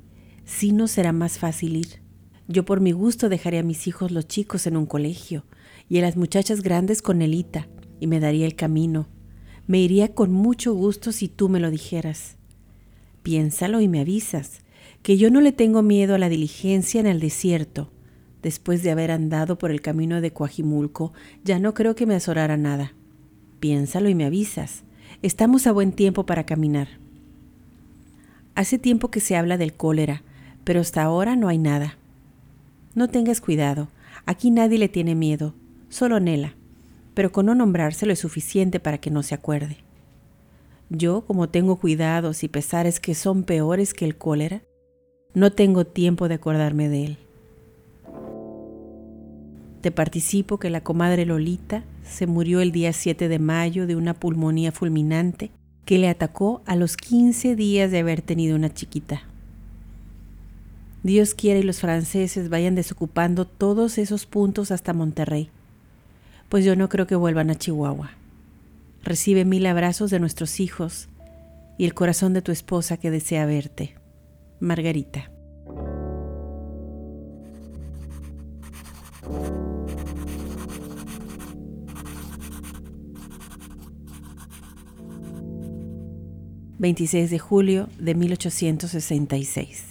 sí 0.47 0.73
nos 0.73 0.93
será 0.93 1.13
más 1.13 1.37
fácil 1.37 1.77
ir. 1.77 2.03
Yo 2.49 2.65
por 2.65 2.81
mi 2.81 2.93
gusto 2.93 3.29
dejaría 3.29 3.61
a 3.61 3.65
mis 3.65 3.87
hijos 3.87 4.13
los 4.13 4.29
chicos 4.29 4.67
en 4.67 4.79
un 4.79 4.87
colegio 4.87 5.45
y 5.91 5.99
a 5.99 6.01
las 6.01 6.17
muchachas 6.17 6.63
grandes 6.63 7.03
con 7.03 7.21
Elita 7.21 7.69
y 8.01 8.07
me 8.07 8.19
daría 8.19 8.47
el 8.47 8.55
camino. 8.55 9.09
Me 9.67 9.79
iría 9.79 10.15
con 10.15 10.33
mucho 10.33 10.75
gusto 10.75 11.13
si 11.13 11.29
tú 11.29 11.49
me 11.49 11.61
lo 11.61 11.71
dijeras. 11.71 12.37
Piénsalo 13.23 13.81
y 13.81 13.89
me 13.89 14.01
avisas, 14.01 14.61
que 15.03 15.17
yo 15.17 15.31
no 15.31 15.41
le 15.41 15.53
tengo 15.53 15.83
miedo 15.83 16.15
a 16.15 16.19
la 16.19 16.29
diligencia 16.29 17.01
en 17.01 17.07
el 17.07 17.21
desierto. 17.21 17.91
Después 18.43 18.83
de 18.83 18.91
haber 18.91 19.13
andado 19.13 19.57
por 19.59 19.71
el 19.71 19.81
camino 19.81 20.21
de 20.21 20.33
Coajimulco, 20.33 21.13
ya 21.45 21.61
no 21.61 21.75
creo 21.75 21.95
que 21.95 22.07
me 22.07 22.17
azorara 22.17 22.57
nada. 22.57 22.93
Piénsalo 23.61 24.09
y 24.09 24.15
me 24.17 24.25
avisas. 24.25 24.83
Estamos 25.23 25.69
a 25.69 25.73
buen 25.73 25.93
tiempo 25.93 26.27
para 26.27 26.45
caminar. 26.45 26.89
Hace 28.57 28.79
tiempo 28.79 29.11
que 29.11 29.21
se 29.21 29.37
habla 29.37 29.57
del 29.57 29.75
cólera, 29.75 30.23
pero 30.65 30.81
hasta 30.81 31.03
ahora 31.03 31.37
no 31.37 31.49
hay 31.49 31.59
nada. 31.59 31.97
No 32.95 33.09
tengas 33.09 33.41
cuidado, 33.41 33.89
aquí 34.27 34.51
nadie 34.51 34.79
le 34.79 34.89
tiene 34.89 35.15
miedo, 35.15 35.55
solo 35.89 36.21
Nela, 36.21 36.55
pero 37.15 37.33
con 37.33 37.47
no 37.47 37.55
nombrárselo 37.55 38.13
es 38.13 38.19
suficiente 38.19 38.81
para 38.81 38.99
que 38.99 39.11
no 39.11 39.23
se 39.23 39.35
acuerde. 39.35 39.79
Yo, 40.91 41.23
como 41.23 41.49
tengo 41.49 41.77
cuidados 41.77 42.45
y 42.45 42.49
pesares 42.49 43.01
que 43.01 43.15
son 43.15 43.45
peores 43.45 43.95
que 43.95 44.05
el 44.05 44.17
cólera, 44.17 44.63
no 45.35 45.53
tengo 45.53 45.87
tiempo 45.87 46.29
de 46.29 46.35
acordarme 46.35 46.89
de 46.89 47.05
él. 47.05 47.19
Te 49.81 49.91
participo 49.91 50.59
que 50.59 50.71
la 50.71 50.83
comadre 50.83 51.27
Lolita 51.27 51.83
se 52.05 52.27
murió 52.27 52.61
el 52.61 52.73
día 52.73 52.93
7 52.93 53.29
de 53.29 53.39
mayo 53.39 53.87
de 53.87 53.97
una 53.97 54.15
pulmonía 54.15 54.71
fulminante 54.71 55.51
que 55.85 55.99
le 55.99 56.09
atacó 56.09 56.63
a 56.67 56.77
los 56.77 56.97
15 56.97 57.57
días 57.57 57.91
de 57.91 57.99
haber 57.99 58.23
tenido 58.23 58.55
una 58.55 58.73
chiquita. 58.73 59.23
Dios 61.03 61.35
quiere 61.35 61.61
y 61.61 61.65
los 61.65 61.81
franceses 61.81 62.49
vayan 62.49 62.77
desocupando 62.77 63.45
todos 63.45 63.99
esos 63.99 64.27
puntos 64.27 64.71
hasta 64.71 64.93
Monterrey, 64.93 65.51
pues 66.53 66.67
yo 66.67 66.77
no 66.77 66.91
creo 66.91 67.07
que 67.07 67.17
vuelvan 67.17 67.49
a 67.49 67.55
Chihuahua. 67.55 68.11
Recibe 69.03 69.47
mil 69.47 69.65
abrazos 69.65 70.11
de 70.11 70.21
nuestros 70.21 70.61
hijos 70.61 71.09
y 71.79 71.87
el 71.87 71.95
corazón 71.95 72.35
de 72.35 72.43
tu 72.43 72.53
esposa 72.53 72.99
que 72.99 73.11
desea 73.11 73.47
verte. 73.47 73.95
Margarita. 74.61 75.31
26 86.79 87.31
de 87.31 87.39
julio 87.39 87.89
de 87.99 88.15
1866. 88.15 89.87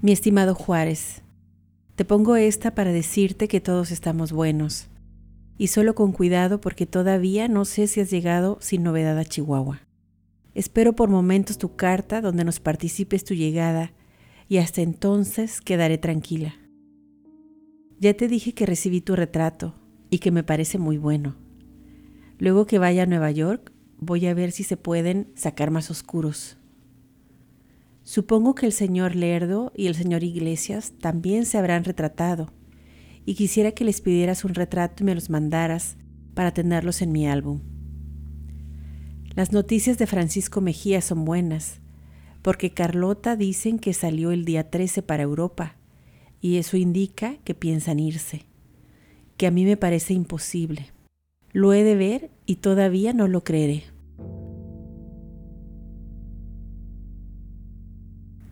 Mi 0.00 0.12
estimado 0.12 0.54
Juárez, 0.54 1.23
te 1.96 2.04
pongo 2.04 2.34
esta 2.36 2.74
para 2.74 2.92
decirte 2.92 3.46
que 3.46 3.60
todos 3.60 3.92
estamos 3.92 4.32
buenos, 4.32 4.88
y 5.56 5.68
solo 5.68 5.94
con 5.94 6.10
cuidado 6.10 6.60
porque 6.60 6.86
todavía 6.86 7.46
no 7.46 7.64
sé 7.64 7.86
si 7.86 8.00
has 8.00 8.10
llegado 8.10 8.58
sin 8.60 8.82
novedad 8.82 9.16
a 9.18 9.24
Chihuahua. 9.24 9.80
Espero 10.54 10.94
por 10.94 11.08
momentos 11.08 11.58
tu 11.58 11.76
carta 11.76 12.20
donde 12.20 12.44
nos 12.44 12.58
participes 12.58 13.24
tu 13.24 13.34
llegada, 13.34 13.92
y 14.48 14.58
hasta 14.58 14.82
entonces 14.82 15.60
quedaré 15.60 15.96
tranquila. 15.98 16.54
Ya 18.00 18.14
te 18.14 18.26
dije 18.26 18.54
que 18.54 18.66
recibí 18.66 19.00
tu 19.00 19.14
retrato 19.14 19.74
y 20.10 20.18
que 20.18 20.32
me 20.32 20.42
parece 20.42 20.78
muy 20.78 20.98
bueno. 20.98 21.36
Luego 22.38 22.66
que 22.66 22.78
vaya 22.80 23.04
a 23.04 23.06
Nueva 23.06 23.30
York, 23.30 23.72
voy 23.98 24.26
a 24.26 24.34
ver 24.34 24.50
si 24.50 24.64
se 24.64 24.76
pueden 24.76 25.32
sacar 25.36 25.70
más 25.70 25.90
oscuros. 25.90 26.58
Supongo 28.04 28.54
que 28.54 28.66
el 28.66 28.72
señor 28.72 29.16
Lerdo 29.16 29.72
y 29.74 29.86
el 29.86 29.94
señor 29.94 30.22
Iglesias 30.22 30.92
también 31.00 31.46
se 31.46 31.56
habrán 31.56 31.84
retratado, 31.84 32.52
y 33.24 33.34
quisiera 33.34 33.72
que 33.72 33.84
les 33.84 34.02
pidieras 34.02 34.44
un 34.44 34.52
retrato 34.52 35.02
y 35.02 35.06
me 35.06 35.14
los 35.14 35.30
mandaras 35.30 35.96
para 36.34 36.52
tenerlos 36.52 37.00
en 37.00 37.12
mi 37.12 37.26
álbum. 37.26 37.60
Las 39.34 39.52
noticias 39.52 39.96
de 39.96 40.06
Francisco 40.06 40.60
Mejía 40.60 41.00
son 41.00 41.24
buenas, 41.24 41.80
porque 42.42 42.74
Carlota 42.74 43.36
dicen 43.36 43.78
que 43.78 43.94
salió 43.94 44.32
el 44.32 44.44
día 44.44 44.68
13 44.68 45.02
para 45.02 45.22
Europa, 45.22 45.76
y 46.42 46.58
eso 46.58 46.76
indica 46.76 47.38
que 47.42 47.54
piensan 47.54 48.00
irse, 48.00 48.44
que 49.38 49.46
a 49.46 49.50
mí 49.50 49.64
me 49.64 49.78
parece 49.78 50.12
imposible. 50.12 50.88
Lo 51.52 51.72
he 51.72 51.82
de 51.82 51.94
ver 51.96 52.30
y 52.44 52.56
todavía 52.56 53.14
no 53.14 53.28
lo 53.28 53.44
creeré. 53.44 53.93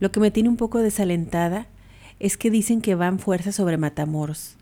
Lo 0.03 0.11
que 0.11 0.19
me 0.19 0.33
tiene 0.33 0.49
un 0.49 0.57
poco 0.57 0.81
desalentada 0.81 1.69
es 2.19 2.37
que 2.37 2.51
dicen 2.51 2.81
que 2.81 2.97
van 2.97 3.21
fuerzas 3.21 3.55
sobre 3.55 3.77
Matamoros. 3.77 4.57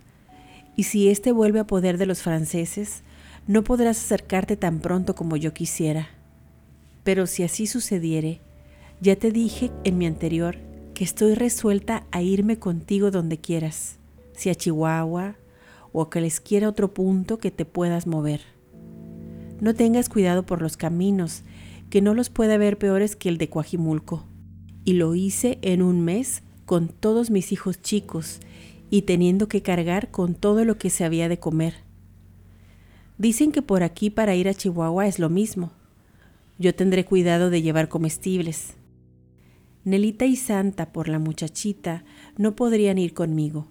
Y 0.76 0.82
si 0.82 1.09
éste 1.09 1.32
vuelve 1.32 1.61
a 1.61 1.66
poder 1.66 1.97
de 1.97 2.05
los 2.05 2.20
franceses, 2.20 3.01
no 3.47 3.64
podrás 3.64 3.97
acercarte 3.97 4.59
tan 4.59 4.80
pronto 4.80 5.14
como 5.14 5.38
yo 5.38 5.55
quisiera. 5.55 6.11
Pero 7.05 7.26
si 7.26 7.43
así 7.43 7.66
sucediere, 7.66 8.43
ya 9.01 9.16
te 9.16 9.30
dije 9.30 9.70
en 9.84 9.97
mi 9.97 10.05
anterior 10.05 10.59
que 10.93 11.05
estoy 11.05 11.32
resuelta 11.32 12.05
a 12.11 12.20
irme 12.20 12.59
contigo 12.59 13.11
donde 13.11 13.38
quieras, 13.38 13.97
si 14.36 14.51
a 14.51 14.55
Chihuahua, 14.55 15.36
o 15.95 16.03
a 16.03 16.11
que 16.11 16.20
les 16.20 16.38
quiera 16.38 16.68
otro 16.68 16.93
punto 16.93 17.38
que 17.38 17.51
te 17.51 17.64
puedas 17.64 18.07
mover. 18.07 18.43
No 19.59 19.74
tengas 19.74 20.11
cuidado 20.11 20.45
por 20.45 20.61
los 20.61 20.76
caminos, 20.76 21.45
que 21.88 22.03
no 22.03 22.12
los 22.12 22.28
puede 22.28 22.53
haber 22.53 22.76
peores 22.76 23.16
que 23.16 23.30
el 23.30 23.38
de 23.38 23.49
Coajimulco. 23.49 24.26
Y 24.84 24.94
lo 24.94 25.14
hice 25.14 25.58
en 25.62 25.82
un 25.82 26.00
mes 26.00 26.42
con 26.66 26.88
todos 26.88 27.30
mis 27.30 27.52
hijos 27.52 27.80
chicos 27.82 28.40
y 28.90 29.02
teniendo 29.02 29.48
que 29.48 29.62
cargar 29.62 30.10
con 30.10 30.34
todo 30.34 30.64
lo 30.64 30.78
que 30.78 30.90
se 30.90 31.04
había 31.04 31.28
de 31.28 31.38
comer. 31.38 31.74
Dicen 33.18 33.52
que 33.52 33.62
por 33.62 33.82
aquí 33.82 34.10
para 34.10 34.34
ir 34.34 34.48
a 34.48 34.54
Chihuahua 34.54 35.06
es 35.06 35.18
lo 35.18 35.28
mismo. 35.28 35.72
Yo 36.58 36.74
tendré 36.74 37.04
cuidado 37.04 37.50
de 37.50 37.62
llevar 37.62 37.88
comestibles. 37.88 38.74
Nelita 39.84 40.26
y 40.26 40.36
Santa, 40.36 40.92
por 40.92 41.08
la 41.08 41.18
muchachita, 41.18 42.04
no 42.36 42.56
podrían 42.56 42.98
ir 42.98 43.14
conmigo 43.14 43.68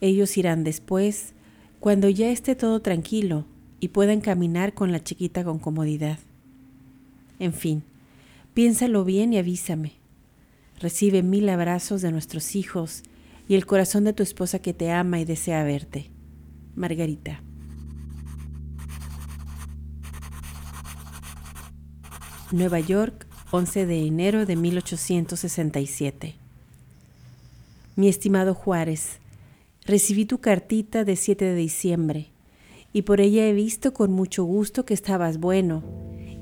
ellos 0.00 0.36
irán 0.36 0.64
después, 0.64 1.32
cuando 1.80 2.08
ya 2.08 2.30
esté 2.30 2.54
todo 2.54 2.80
tranquilo, 2.80 3.44
y 3.80 3.88
puedan 3.88 4.20
caminar 4.20 4.74
con 4.74 4.92
la 4.92 5.02
chiquita 5.02 5.44
con 5.44 5.58
comodidad. 5.58 6.18
En 7.38 7.52
fin, 7.52 7.82
piénsalo 8.54 9.04
bien 9.04 9.32
y 9.32 9.38
avísame. 9.38 9.92
Recibe 10.80 11.22
mil 11.22 11.48
abrazos 11.48 12.02
de 12.02 12.12
nuestros 12.12 12.54
hijos 12.54 13.02
y 13.48 13.54
el 13.54 13.64
corazón 13.64 14.04
de 14.04 14.12
tu 14.12 14.22
esposa 14.22 14.58
que 14.58 14.74
te 14.74 14.90
ama 14.90 15.20
y 15.20 15.24
desea 15.24 15.64
verte. 15.64 16.10
Margarita. 16.74 17.42
Nueva 22.52 22.78
York, 22.80 23.26
11 23.50 23.86
de 23.86 24.06
enero 24.06 24.46
de 24.46 24.56
1867. 24.56 26.36
Mi 27.96 28.08
estimado 28.08 28.54
Juárez, 28.54 29.18
recibí 29.86 30.26
tu 30.26 30.40
cartita 30.40 31.04
de 31.04 31.16
7 31.16 31.44
de 31.44 31.54
diciembre 31.54 32.28
y 32.92 33.02
por 33.02 33.20
ella 33.20 33.46
he 33.46 33.52
visto 33.52 33.94
con 33.94 34.12
mucho 34.12 34.44
gusto 34.44 34.84
que 34.84 34.94
estabas 34.94 35.38
bueno 35.38 35.82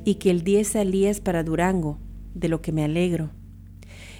y 0.04 0.16
que 0.16 0.30
el 0.30 0.42
10 0.42 0.68
salías 0.68 1.20
para 1.20 1.44
Durango, 1.44 1.98
de 2.34 2.48
lo 2.48 2.60
que 2.60 2.72
me 2.72 2.84
alegro. 2.84 3.30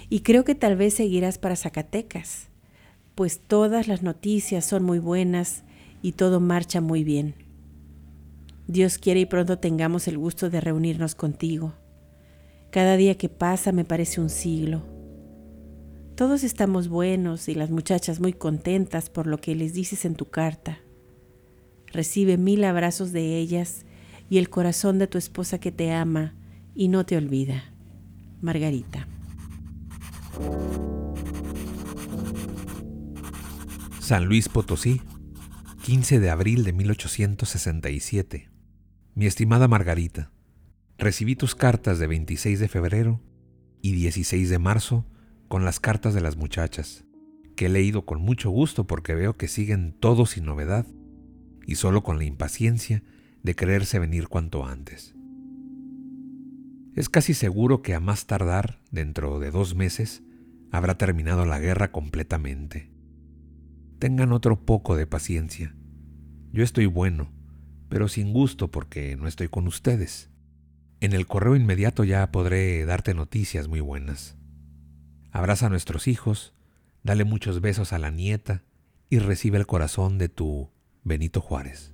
Y 0.09 0.21
creo 0.21 0.43
que 0.43 0.55
tal 0.55 0.75
vez 0.75 0.93
seguirás 0.93 1.37
para 1.37 1.55
Zacatecas, 1.55 2.49
pues 3.15 3.39
todas 3.39 3.87
las 3.87 4.03
noticias 4.03 4.65
son 4.65 4.83
muy 4.83 4.99
buenas 4.99 5.63
y 6.01 6.13
todo 6.13 6.39
marcha 6.39 6.81
muy 6.81 7.03
bien. 7.03 7.35
Dios 8.67 8.97
quiere 8.97 9.21
y 9.21 9.25
pronto 9.25 9.59
tengamos 9.59 10.07
el 10.07 10.17
gusto 10.17 10.49
de 10.49 10.61
reunirnos 10.61 11.15
contigo. 11.15 11.73
Cada 12.71 12.97
día 12.97 13.15
que 13.15 13.29
pasa 13.29 13.71
me 13.71 13.85
parece 13.85 14.21
un 14.21 14.29
siglo 14.29 14.95
todos 16.15 16.45
estamos 16.45 16.87
buenos 16.87 17.49
y 17.49 17.55
las 17.55 17.71
muchachas 17.71 18.21
muy 18.21 18.31
contentas 18.31 19.09
por 19.09 19.27
lo 19.27 19.37
que 19.37 19.53
les 19.53 19.73
dices 19.73 20.05
en 20.05 20.15
tu 20.15 20.29
carta. 20.29 20.79
Recibe 21.91 22.37
mil 22.37 22.63
abrazos 22.63 23.11
de 23.11 23.37
ellas 23.37 23.85
y 24.29 24.37
el 24.37 24.49
corazón 24.49 24.97
de 24.97 25.07
tu 25.07 25.17
esposa 25.17 25.59
que 25.59 25.73
te 25.73 25.91
ama 25.91 26.33
y 26.73 26.87
no 26.87 27.05
te 27.05 27.17
olvida. 27.17 27.65
Margarita. 28.41 29.09
San 33.99 34.25
Luis 34.25 34.49
Potosí, 34.49 35.01
15 35.83 36.19
de 36.19 36.29
abril 36.29 36.63
de 36.63 36.73
1867. 36.73 38.51
Mi 39.15 39.25
estimada 39.25 39.67
Margarita, 39.67 40.31
recibí 40.97 41.35
tus 41.35 41.55
cartas 41.55 41.99
de 41.99 42.07
26 42.07 42.59
de 42.59 42.67
febrero 42.67 43.21
y 43.81 43.93
16 43.93 44.49
de 44.49 44.59
marzo 44.59 45.07
con 45.47 45.65
las 45.65 45.79
cartas 45.79 46.13
de 46.13 46.21
las 46.21 46.37
muchachas, 46.37 47.05
que 47.55 47.67
he 47.67 47.69
leído 47.69 48.05
con 48.05 48.21
mucho 48.21 48.49
gusto 48.49 48.85
porque 48.85 49.15
veo 49.15 49.33
que 49.33 49.47
siguen 49.47 49.95
todos 49.99 50.31
sin 50.31 50.45
novedad 50.45 50.85
y 51.65 51.75
solo 51.75 52.03
con 52.03 52.17
la 52.17 52.25
impaciencia 52.25 53.03
de 53.41 53.55
quererse 53.55 53.99
venir 53.99 54.27
cuanto 54.27 54.65
antes. 54.65 55.15
Es 56.95 57.09
casi 57.09 57.33
seguro 57.33 57.81
que 57.81 57.93
a 57.93 57.99
más 57.99 58.25
tardar, 58.25 58.79
dentro 58.91 59.39
de 59.39 59.51
dos 59.51 59.75
meses, 59.75 60.23
habrá 60.75 60.97
terminado 60.97 61.45
la 61.45 61.59
guerra 61.59 61.91
completamente. 61.91 62.91
Tengan 63.99 64.33
otro 64.33 64.65
poco 64.65 64.95
de 64.95 65.07
paciencia. 65.07 65.75
Yo 66.51 66.63
estoy 66.63 66.85
bueno, 66.85 67.31
pero 67.89 68.07
sin 68.07 68.33
gusto 68.33 68.69
porque 68.71 69.15
no 69.15 69.27
estoy 69.27 69.47
con 69.47 69.67
ustedes. 69.67 70.29
En 70.99 71.13
el 71.13 71.27
correo 71.27 71.55
inmediato 71.55 72.03
ya 72.03 72.31
podré 72.31 72.85
darte 72.85 73.13
noticias 73.13 73.67
muy 73.67 73.79
buenas. 73.79 74.37
Abraza 75.31 75.67
a 75.67 75.69
nuestros 75.69 76.07
hijos, 76.07 76.53
dale 77.03 77.23
muchos 77.23 77.61
besos 77.61 77.93
a 77.93 77.99
la 77.99 78.11
nieta 78.11 78.63
y 79.09 79.19
recibe 79.19 79.57
el 79.57 79.67
corazón 79.67 80.17
de 80.17 80.29
tu 80.29 80.71
Benito 81.03 81.41
Juárez. 81.41 81.93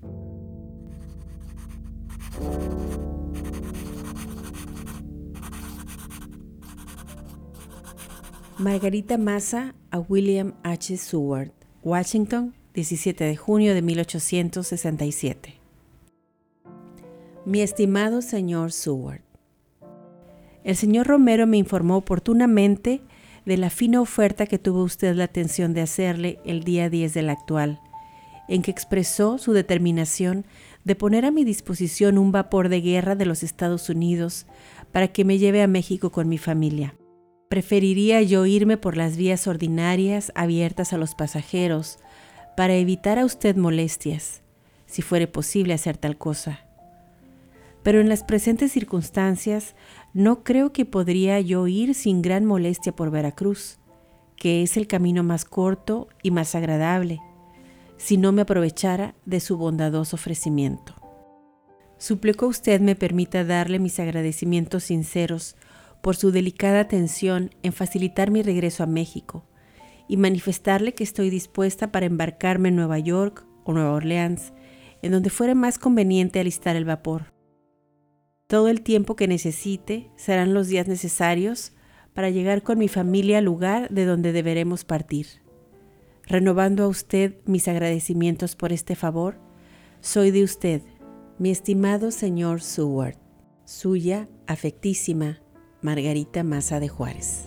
Margarita 8.62 9.18
Massa 9.18 9.74
a 9.90 9.98
William 9.98 10.54
H. 10.62 10.96
Seward, 10.96 11.50
Washington, 11.82 12.54
17 12.76 13.24
de 13.24 13.36
junio 13.36 13.74
de 13.74 13.82
1867. 13.82 15.56
Mi 17.44 17.62
estimado 17.62 18.22
señor 18.22 18.72
Seward, 18.72 19.22
el 20.64 20.76
señor 20.76 21.08
Romero 21.08 21.48
me 21.48 21.58
informó 21.58 21.98
oportunamente 21.98 23.02
de 23.48 23.58
la 23.58 23.72
fina 23.72 24.00
oferta 24.00 24.46
que 24.46 24.60
tuvo 24.60 24.84
usted 24.84 25.16
la 25.16 25.24
atención 25.24 25.74
de 25.74 25.82
hacerle 25.82 26.38
el 26.46 26.64
día 26.64 26.88
10 26.92 27.16
del 27.16 27.32
actual, 27.32 27.82
en 28.48 28.62
que 28.62 28.70
expresó 28.70 29.40
su 29.40 29.54
determinación 29.54 30.46
de 30.84 30.96
poner 30.96 31.26
a 31.26 31.32
mi 31.32 31.44
disposición 31.46 32.20
un 32.20 32.32
vapor 32.32 32.70
de 32.70 32.82
guerra 32.82 33.16
de 33.16 33.26
los 33.26 33.42
Estados 33.42 33.90
Unidos 33.90 34.46
para 34.92 35.08
que 35.08 35.26
me 35.26 35.40
lleve 35.40 35.64
a 35.64 35.68
México 35.68 36.12
con 36.12 36.30
mi 36.30 36.38
familia. 36.38 36.94
Preferiría 37.52 38.22
yo 38.22 38.46
irme 38.46 38.78
por 38.78 38.96
las 38.96 39.18
vías 39.18 39.46
ordinarias 39.46 40.32
abiertas 40.36 40.94
a 40.94 40.98
los 40.98 41.16
pasajeros 41.16 42.00
para 42.56 42.76
evitar 42.76 43.20
a 43.20 43.26
usted 43.26 43.58
molestias, 43.58 44.42
si 44.86 45.02
fuere 45.02 45.28
posible 45.28 45.74
hacer 45.74 45.98
tal 45.98 46.18
cosa. 46.18 46.62
Pero 47.84 48.00
en 48.00 48.08
las 48.08 48.24
presentes 48.24 48.72
circunstancias 48.72 49.76
no 50.14 50.46
creo 50.46 50.72
que 50.72 50.86
podría 50.86 51.42
yo 51.42 51.68
ir 51.68 51.94
sin 51.94 52.22
gran 52.22 52.46
molestia 52.46 52.96
por 52.96 53.12
Veracruz, 53.12 53.80
que 54.38 54.64
es 54.64 54.78
el 54.78 54.88
camino 54.88 55.22
más 55.22 55.44
corto 55.44 56.08
y 56.24 56.32
más 56.32 56.56
agradable, 56.56 57.20
si 57.98 58.16
no 58.16 58.32
me 58.32 58.44
aprovechara 58.44 59.14
de 59.26 59.42
su 59.42 59.58
bondadoso 59.58 60.16
ofrecimiento. 60.16 60.96
Suplico 61.98 62.46
a 62.46 62.50
usted 62.50 62.80
me 62.80 62.96
permita 62.96 63.44
darle 63.44 63.78
mis 63.78 64.00
agradecimientos 64.00 64.86
sinceros 64.86 65.58
por 66.02 66.16
su 66.16 66.32
delicada 66.32 66.80
atención 66.80 67.52
en 67.64 67.74
facilitar 67.74 68.32
mi 68.32 68.42
regreso 68.42 68.84
a 68.84 68.88
México 68.88 69.46
y 70.08 70.18
manifestarle 70.18 70.94
que 70.94 71.04
estoy 71.04 71.30
dispuesta 71.30 71.92
para 71.92 72.06
embarcarme 72.06 72.70
en 72.70 72.76
Nueva 72.76 73.00
York 73.00 73.46
o 73.64 73.74
Nueva 73.74 73.94
Orleans, 73.94 74.54
en 75.02 75.12
donde 75.12 75.30
fuera 75.30 75.56
más 75.56 75.80
conveniente 75.80 76.40
alistar 76.40 76.76
el 76.76 76.86
vapor. 76.86 77.34
Todo 78.48 78.68
el 78.68 78.82
tiempo 78.82 79.16
que 79.16 79.28
necesite 79.28 80.12
serán 80.18 80.54
los 80.54 80.68
días 80.68 80.88
necesarios 80.88 81.74
para 82.14 82.30
llegar 82.30 82.64
con 82.64 82.78
mi 82.78 82.88
familia 82.88 83.38
al 83.38 83.46
lugar 83.46 83.90
de 83.90 84.06
donde 84.06 84.34
deberemos 84.34 84.84
partir. 84.84 85.28
Renovando 86.28 86.84
a 86.84 86.88
usted 86.88 87.36
mis 87.46 87.68
agradecimientos 87.68 88.56
por 88.56 88.74
este 88.74 88.96
favor, 88.96 89.40
soy 90.02 90.32
de 90.32 90.44
usted, 90.44 90.82
mi 91.40 91.52
estimado 91.52 92.12
señor 92.12 92.62
Seward, 92.62 93.16
suya 93.64 94.28
afectísima 94.48 95.40
Margarita 95.82 96.44
Maza 96.44 96.80
de 96.80 96.90
Juárez. 96.90 97.46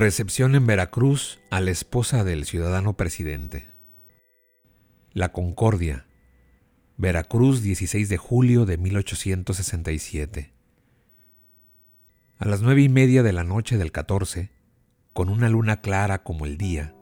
Recepción 0.00 0.54
en 0.54 0.64
Veracruz 0.64 1.40
a 1.50 1.60
la 1.60 1.70
esposa 1.70 2.24
del 2.24 2.46
ciudadano 2.46 2.96
presidente. 2.96 3.70
La 5.12 5.30
Concordia, 5.30 6.06
Veracruz, 6.96 7.60
16 7.60 8.08
de 8.08 8.16
julio 8.16 8.64
de 8.64 8.78
1867. 8.78 10.54
A 12.38 12.44
las 12.46 12.62
nueve 12.62 12.80
y 12.80 12.88
media 12.88 13.22
de 13.22 13.34
la 13.34 13.44
noche 13.44 13.76
del 13.76 13.92
14, 13.92 14.50
con 15.12 15.28
una 15.28 15.50
luna 15.50 15.82
clara 15.82 16.22
como 16.22 16.46
el 16.46 16.56
día, 16.56 16.94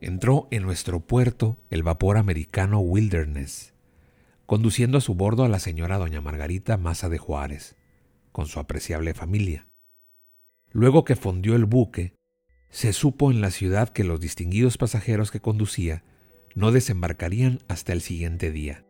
entró 0.00 0.48
en 0.50 0.62
nuestro 0.62 1.00
puerto 1.00 1.58
el 1.68 1.82
vapor 1.82 2.16
americano 2.16 2.80
Wilderness, 2.80 3.74
conduciendo 4.46 4.96
a 4.96 5.02
su 5.02 5.14
bordo 5.14 5.44
a 5.44 5.48
la 5.50 5.58
señora 5.58 5.98
doña 5.98 6.22
Margarita 6.22 6.78
Maza 6.78 7.10
de 7.10 7.18
Juárez, 7.18 7.76
con 8.32 8.46
su 8.46 8.60
apreciable 8.60 9.12
familia. 9.12 9.68
Luego 10.72 11.04
que 11.04 11.16
fondió 11.16 11.54
el 11.54 11.66
buque, 11.66 12.18
se 12.70 12.92
supo 12.92 13.30
en 13.30 13.40
la 13.40 13.50
ciudad 13.50 13.88
que 13.88 14.04
los 14.04 14.20
distinguidos 14.20 14.78
pasajeros 14.78 15.30
que 15.30 15.40
conducía 15.40 16.04
no 16.54 16.72
desembarcarían 16.72 17.60
hasta 17.68 17.92
el 17.92 18.00
siguiente 18.00 18.50
día. 18.50 18.84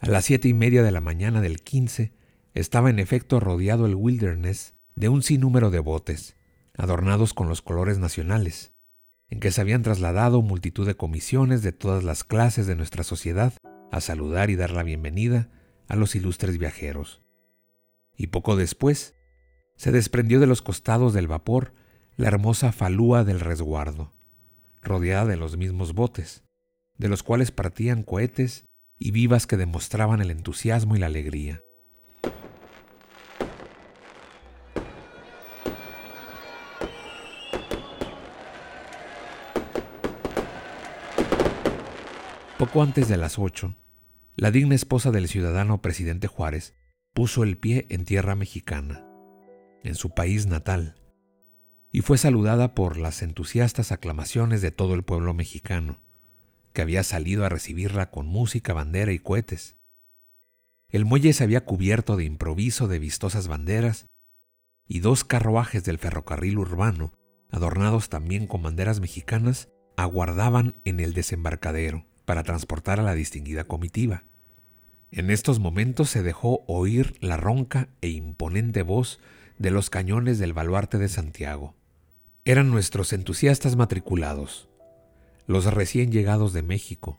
A 0.00 0.08
las 0.08 0.24
siete 0.24 0.48
y 0.48 0.54
media 0.54 0.82
de 0.82 0.90
la 0.90 1.00
mañana 1.00 1.40
del 1.40 1.60
15 1.60 2.12
estaba 2.54 2.90
en 2.90 2.98
efecto 2.98 3.40
rodeado 3.40 3.86
el 3.86 3.94
Wilderness 3.94 4.74
de 4.96 5.08
un 5.08 5.22
sinnúmero 5.22 5.70
de 5.70 5.78
botes, 5.78 6.36
adornados 6.76 7.34
con 7.34 7.48
los 7.48 7.62
colores 7.62 7.98
nacionales, 7.98 8.72
en 9.30 9.40
que 9.40 9.50
se 9.50 9.60
habían 9.60 9.82
trasladado 9.82 10.42
multitud 10.42 10.86
de 10.86 10.96
comisiones 10.96 11.62
de 11.62 11.72
todas 11.72 12.04
las 12.04 12.24
clases 12.24 12.66
de 12.66 12.76
nuestra 12.76 13.04
sociedad 13.04 13.52
a 13.90 14.00
saludar 14.00 14.50
y 14.50 14.56
dar 14.56 14.70
la 14.70 14.82
bienvenida 14.82 15.48
a 15.88 15.96
los 15.96 16.14
ilustres 16.14 16.58
viajeros. 16.58 17.20
y 18.16 18.28
poco 18.28 18.54
después 18.54 19.16
se 19.76 19.90
desprendió 19.90 20.38
de 20.38 20.46
los 20.46 20.62
costados 20.62 21.12
del 21.14 21.26
vapor 21.26 21.74
la 22.16 22.28
hermosa 22.28 22.70
falúa 22.70 23.24
del 23.24 23.40
resguardo, 23.40 24.12
rodeada 24.82 25.26
de 25.26 25.36
los 25.36 25.56
mismos 25.56 25.94
botes, 25.94 26.44
de 26.96 27.08
los 27.08 27.22
cuales 27.22 27.50
partían 27.50 28.04
cohetes 28.04 28.66
y 28.98 29.10
vivas 29.10 29.46
que 29.46 29.56
demostraban 29.56 30.20
el 30.20 30.30
entusiasmo 30.30 30.94
y 30.94 31.00
la 31.00 31.06
alegría. 31.06 31.60
Poco 42.58 42.82
antes 42.82 43.08
de 43.08 43.16
las 43.16 43.38
ocho, 43.40 43.74
la 44.36 44.52
digna 44.52 44.76
esposa 44.76 45.10
del 45.10 45.26
ciudadano 45.26 45.82
presidente 45.82 46.28
Juárez 46.28 46.74
puso 47.12 47.42
el 47.42 47.58
pie 47.58 47.86
en 47.90 48.04
tierra 48.04 48.36
mexicana, 48.36 49.04
en 49.82 49.96
su 49.96 50.10
país 50.10 50.46
natal, 50.46 50.94
y 51.94 52.00
fue 52.00 52.18
saludada 52.18 52.74
por 52.74 52.96
las 52.96 53.22
entusiastas 53.22 53.92
aclamaciones 53.92 54.60
de 54.60 54.72
todo 54.72 54.94
el 54.94 55.04
pueblo 55.04 55.32
mexicano, 55.32 56.00
que 56.72 56.82
había 56.82 57.04
salido 57.04 57.44
a 57.44 57.48
recibirla 57.48 58.10
con 58.10 58.26
música, 58.26 58.72
bandera 58.72 59.12
y 59.12 59.20
cohetes. 59.20 59.76
El 60.90 61.04
muelle 61.04 61.32
se 61.32 61.44
había 61.44 61.64
cubierto 61.64 62.16
de 62.16 62.24
improviso 62.24 62.88
de 62.88 62.98
vistosas 62.98 63.46
banderas, 63.46 64.06
y 64.88 64.98
dos 64.98 65.22
carruajes 65.22 65.84
del 65.84 65.98
ferrocarril 65.98 66.58
urbano, 66.58 67.12
adornados 67.52 68.08
también 68.08 68.48
con 68.48 68.64
banderas 68.64 68.98
mexicanas, 68.98 69.68
aguardaban 69.96 70.74
en 70.84 70.98
el 70.98 71.14
desembarcadero 71.14 72.06
para 72.24 72.42
transportar 72.42 72.98
a 72.98 73.04
la 73.04 73.14
distinguida 73.14 73.68
comitiva. 73.68 74.24
En 75.12 75.30
estos 75.30 75.60
momentos 75.60 76.10
se 76.10 76.24
dejó 76.24 76.64
oír 76.66 77.14
la 77.20 77.36
ronca 77.36 77.88
e 78.00 78.08
imponente 78.08 78.82
voz 78.82 79.20
de 79.58 79.70
los 79.70 79.90
cañones 79.90 80.40
del 80.40 80.54
baluarte 80.54 80.98
de 80.98 81.08
Santiago 81.08 81.76
eran 82.44 82.70
nuestros 82.70 83.14
entusiastas 83.14 83.74
matriculados, 83.76 84.68
los 85.46 85.64
recién 85.72 86.12
llegados 86.12 86.52
de 86.52 86.62
México, 86.62 87.18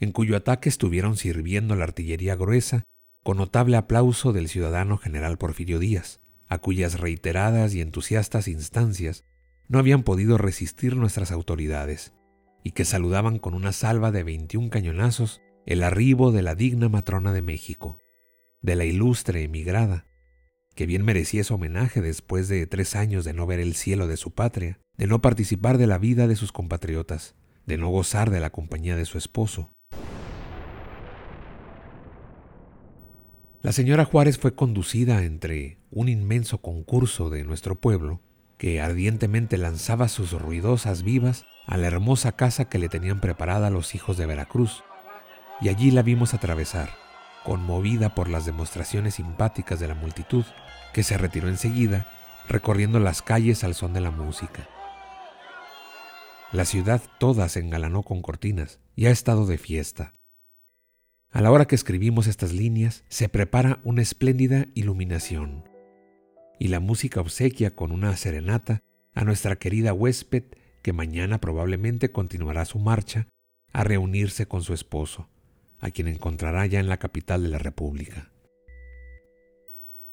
en 0.00 0.10
cuyo 0.10 0.36
ataque 0.36 0.68
estuvieron 0.68 1.16
sirviendo 1.16 1.76
la 1.76 1.84
artillería 1.84 2.34
gruesa 2.34 2.82
con 3.22 3.36
notable 3.36 3.76
aplauso 3.76 4.32
del 4.32 4.48
ciudadano 4.48 4.96
general 4.98 5.38
Porfirio 5.38 5.78
Díaz, 5.78 6.20
a 6.48 6.58
cuyas 6.58 6.98
reiteradas 6.98 7.74
y 7.74 7.80
entusiastas 7.80 8.48
instancias 8.48 9.24
no 9.68 9.78
habían 9.78 10.02
podido 10.02 10.36
resistir 10.36 10.96
nuestras 10.96 11.30
autoridades, 11.30 12.12
y 12.64 12.72
que 12.72 12.84
saludaban 12.84 13.38
con 13.38 13.54
una 13.54 13.72
salva 13.72 14.10
de 14.10 14.24
21 14.24 14.68
cañonazos 14.70 15.40
el 15.64 15.84
arribo 15.84 16.32
de 16.32 16.42
la 16.42 16.56
digna 16.56 16.88
matrona 16.88 17.32
de 17.32 17.42
México, 17.42 17.98
de 18.62 18.74
la 18.74 18.84
ilustre 18.84 19.44
emigrada, 19.44 20.06
que 20.74 20.86
bien 20.86 21.04
merecía 21.04 21.42
ese 21.42 21.52
homenaje 21.52 22.00
después 22.00 22.48
de 22.48 22.66
tres 22.66 22.96
años 22.96 23.24
de 23.24 23.32
no 23.32 23.46
ver 23.46 23.60
el 23.60 23.74
cielo 23.74 24.06
de 24.06 24.16
su 24.16 24.32
patria, 24.32 24.78
de 24.96 25.06
no 25.06 25.20
participar 25.20 25.78
de 25.78 25.86
la 25.86 25.98
vida 25.98 26.26
de 26.26 26.36
sus 26.36 26.52
compatriotas, 26.52 27.34
de 27.66 27.78
no 27.78 27.88
gozar 27.88 28.30
de 28.30 28.40
la 28.40 28.50
compañía 28.50 28.96
de 28.96 29.04
su 29.04 29.18
esposo. 29.18 29.72
La 33.62 33.72
señora 33.72 34.06
Juárez 34.06 34.38
fue 34.38 34.54
conducida 34.54 35.22
entre 35.22 35.78
un 35.90 36.08
inmenso 36.08 36.62
concurso 36.62 37.28
de 37.28 37.44
nuestro 37.44 37.78
pueblo, 37.78 38.22
que 38.56 38.80
ardientemente 38.80 39.58
lanzaba 39.58 40.08
sus 40.08 40.32
ruidosas 40.32 41.02
vivas 41.02 41.44
a 41.66 41.76
la 41.76 41.86
hermosa 41.86 42.32
casa 42.32 42.68
que 42.70 42.78
le 42.78 42.88
tenían 42.88 43.20
preparada 43.20 43.70
los 43.70 43.94
hijos 43.94 44.16
de 44.16 44.26
Veracruz, 44.26 44.82
y 45.60 45.68
allí 45.68 45.90
la 45.90 46.02
vimos 46.02 46.32
atravesar, 46.32 46.90
conmovida 47.44 48.14
por 48.14 48.28
las 48.28 48.46
demostraciones 48.46 49.14
simpáticas 49.14 49.80
de 49.80 49.88
la 49.88 49.94
multitud, 49.94 50.44
que 50.92 51.02
se 51.02 51.16
retiró 51.16 51.48
enseguida, 51.48 52.10
recorriendo 52.48 53.00
las 53.00 53.22
calles 53.22 53.64
al 53.64 53.74
son 53.74 53.92
de 53.92 54.00
la 54.00 54.10
música. 54.10 54.68
La 56.52 56.64
ciudad 56.64 57.00
toda 57.18 57.48
se 57.48 57.60
engalanó 57.60 58.02
con 58.02 58.22
cortinas 58.22 58.80
y 58.96 59.06
ha 59.06 59.10
estado 59.10 59.46
de 59.46 59.56
fiesta. 59.56 60.12
A 61.30 61.40
la 61.40 61.52
hora 61.52 61.66
que 61.66 61.76
escribimos 61.76 62.26
estas 62.26 62.52
líneas, 62.52 63.04
se 63.08 63.28
prepara 63.28 63.80
una 63.84 64.02
espléndida 64.02 64.66
iluminación, 64.74 65.68
y 66.58 66.68
la 66.68 66.80
música 66.80 67.20
obsequia 67.20 67.76
con 67.76 67.92
una 67.92 68.16
serenata 68.16 68.82
a 69.14 69.24
nuestra 69.24 69.56
querida 69.56 69.92
huésped 69.92 70.44
que 70.82 70.92
mañana 70.92 71.40
probablemente 71.40 72.10
continuará 72.10 72.64
su 72.64 72.78
marcha 72.78 73.28
a 73.72 73.84
reunirse 73.84 74.46
con 74.46 74.62
su 74.62 74.74
esposo 74.74 75.28
a 75.80 75.90
quien 75.90 76.08
encontrará 76.08 76.66
ya 76.66 76.78
en 76.78 76.88
la 76.88 76.98
capital 76.98 77.42
de 77.42 77.48
la 77.48 77.58
República. 77.58 78.30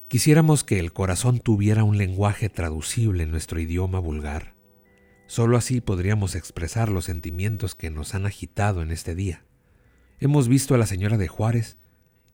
Quisiéramos 0.08 0.64
que 0.64 0.80
el 0.80 0.94
corazón 0.94 1.40
tuviera 1.40 1.84
un 1.84 1.98
lenguaje 1.98 2.48
traducible 2.50 3.24
en 3.24 3.32
nuestro 3.32 3.60
idioma 3.60 4.00
vulgar. 4.00 4.56
Solo 5.28 5.58
así 5.58 5.82
podríamos 5.82 6.36
expresar 6.36 6.88
los 6.88 7.06
sentimientos 7.06 7.76
que 7.76 7.90
nos 7.90 8.16
han 8.16 8.26
agitado 8.26 8.82
en 8.82 8.92
este 8.92 9.16
día. 9.16 9.44
Hemos 10.22 10.48
visto 10.48 10.74
a 10.74 10.78
la 10.78 10.86
señora 10.86 11.18
de 11.18 11.28
Juárez 11.28 11.78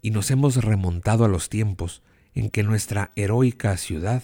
y 0.04 0.12
nos 0.12 0.30
hemos 0.30 0.64
remontado 0.64 1.26
a 1.26 1.28
los 1.28 1.50
tiempos 1.50 2.04
en 2.36 2.52
que 2.52 2.62
nuestra 2.62 3.12
heroica 3.16 3.76
ciudad 3.78 4.22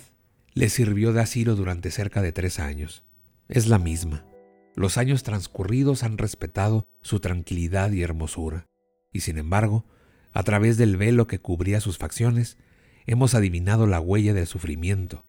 le 0.54 0.70
sirvió 0.70 1.12
de 1.12 1.22
asilo 1.22 1.56
durante 1.56 1.90
cerca 1.90 2.22
de 2.22 2.32
tres 2.32 2.60
años. 2.60 3.04
Es 3.48 3.66
la 3.66 3.80
misma. 3.80 4.26
Los 4.76 4.98
años 5.00 5.24
transcurridos 5.24 6.04
han 6.04 6.20
respetado 6.20 6.88
su 7.02 7.20
tranquilidad 7.20 7.92
y 7.92 8.04
hermosura 8.04 8.69
y 9.12 9.22
sin 9.22 9.38
embargo, 9.38 9.86
a 10.32 10.44
través 10.44 10.78
del 10.78 10.98
velo 10.98 11.28
que 11.28 11.40
cubría 11.40 11.82
sus 11.82 11.98
facciones, 11.98 12.58
hemos 13.06 13.34
adivinado 13.34 13.88
la 13.88 14.00
huella 14.00 14.34
del 14.34 14.48
sufrimiento 14.48 15.26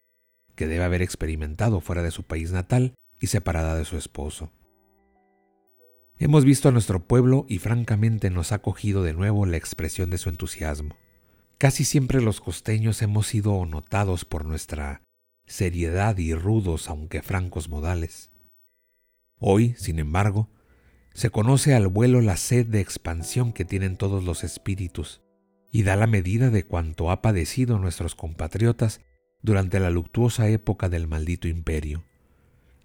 que 0.54 0.66
debe 0.66 0.84
haber 0.84 1.02
experimentado 1.02 1.80
fuera 1.80 2.02
de 2.02 2.10
su 2.10 2.24
país 2.24 2.52
natal 2.52 2.94
y 3.20 3.28
separada 3.28 3.76
de 3.76 3.84
su 3.84 3.96
esposo. 3.96 4.52
Hemos 6.18 6.44
visto 6.44 6.68
a 6.68 6.72
nuestro 6.72 7.06
pueblo 7.06 7.46
y 7.48 7.58
francamente 7.58 8.28
nos 8.28 8.52
ha 8.52 8.58
cogido 8.58 9.02
de 9.02 9.14
nuevo 9.14 9.46
la 9.46 9.56
expresión 9.56 10.10
de 10.10 10.18
su 10.18 10.28
entusiasmo. 10.28 10.96
Casi 11.56 11.84
siempre 11.84 12.20
los 12.20 12.42
costeños 12.42 13.00
hemos 13.00 13.26
sido 13.26 13.64
notados 13.64 14.26
por 14.26 14.44
nuestra 14.44 15.02
seriedad 15.46 16.18
y 16.18 16.34
rudos 16.34 16.90
aunque 16.90 17.22
francos 17.22 17.70
modales. 17.70 18.30
Hoy, 19.38 19.74
sin 19.78 19.98
embargo, 19.98 20.50
se 21.20 21.28
conoce 21.28 21.74
al 21.74 21.86
vuelo 21.88 22.22
la 22.22 22.38
sed 22.38 22.64
de 22.64 22.80
expansión 22.80 23.52
que 23.52 23.66
tienen 23.66 23.98
todos 23.98 24.24
los 24.24 24.42
espíritus 24.42 25.20
y 25.70 25.82
da 25.82 25.94
la 25.94 26.06
medida 26.06 26.48
de 26.48 26.64
cuanto 26.64 27.10
ha 27.10 27.20
padecido 27.20 27.78
nuestros 27.78 28.14
compatriotas 28.14 29.02
durante 29.42 29.80
la 29.80 29.90
luctuosa 29.90 30.48
época 30.48 30.88
del 30.88 31.08
maldito 31.08 31.46
imperio. 31.46 32.04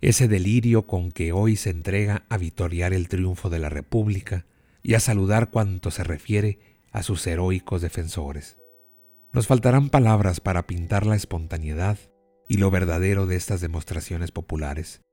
Ese 0.02 0.28
delirio 0.28 0.86
con 0.86 1.14
que 1.14 1.32
hoy 1.32 1.56
se 1.56 1.70
entrega 1.70 2.26
a 2.28 2.36
vitoriar 2.38 2.94
el 2.94 3.08
triunfo 3.08 3.50
de 3.50 3.60
la 3.60 3.70
República 3.70 4.46
y 4.84 4.96
a 4.96 5.00
saludar 5.00 5.50
cuanto 5.50 5.90
se 5.90 6.04
refiere 6.04 6.60
a 6.92 7.04
sus 7.04 7.26
heroicos 7.28 7.82
defensores. 7.82 8.58
Nos 9.32 9.48
faltarán 9.48 9.88
palabras 9.88 10.42
para 10.42 10.68
pintar 10.68 11.06
la 11.06 11.16
espontaneidad 11.16 11.98
y 12.50 12.58
lo 12.58 12.70
verdadero 12.70 13.28
de 13.28 13.38
estas 13.38 13.62
demostraciones 13.62 14.32
populares. 14.32 15.05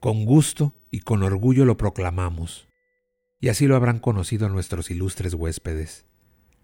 Con 0.00 0.26
gusto 0.26 0.74
y 0.92 1.00
con 1.00 1.24
orgullo 1.24 1.64
lo 1.64 1.76
proclamamos, 1.76 2.68
y 3.40 3.48
así 3.48 3.66
lo 3.66 3.74
habrán 3.74 3.98
conocido 3.98 4.48
nuestros 4.48 4.92
ilustres 4.92 5.34
huéspedes. 5.34 6.06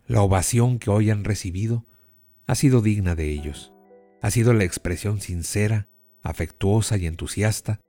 La 0.06 0.22
ovación 0.22 0.78
que 0.78 0.90
hoy 0.90 1.10
han 1.10 1.24
recibido 1.24 1.84
ha 2.46 2.54
sido 2.54 2.80
digna 2.80 3.16
de 3.16 3.30
ellos, 3.30 3.72
ha 4.22 4.30
sido 4.30 4.52
la 4.52 4.62
expresión 4.62 5.20
sincera, 5.20 5.88
afectuosa 6.22 6.96
y 6.96 7.06
entusiasta 7.06 7.80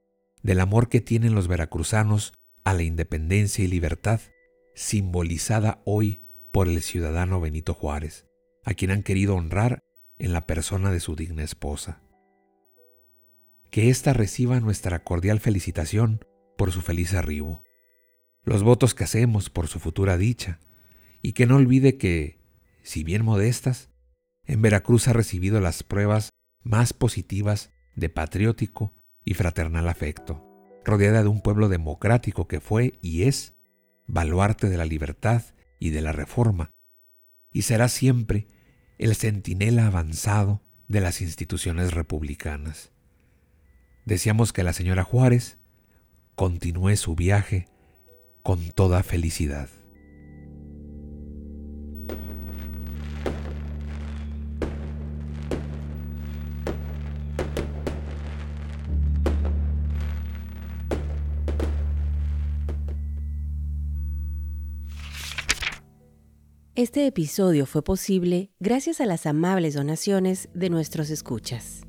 del 0.42 0.62
amor 0.62 0.90
que 0.90 1.00
tienen 1.00 1.36
los 1.36 1.48
veracruzanos 1.48 2.34
a 2.64 2.74
la 2.74 2.82
independencia 2.82 3.64
y 3.64 3.68
libertad, 3.68 4.22
simbolizada 4.74 5.80
hoy 5.86 6.22
por 6.52 6.68
el 6.68 6.82
ciudadano 6.82 7.40
Benito 7.40 7.76
Juárez, 7.76 8.26
a 8.64 8.74
quien 8.74 8.90
han 8.90 9.04
querido 9.04 9.36
honrar 9.36 9.80
en 10.18 10.34
la 10.34 10.48
persona 10.48 10.92
de 10.92 11.00
su 11.00 11.16
digna 11.16 11.44
esposa 11.44 12.02
que 13.76 13.90
ésta 13.90 14.14
reciba 14.14 14.62
nuestra 14.62 15.04
cordial 15.04 15.42
felicitación 15.42 16.24
por 16.58 16.72
su 16.72 16.80
feliz 16.80 17.14
arribo, 17.14 17.62
los 18.46 18.64
votos 18.64 18.96
que 18.96 19.04
hacemos 19.04 19.50
por 19.50 19.68
su 19.68 19.82
futura 19.82 20.16
dicha, 20.16 20.62
y 21.22 21.34
que 21.34 21.46
no 21.46 21.58
olvide 21.58 21.98
que, 21.98 22.40
si 22.84 23.04
bien 23.04 23.26
modestas, 23.26 23.90
en 24.46 24.62
Veracruz 24.62 25.10
ha 25.10 25.12
recibido 25.12 25.60
las 25.60 25.84
pruebas 25.84 26.30
más 26.64 26.94
positivas 26.94 27.74
de 27.98 28.08
patriótico 28.08 28.96
y 29.26 29.34
fraternal 29.34 29.90
afecto, 29.90 30.42
rodeada 30.86 31.22
de 31.22 31.28
un 31.28 31.42
pueblo 31.42 31.68
democrático 31.68 32.48
que 32.48 32.62
fue 32.62 32.98
y 33.02 33.24
es 33.24 33.58
baluarte 34.08 34.70
de 34.70 34.78
la 34.78 34.86
libertad 34.86 35.42
y 35.82 35.90
de 35.90 36.00
la 36.00 36.14
reforma, 36.14 36.72
y 37.52 37.64
será 37.64 37.90
siempre 37.90 38.48
el 39.00 39.18
centinela 39.18 39.88
avanzado 39.88 40.62
de 40.88 41.02
las 41.02 41.20
instituciones 41.20 41.94
republicanas. 41.94 42.95
Deseamos 44.06 44.54
que 44.54 44.62
la 44.64 44.72
señora 44.72 45.04
Juárez 45.04 45.58
continúe 46.36 46.96
su 46.96 47.16
viaje 47.16 47.68
con 48.44 48.70
toda 48.70 49.02
felicidad. 49.02 49.68
Este 66.76 67.08
episodio 67.08 67.66
fue 67.66 67.84
posible 67.84 68.52
gracias 68.60 69.02
a 69.02 69.06
las 69.08 69.26
amables 69.26 69.74
donaciones 69.74 70.50
de 70.54 70.70
nuestros 70.70 71.10
escuchas. 71.10 71.85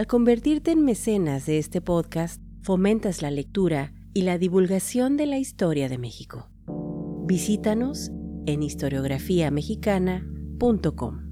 Al 0.00 0.06
convertirte 0.06 0.70
en 0.70 0.82
mecenas 0.82 1.44
de 1.44 1.58
este 1.58 1.82
podcast, 1.82 2.40
fomentas 2.62 3.20
la 3.20 3.30
lectura 3.30 3.92
y 4.14 4.22
la 4.22 4.38
divulgación 4.38 5.18
de 5.18 5.26
la 5.26 5.36
historia 5.36 5.90
de 5.90 5.98
México. 5.98 6.48
Visítanos 7.26 8.10
en 8.46 8.62
historiografiamexicana.com. 8.62 11.29